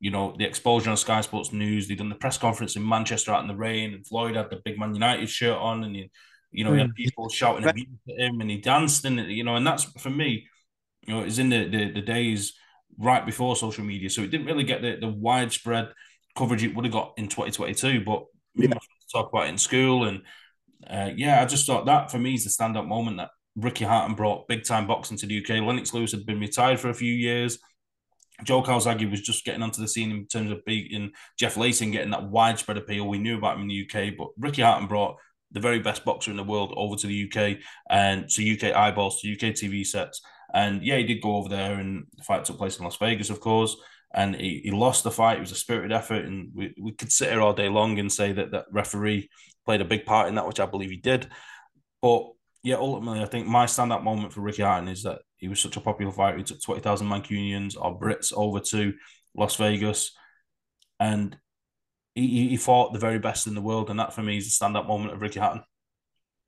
you 0.05 0.11
know 0.11 0.35
the 0.37 0.45
exposure 0.45 0.91
on 0.91 0.97
Sky 0.97 1.23
Sports 1.23 1.53
News. 1.53 1.89
They 1.89 1.95
done 1.95 2.11
the 2.11 2.15
press 2.15 2.37
conference 2.37 2.77
in 2.77 2.87
Manchester 2.87 3.33
out 3.33 3.43
in 3.43 3.49
the 3.49 3.57
rain, 3.57 3.95
and 3.95 4.07
Floyd 4.07 4.37
had 4.37 4.51
the 4.51 4.61
big 4.65 4.79
Man 4.79 4.93
United 4.93 5.29
shirt 5.29 5.57
on, 5.57 5.83
and 5.83 5.97
he, 5.97 6.11
you 6.53 6.63
know, 6.63 6.73
he 6.75 6.81
had 6.81 6.91
mm. 6.91 6.95
people 6.95 7.29
shouting 7.31 7.65
at 7.65 7.77
him, 7.77 8.41
and 8.41 8.51
he 8.51 8.59
danced, 8.59 9.05
and 9.07 9.19
you 9.31 9.45
know, 9.45 9.57
and 9.57 9.67
that's 9.67 9.85
for 9.85 10.11
me, 10.11 10.47
you 11.07 11.15
know, 11.15 11.23
it's 11.23 11.39
in 11.39 11.49
the, 11.49 11.69
the 11.69 11.91
the 11.93 12.03
days 12.03 12.53
right 12.99 13.25
before 13.25 13.57
social 13.57 13.85
media, 13.85 14.11
so 14.11 14.21
it 14.21 14.31
didn't 14.31 14.47
really 14.47 14.65
get 14.65 14.83
the, 14.83 14.97
the 15.01 15.09
widespread 15.09 15.89
coverage 16.37 16.63
it 16.63 16.75
would 16.75 16.85
have 16.85 16.93
got 16.93 17.15
in 17.17 17.29
2022. 17.29 18.05
But 18.05 18.25
yeah 18.57 18.75
talk 19.15 19.31
about 19.31 19.47
it 19.47 19.51
in 19.51 19.59
school. 19.59 20.05
And 20.05 20.23
uh, 20.89 21.11
yeah, 21.17 21.41
I 21.41 21.47
just 21.47 21.67
thought 21.67 21.87
that 21.87 22.11
for 22.11 22.19
me 22.19 22.35
is 22.35 22.45
the 22.45 22.51
stand 22.51 22.77
up 22.77 22.85
moment 22.85 23.19
that 23.19 23.31
Ricky 23.57 23.85
Hatton 23.85 24.15
brought 24.15 24.49
big 24.49 24.65
time 24.65 24.87
boxing 24.87 25.17
to 25.19 25.27
the 25.27 25.39
UK. 25.39 25.63
Lennox 25.63 25.95
Lewis 25.95 26.13
had 26.13 26.27
been 26.27 26.41
retired 26.41 26.81
for 26.81 26.91
a 26.91 26.95
few 26.95 27.13
years. 27.13 27.59
Joe 28.43 28.63
Calzaghe 28.63 29.11
was 29.11 29.21
just 29.21 29.45
getting 29.45 29.63
onto 29.63 29.81
the 29.81 29.89
scene 29.89 30.11
in 30.11 30.27
terms 30.27 30.51
of 30.51 30.65
beating 30.65 31.13
Jeff 31.39 31.57
Lacy, 31.57 31.91
getting 31.91 32.11
that 32.11 32.29
widespread 32.29 32.77
appeal. 32.77 33.09
We 33.09 33.19
knew 33.19 33.39
about 33.39 33.57
him 33.57 33.63
in 33.63 33.69
the 33.69 33.89
UK, 33.89 34.15
but 34.19 34.29
Ricky 34.37 34.63
Hatton 34.63 34.89
brought 34.89 35.17
the 35.53 35.61
very 35.61 35.79
best 35.79 36.05
boxer 36.05 36.33
in 36.33 36.37
the 36.37 36.43
world 36.43 36.75
over 36.77 36.97
to 36.97 37.07
the 37.07 37.31
UK 37.31 37.59
and 37.89 38.29
to 38.31 38.55
UK 38.55 38.75
eyeballs, 38.75 39.21
to 39.21 39.33
UK 39.33 39.55
TV 39.55 39.87
sets. 39.87 40.21
And 40.53 40.83
yeah, 40.83 40.97
he 40.97 41.05
did 41.05 41.23
go 41.23 41.37
over 41.37 41.49
there, 41.49 41.75
and 41.75 42.07
the 42.17 42.25
fight 42.25 42.45
took 42.45 42.59
place 42.59 42.79
in 42.79 42.85
Las 42.85 42.97
Vegas, 42.97 43.31
of 43.31 43.41
course 43.41 43.77
and 44.15 44.37
he, 44.37 44.61
he 44.65 44.71
lost 44.71 45.05
the 45.05 45.11
fight. 45.11 45.39
It 45.39 45.41
was 45.41 45.53
a 45.53 45.57
spirited 45.57 45.93
effort, 45.93 46.25
and 46.25 46.51
we, 46.55 46.75
we 46.81 46.93
could 46.93 47.11
sit 47.11 47.31
here 47.31 47.41
all 47.41 47.53
day 47.53 47.69
long 47.69 47.99
and 47.99 48.11
say 48.11 48.33
that 48.33 48.53
that 48.53 48.67
referee 48.71 49.29
played 49.67 49.81
a 49.81 49.85
big 49.85 50.07
part 50.07 50.29
in 50.29 50.37
that, 50.37 50.47
which 50.47 50.61
I 50.61 50.67
believe 50.67 50.91
he 50.91 50.97
did. 50.97 51.29
But 52.01 52.29
yeah, 52.65 52.77
ultimately, 52.77 53.21
I 53.21 53.27
think 53.27 53.47
my 53.47 53.67
standout 53.67 54.03
moment 54.03 54.33
for 54.33 54.41
Ricky 54.41 54.63
Hatton 54.63 54.89
is 54.89 55.03
that 55.03 55.21
he 55.37 55.49
was 55.49 55.61
such 55.61 55.77
a 55.77 55.81
popular 55.81 56.11
fighter. 56.11 56.39
He 56.39 56.45
took 56.45 56.63
20,000 56.63 57.07
Mancunians 57.07 57.77
or 57.79 58.01
Brits 58.01 58.33
over 58.35 58.59
to 58.59 58.95
Las 59.37 59.57
Vegas 59.57 60.13
and 60.99 61.37
he, 62.15 62.49
he 62.49 62.57
fought 62.57 62.95
the 62.95 62.99
very 62.99 63.19
best 63.19 63.47
in 63.47 63.55
the 63.55 63.61
world. 63.61 63.91
And 63.91 64.01
that 64.01 64.15
for 64.15 64.23
me 64.23 64.39
is 64.39 64.59
the 64.59 64.65
standout 64.65 64.89
moment 64.89 65.13
of 65.13 65.21
Ricky 65.21 65.41
Hatton. 65.41 65.63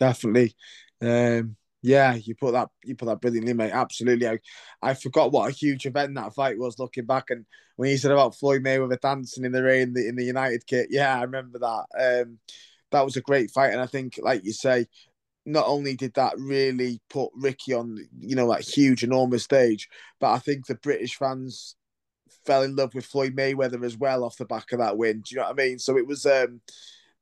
Definitely. 0.01 0.55
Um, 1.03 1.57
yeah, 1.83 2.15
you 2.15 2.35
put 2.35 2.53
that 2.53 2.71
you 2.83 2.97
put 2.97 3.07
that 3.07 3.21
brilliantly, 3.21 3.53
mate. 3.53 3.73
Absolutely. 3.73 4.27
I, 4.27 4.39
I 4.83 4.95
forgot 4.95 5.33
what 5.33 5.51
a 5.51 5.55
huge 5.55 5.85
event 5.85 6.15
that 6.15 6.35
fight 6.35 6.59
was 6.59 6.79
looking 6.79 7.05
back. 7.05 7.29
And 7.29 7.45
when 7.77 7.91
you 7.91 7.99
said 7.99 8.11
about 8.11 8.35
Floyd 8.35 8.65
Mayweather 8.65 8.99
dancing 8.99 9.45
in 9.45 9.53
the 9.53 9.63
rain 9.63 9.95
in 9.97 10.17
the, 10.17 10.25
United 10.25 10.67
kit, 10.67 10.89
yeah, 10.91 11.15
I 11.15 11.23
remember 11.23 11.59
that. 11.59 12.25
Um, 12.25 12.39
that 12.91 13.05
was 13.05 13.17
a 13.17 13.21
great 13.21 13.51
fight. 13.51 13.73
And 13.73 13.83
I 13.83 13.87
think, 13.87 14.19
like 14.23 14.45
you 14.45 14.53
say, 14.55 14.87
not 15.47 15.67
only 15.67 15.95
did 15.95 16.13
that 16.15 16.35
really 16.39 17.01
put 17.09 17.31
Ricky 17.35 17.73
on, 17.73 18.07
you 18.19 18.35
know, 18.35 18.51
that 18.51 18.63
huge, 18.63 19.05
enormous 19.05 19.45
stage, 19.45 19.89
but 20.21 20.33
I 20.33 20.39
think 20.39 20.67
the 20.67 20.75
British 20.75 21.17
fans 21.17 21.77
fell 22.45 22.63
in 22.63 22.77
love 22.77 22.95
with 22.95 23.07
Floyd 23.07 23.37
Mayweather 23.37 23.85
as 23.85 23.97
well 23.97 24.25
off 24.25 24.37
the 24.37 24.45
back 24.45 24.73
of 24.73 24.81
that 24.81 24.99
win. 24.99 25.21
Do 25.21 25.35
you 25.35 25.37
know 25.37 25.45
what 25.45 25.61
I 25.61 25.65
mean? 25.65 25.79
So 25.79 25.97
it 25.97 26.07
was 26.07 26.27
um 26.27 26.61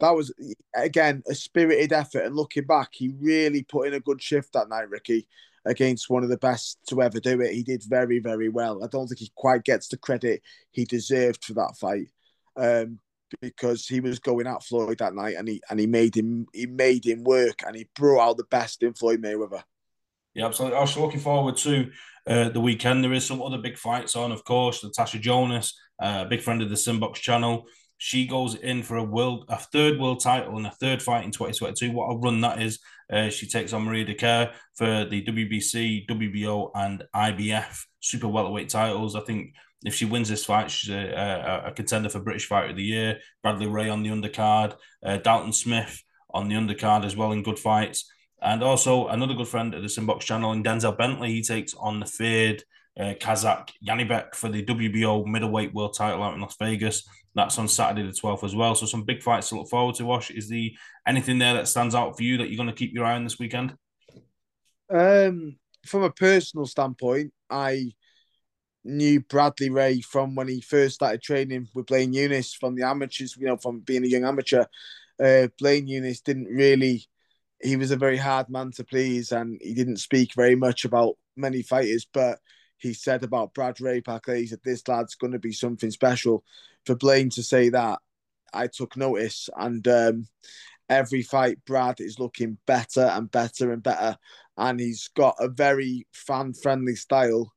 that 0.01 0.14
was 0.14 0.33
again 0.75 1.22
a 1.29 1.35
spirited 1.35 1.93
effort. 1.93 2.25
And 2.25 2.35
looking 2.35 2.64
back, 2.64 2.91
he 2.93 3.14
really 3.20 3.62
put 3.62 3.87
in 3.87 3.95
a 3.95 4.01
good 4.01 4.22
shift 4.22 4.55
that 4.55 4.68
night, 4.68 4.89
Ricky, 4.89 5.29
against 5.64 6.11
one 6.11 6.22
of 6.25 6.31
the 6.31 6.39
best 6.39 6.79
to 6.89 7.03
ever 7.03 7.20
do 7.20 7.41
it. 7.41 7.53
He 7.53 7.62
did 7.62 7.83
very, 7.85 8.18
very 8.18 8.49
well. 8.49 8.83
I 8.83 8.87
don't 8.87 9.07
think 9.07 9.20
he 9.20 9.31
quite 9.35 9.64
gets 9.64 9.89
the 9.89 9.97
credit 9.97 10.43
he 10.70 10.85
deserved 10.85 11.45
for 11.45 11.55
that 11.55 11.77
fight. 11.79 12.09
Um, 12.57 13.01
because 13.41 13.87
he 13.87 14.01
was 14.01 14.18
going 14.18 14.47
at 14.47 14.62
Floyd 14.62 14.99
that 14.99 15.14
night, 15.14 15.37
and 15.37 15.49
he 15.49 15.62
and 15.70 15.78
he 15.78 15.87
made 15.87 16.16
him 16.16 16.47
he 16.53 16.66
made 16.66 17.05
him 17.05 17.24
work, 17.24 17.62
and 17.66 17.76
he 17.76 17.87
brought 17.95 18.28
out 18.28 18.37
the 18.37 18.45
best 18.45 18.82
in 18.82 18.95
Floyd 18.95 19.22
Mayweather. 19.22 19.62
Yeah, 20.35 20.47
absolutely. 20.47 20.78
Was 20.78 20.97
looking 20.97 21.20
forward 21.20 21.57
to 21.59 21.91
uh, 22.26 22.49
the 22.49 22.61
weekend. 22.61 23.05
There 23.05 23.12
is 23.12 23.24
some 23.24 23.41
other 23.41 23.59
big 23.59 23.78
fights 23.78 24.16
on, 24.16 24.32
of 24.32 24.45
course. 24.45 24.82
Natasha 24.82 25.18
Jonas, 25.18 25.78
uh, 26.03 26.24
a 26.26 26.28
big 26.28 26.41
friend 26.41 26.62
of 26.62 26.70
the 26.70 26.76
Simbox 26.76 27.20
channel. 27.20 27.66
She 27.99 28.26
goes 28.26 28.57
in 28.57 28.82
for 28.82 28.97
a 28.97 29.05
world, 29.05 29.45
a 29.49 29.57
third 29.57 30.01
world 30.01 30.20
title 30.20 30.57
and 30.57 30.66
a 30.66 30.72
third 30.72 31.01
fight 31.01 31.24
in 31.24 31.30
2022. 31.30 31.93
What 31.93 32.11
a 32.11 32.16
run 32.16 32.41
that 32.41 32.61
is! 32.61 32.80
Uh, 33.11 33.28
she 33.28 33.47
takes 33.47 33.72
on 33.72 33.85
Maria 33.85 34.05
Dicaire 34.05 34.53
for 34.74 35.05
the 35.05 35.24
WBC, 35.24 36.09
WBO, 36.09 36.70
and 36.74 37.05
IBF 37.14 37.85
super 38.01 38.28
welterweight 38.28 38.68
titles. 38.68 39.14
I 39.14 39.20
think 39.20 39.55
if 39.85 39.95
she 39.95 40.07
wins 40.07 40.28
this 40.28 40.45
fight, 40.45 40.70
she's 40.70 40.91
a, 40.91 41.62
a, 41.64 41.68
a, 41.68 41.72
contender 41.72 42.09
for 42.09 42.20
British 42.20 42.47
Fighter 42.47 42.70
of 42.70 42.76
the 42.76 42.82
Year. 42.82 43.20
Bradley 43.43 43.66
Rea 43.66 43.91
on 43.91 44.03
the 44.03 44.11
undercard, 44.11 44.76
uh, 45.05 45.18
Dalton 45.18 45.53
Smith 45.53 46.03
on 46.32 46.49
the 46.49 46.55
undercard 46.55 47.05
as 47.05 47.14
well 47.14 47.32
in 47.32 47.43
good 47.43 47.59
fights. 47.59 48.11
And 48.43 48.62
also 48.62 49.09
another 49.09 49.35
good 49.35 49.49
friend 49.49 49.74
of 49.74 49.82
the 49.82 49.89
Simbox 49.89 50.24
channel, 50.24 50.53
in 50.53 50.62
Denzel 50.62 50.97
Bentley, 50.97 51.32
he 51.32 51.43
takes 51.43 51.74
on 51.74 52.01
the 52.01 52.07
feared 52.07 52.62
uh, 52.99 53.14
Kazakh 53.20 53.70
Janibek 53.87 54.35
for 54.35 54.49
the 54.49 54.64
WBO 54.64 55.26
middleweight 55.26 55.74
world 55.74 55.95
title 55.97 56.22
out 56.22 56.35
in 56.35 56.41
Las 56.41 56.57
Vegas. 56.59 57.07
That's 57.35 57.59
on 57.59 57.68
Saturday 57.68 58.07
the 58.07 58.12
12th 58.12 58.45
as 58.45 58.55
well. 58.55 58.74
So 58.74 58.87
some 58.87 59.03
big 59.03 59.22
fights 59.22 59.49
to 59.49 59.57
look 59.57 59.68
forward 59.68 59.97
to, 59.97 60.11
Osh. 60.11 60.30
Is 60.30 60.49
the 60.49 60.76
anything 61.07 61.39
there 61.39 61.55
that 61.55 61.68
stands 61.68 61.95
out 61.95 62.16
for 62.16 62.22
you 62.22 62.39
that 62.39 62.49
you're 62.49 62.57
going 62.57 62.68
to 62.68 62.74
keep 62.74 62.95
your 62.95 63.05
eye 63.05 63.16
on 63.16 63.24
this 63.24 63.39
weekend? 63.39 63.74
Um, 64.91 65.57
from 65.85 66.05
a 66.05 66.11
personal 66.11 66.66
standpoint, 66.66 67.32
I 67.51 67.93
knew 68.85 69.20
Bradley 69.20 69.70
Rea 69.70 70.01
from 70.01 70.35
when 70.35 70.49
he 70.49 70.61
first 70.61 70.97
started 70.97 71.22
training 71.22 71.68
with 71.74 71.87
Blaine 71.87 72.12
Eunice 72.12 72.55
from 72.55 72.74
the 72.74 72.87
amateurs, 72.87 73.37
you 73.37 73.47
know, 73.47 73.57
from 73.57 73.80
being 73.80 74.05
a 74.05 74.09
young 74.09 74.24
amateur. 74.24 74.64
Uh, 75.22 75.49
Blaine 75.59 75.87
Eunice 75.87 76.20
didn't 76.20 76.47
really, 76.47 77.07
he 77.62 77.76
was 77.76 77.91
a 77.91 77.97
very 77.97 78.16
hard 78.16 78.49
man 78.51 78.70
to 78.72 78.85
please 78.85 79.32
and 79.32 79.59
he 79.62 79.74
didn't 79.74 79.97
speak 79.97 80.35
very 80.35 80.55
much 80.55 80.85
about 80.85 81.14
many 81.37 81.62
fighters, 81.62 82.07
but 82.12 82.39
he 82.76 82.93
said 82.93 83.22
about 83.22 83.55
Brad 83.55 83.80
Rea 83.80 84.01
back 84.01 84.26
there, 84.26 84.37
he 84.37 84.47
said, 84.47 84.61
this 84.62 84.87
lad's 84.87 85.14
going 85.14 85.32
to 85.32 85.39
be 85.39 85.53
something 85.53 85.91
special. 85.91 86.45
For 86.85 86.95
Blaine 86.95 87.30
to 87.30 87.43
say 87.43 87.70
that, 87.70 88.01
I 88.53 88.66
took 88.66 88.97
notice 88.97 89.49
and 89.57 89.87
um, 89.89 90.28
every 90.91 91.22
fight, 91.22 91.64
Brad 91.64 92.01
is 92.01 92.18
looking 92.18 92.59
better 92.66 93.05
and 93.05 93.30
better 93.30 93.72
and 93.72 93.82
better. 93.82 94.18
And 94.57 94.78
he's 94.78 95.09
got 95.09 95.37
a 95.41 95.49
very 95.49 96.07
fan 96.12 96.53
friendly 96.53 96.95
style 96.95 97.54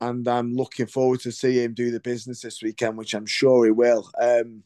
and 0.00 0.26
I'm 0.26 0.54
looking 0.54 0.86
forward 0.86 1.20
to 1.20 1.32
see 1.32 1.62
him 1.62 1.74
do 1.74 1.90
the 1.90 2.00
business 2.00 2.40
this 2.40 2.62
weekend, 2.62 2.96
which 2.96 3.14
I'm 3.14 3.26
sure 3.26 3.64
he 3.64 3.70
will. 3.70 4.10
Um, 4.20 4.62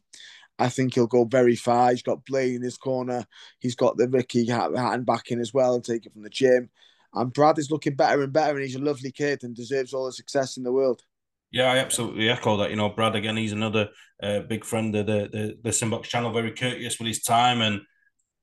I 0.59 0.69
think 0.69 0.95
he'll 0.95 1.07
go 1.07 1.25
very 1.25 1.57
far. 1.57 1.91
He's 1.91 2.03
got 2.03 2.25
Blaine 2.25 2.57
in 2.57 2.63
his 2.63 2.77
corner. 2.77 3.27
He's 3.59 3.75
got 3.75 3.97
the 3.97 4.09
Ricky 4.09 4.47
Hatton 4.47 5.05
backing 5.05 5.41
as 5.41 5.53
well 5.53 5.75
and 5.75 5.85
take 5.85 6.07
it 6.07 6.13
from 6.13 6.23
the 6.23 6.31
gym. 6.31 6.71
And 7.13 7.33
Brad 7.33 7.59
is 7.59 7.71
looking 7.71 7.95
better 7.95 8.23
and 8.23 8.33
better, 8.33 8.55
and 8.55 8.65
he's 8.65 8.77
a 8.77 8.81
lovely 8.81 9.11
kid 9.11 9.43
and 9.43 9.55
deserves 9.55 9.93
all 9.93 10.07
the 10.07 10.13
success 10.13 10.57
in 10.57 10.63
the 10.63 10.73
world. 10.73 11.03
Yeah, 11.51 11.71
I 11.71 11.79
absolutely 11.79 12.29
echo 12.29 12.57
that. 12.57 12.71
You 12.71 12.77
know, 12.77 12.89
Brad 12.89 13.15
again, 13.15 13.37
he's 13.37 13.53
another 13.53 13.91
uh, 14.23 14.41
big 14.41 14.65
friend 14.65 14.95
of 14.97 15.07
the 15.07 15.29
the, 15.31 15.59
the 15.63 15.73
Simbox 15.73 16.09
channel, 16.09 16.33
very 16.33 16.51
courteous 16.51 16.99
with 16.99 17.07
his 17.09 17.23
time 17.23 17.61
and 17.61 17.83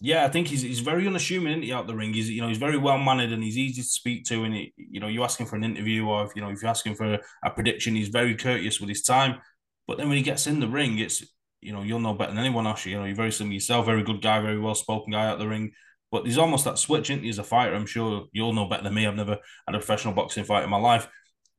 yeah, 0.03 0.25
I 0.25 0.29
think 0.29 0.47
he's 0.47 0.63
he's 0.63 0.79
very 0.79 1.05
unassuming, 1.05 1.61
he, 1.61 1.71
out 1.71 1.85
the 1.85 1.95
ring? 1.95 2.11
He's 2.11 2.27
you 2.27 2.41
know 2.41 2.47
he's 2.47 2.57
very 2.57 2.77
well 2.77 2.97
mannered 2.97 3.31
and 3.31 3.43
he's 3.43 3.57
easy 3.57 3.83
to 3.83 3.87
speak 3.87 4.25
to. 4.25 4.43
And 4.43 4.55
he, 4.55 4.73
you 4.75 4.99
know 4.99 5.07
you 5.07 5.23
ask 5.23 5.39
him 5.39 5.45
for 5.45 5.55
an 5.55 5.63
interview 5.63 6.07
or 6.07 6.25
if 6.25 6.35
you 6.35 6.41
know 6.41 6.49
if 6.49 6.61
you 6.63 6.67
ask 6.67 6.83
him 6.83 6.95
for 6.95 7.19
a 7.45 7.49
prediction, 7.51 7.95
he's 7.95 8.07
very 8.07 8.35
courteous 8.35 8.79
with 8.79 8.89
his 8.89 9.03
time. 9.03 9.39
But 9.87 9.99
then 9.99 10.07
when 10.09 10.17
he 10.17 10.23
gets 10.23 10.47
in 10.47 10.59
the 10.59 10.67
ring, 10.67 10.97
it's 10.97 11.23
you 11.61 11.71
know 11.71 11.83
you'll 11.83 11.99
know 11.99 12.15
better 12.15 12.31
than 12.31 12.43
anyone 12.43 12.65
else. 12.65 12.83
You 12.85 12.97
know 12.97 13.05
you're 13.05 13.15
very 13.15 13.31
similar 13.31 13.53
yourself, 13.53 13.85
very 13.85 14.03
good 14.03 14.23
guy, 14.23 14.41
very 14.41 14.59
well 14.59 14.73
spoken 14.73 15.11
guy 15.11 15.27
out 15.27 15.37
the 15.37 15.47
ring. 15.47 15.71
But 16.11 16.23
there's 16.23 16.39
almost 16.39 16.65
that 16.65 16.79
switch, 16.79 17.11
isn't 17.11 17.23
he, 17.23 17.29
as 17.29 17.37
a 17.37 17.43
fighter? 17.43 17.75
I'm 17.75 17.85
sure 17.85 18.25
you'll 18.33 18.53
know 18.53 18.67
better 18.67 18.83
than 18.83 18.95
me. 18.95 19.05
I've 19.05 19.15
never 19.15 19.37
had 19.67 19.75
a 19.75 19.79
professional 19.79 20.15
boxing 20.15 20.43
fight 20.43 20.63
in 20.63 20.69
my 20.69 20.77
life 20.77 21.07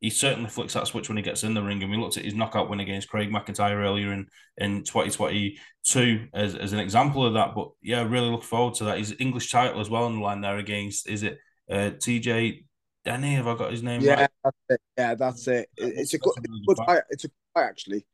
he 0.02 0.10
certainly 0.10 0.50
flicks 0.50 0.74
that 0.74 0.88
switch 0.88 1.08
when 1.08 1.16
he 1.16 1.22
gets 1.22 1.44
in 1.44 1.54
the 1.54 1.62
ring. 1.62 1.80
And 1.80 1.90
we 1.90 1.96
looked 1.96 2.16
at 2.16 2.24
his 2.24 2.34
knockout 2.34 2.68
win 2.68 2.80
against 2.80 3.08
Craig 3.08 3.30
McIntyre 3.30 3.76
earlier 3.76 4.12
in, 4.12 4.26
in 4.58 4.82
2022 4.82 6.28
as, 6.34 6.56
as 6.56 6.72
an 6.72 6.80
example 6.80 7.24
of 7.24 7.34
that. 7.34 7.54
But 7.54 7.70
yeah, 7.80 8.02
really 8.02 8.28
look 8.28 8.42
forward 8.42 8.74
to 8.74 8.84
that. 8.84 8.98
His 8.98 9.14
English 9.20 9.52
title 9.52 9.80
as 9.80 9.88
well 9.88 10.02
on 10.02 10.16
the 10.16 10.20
line 10.20 10.40
there 10.40 10.58
against, 10.58 11.08
is 11.08 11.22
it 11.22 11.38
uh, 11.70 11.92
TJ 11.96 12.64
Denny? 13.04 13.34
Have 13.34 13.46
I 13.46 13.54
got 13.54 13.70
his 13.70 13.84
name 13.84 14.00
yeah, 14.00 14.22
right? 14.22 14.30
That's 14.42 14.56
it. 14.70 14.80
Yeah, 14.98 15.14
that's 15.14 15.46
it. 15.46 15.68
It's 15.76 16.14
a 16.14 16.18
good, 16.18 16.32
it's 16.36 16.48
a 16.48 16.66
good 16.66 16.84
fight. 16.84 17.02
It's 17.10 17.24
a 17.24 17.28
good 17.28 17.34
fight, 17.54 17.66
actually. 17.66 18.06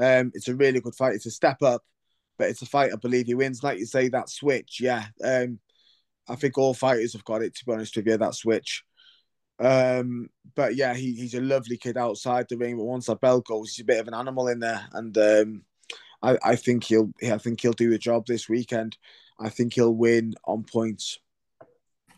Um, 0.00 0.30
it's 0.34 0.46
a 0.46 0.54
really 0.54 0.80
good 0.80 0.94
fight. 0.94 1.16
It's 1.16 1.26
a 1.26 1.32
step 1.32 1.60
up, 1.62 1.82
but 2.38 2.50
it's 2.50 2.62
a 2.62 2.66
fight 2.66 2.92
I 2.92 2.96
believe 2.96 3.26
he 3.26 3.34
wins. 3.34 3.64
Like 3.64 3.80
you 3.80 3.86
say, 3.86 4.08
that 4.10 4.30
switch, 4.30 4.78
yeah. 4.80 5.06
Um, 5.24 5.58
I 6.28 6.36
think 6.36 6.56
all 6.56 6.72
fighters 6.72 7.14
have 7.14 7.24
got 7.24 7.42
it, 7.42 7.56
to 7.56 7.64
be 7.64 7.72
honest 7.72 7.96
with 7.96 8.06
you, 8.06 8.16
that 8.16 8.36
switch. 8.36 8.84
Um, 9.62 10.28
but 10.54 10.74
yeah, 10.74 10.94
he, 10.94 11.14
he's 11.14 11.34
a 11.34 11.40
lovely 11.40 11.76
kid 11.76 11.96
outside 11.96 12.46
the 12.48 12.56
ring. 12.56 12.76
But 12.76 12.84
once 12.84 13.06
that 13.06 13.20
bell 13.20 13.40
goes, 13.40 13.74
he's 13.74 13.84
a 13.84 13.86
bit 13.86 14.00
of 14.00 14.08
an 14.08 14.14
animal 14.14 14.48
in 14.48 14.58
there, 14.58 14.86
and 14.92 15.16
um, 15.16 15.62
I, 16.22 16.38
I 16.42 16.56
think 16.56 16.84
he'll 16.84 17.12
I 17.22 17.38
think 17.38 17.60
he'll 17.60 17.72
do 17.72 17.90
the 17.90 17.98
job 17.98 18.26
this 18.26 18.48
weekend. 18.48 18.96
I 19.40 19.48
think 19.48 19.74
he'll 19.74 19.94
win 19.94 20.34
on 20.44 20.64
points. 20.64 21.18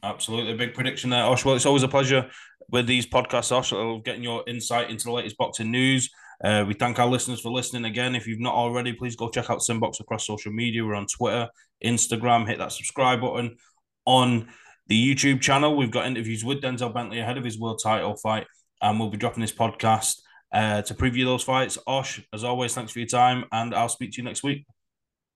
Absolutely, 0.03 0.55
big 0.55 0.75
prediction 0.75 1.11
there, 1.11 1.25
Osh. 1.25 1.45
Well, 1.45 1.55
it's 1.55 1.67
always 1.67 1.83
a 1.83 1.89
pleasure 1.89 2.31
with 2.71 2.87
these 2.87 3.07
podcasts, 3.07 3.53
Osh, 3.53 3.73
getting 4.05 4.23
your 4.23 4.43
insight 4.47 4.91
into 4.91 5.05
the 5.05 5.13
latest 5.13 5.37
boxing 5.37 5.71
news. 5.71 6.11
Uh, 6.43 6.65
we 6.67 6.75
thank 6.75 6.99
our 6.99 7.07
listeners 7.07 7.41
for 7.41 7.51
listening 7.51 7.85
again. 7.85 8.15
If 8.15 8.27
you've 8.27 8.41
not 8.41 8.55
already, 8.55 8.93
please 8.93 9.17
go 9.17 9.29
check 9.29 9.49
out 9.51 9.63
Simbox 9.63 10.01
across 10.01 10.27
social 10.27 10.53
media. 10.53 10.85
We're 10.85 10.95
on 10.95 11.07
Twitter, 11.07 11.49
Instagram. 11.85 12.47
Hit 12.47 12.59
that 12.59 12.73
subscribe 12.73 13.21
button 13.21 13.57
on 14.05 14.49
the 14.87 15.15
YouTube 15.15 15.41
channel. 15.41 15.77
We've 15.77 15.91
got 15.91 16.07
interviews 16.07 16.45
with 16.45 16.61
Denzel 16.63 16.93
Bentley 16.93 17.21
ahead 17.21 17.39
of 17.39 17.45
his 17.45 17.59
world 17.59 17.81
title 17.83 18.17
fight, 18.17 18.47
and 18.83 18.99
we'll 18.99 19.11
be 19.11 19.17
dropping 19.17 19.41
this 19.41 19.53
podcast 19.53 20.21
uh, 20.53 20.83
to 20.83 20.95
preview 20.95 21.25
those 21.25 21.43
fights. 21.43 21.79
Osh, 21.87 22.21
as 22.33 22.45
always, 22.45 22.75
thanks 22.75 22.93
for 22.93 22.99
your 22.99 23.09
time, 23.09 23.45
and 23.53 23.75
I'll 23.75 23.89
speak 23.89 24.13
to 24.13 24.19
you 24.19 24.25
next 24.25 24.43
week. 24.43 24.67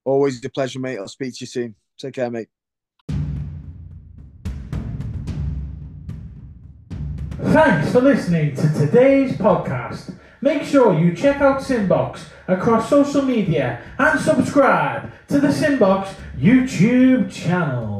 Always 0.05 0.45
a 0.45 0.49
pleasure, 0.49 0.79
mate. 0.79 0.99
I'll 0.99 1.09
speak 1.09 1.35
to 1.35 1.41
you 1.41 1.47
soon. 1.47 1.75
Take 1.99 2.15
care, 2.15 2.31
mate. 2.31 2.49
Thanks 7.41 7.93
for 7.93 8.01
listening 8.01 8.55
to 8.57 8.73
today's 8.75 9.33
podcast. 9.33 10.15
Make 10.41 10.63
sure 10.63 10.99
you 10.99 11.15
check 11.15 11.41
out 11.41 11.61
Sinbox 11.61 12.21
across 12.47 12.89
social 12.89 13.23
media 13.23 13.83
and 13.99 14.21
subscribe 14.21 15.11
to 15.29 15.41
the 15.41 15.49
Sinbox 15.49 16.15
YouTube 16.39 17.33
channel. 17.33 17.98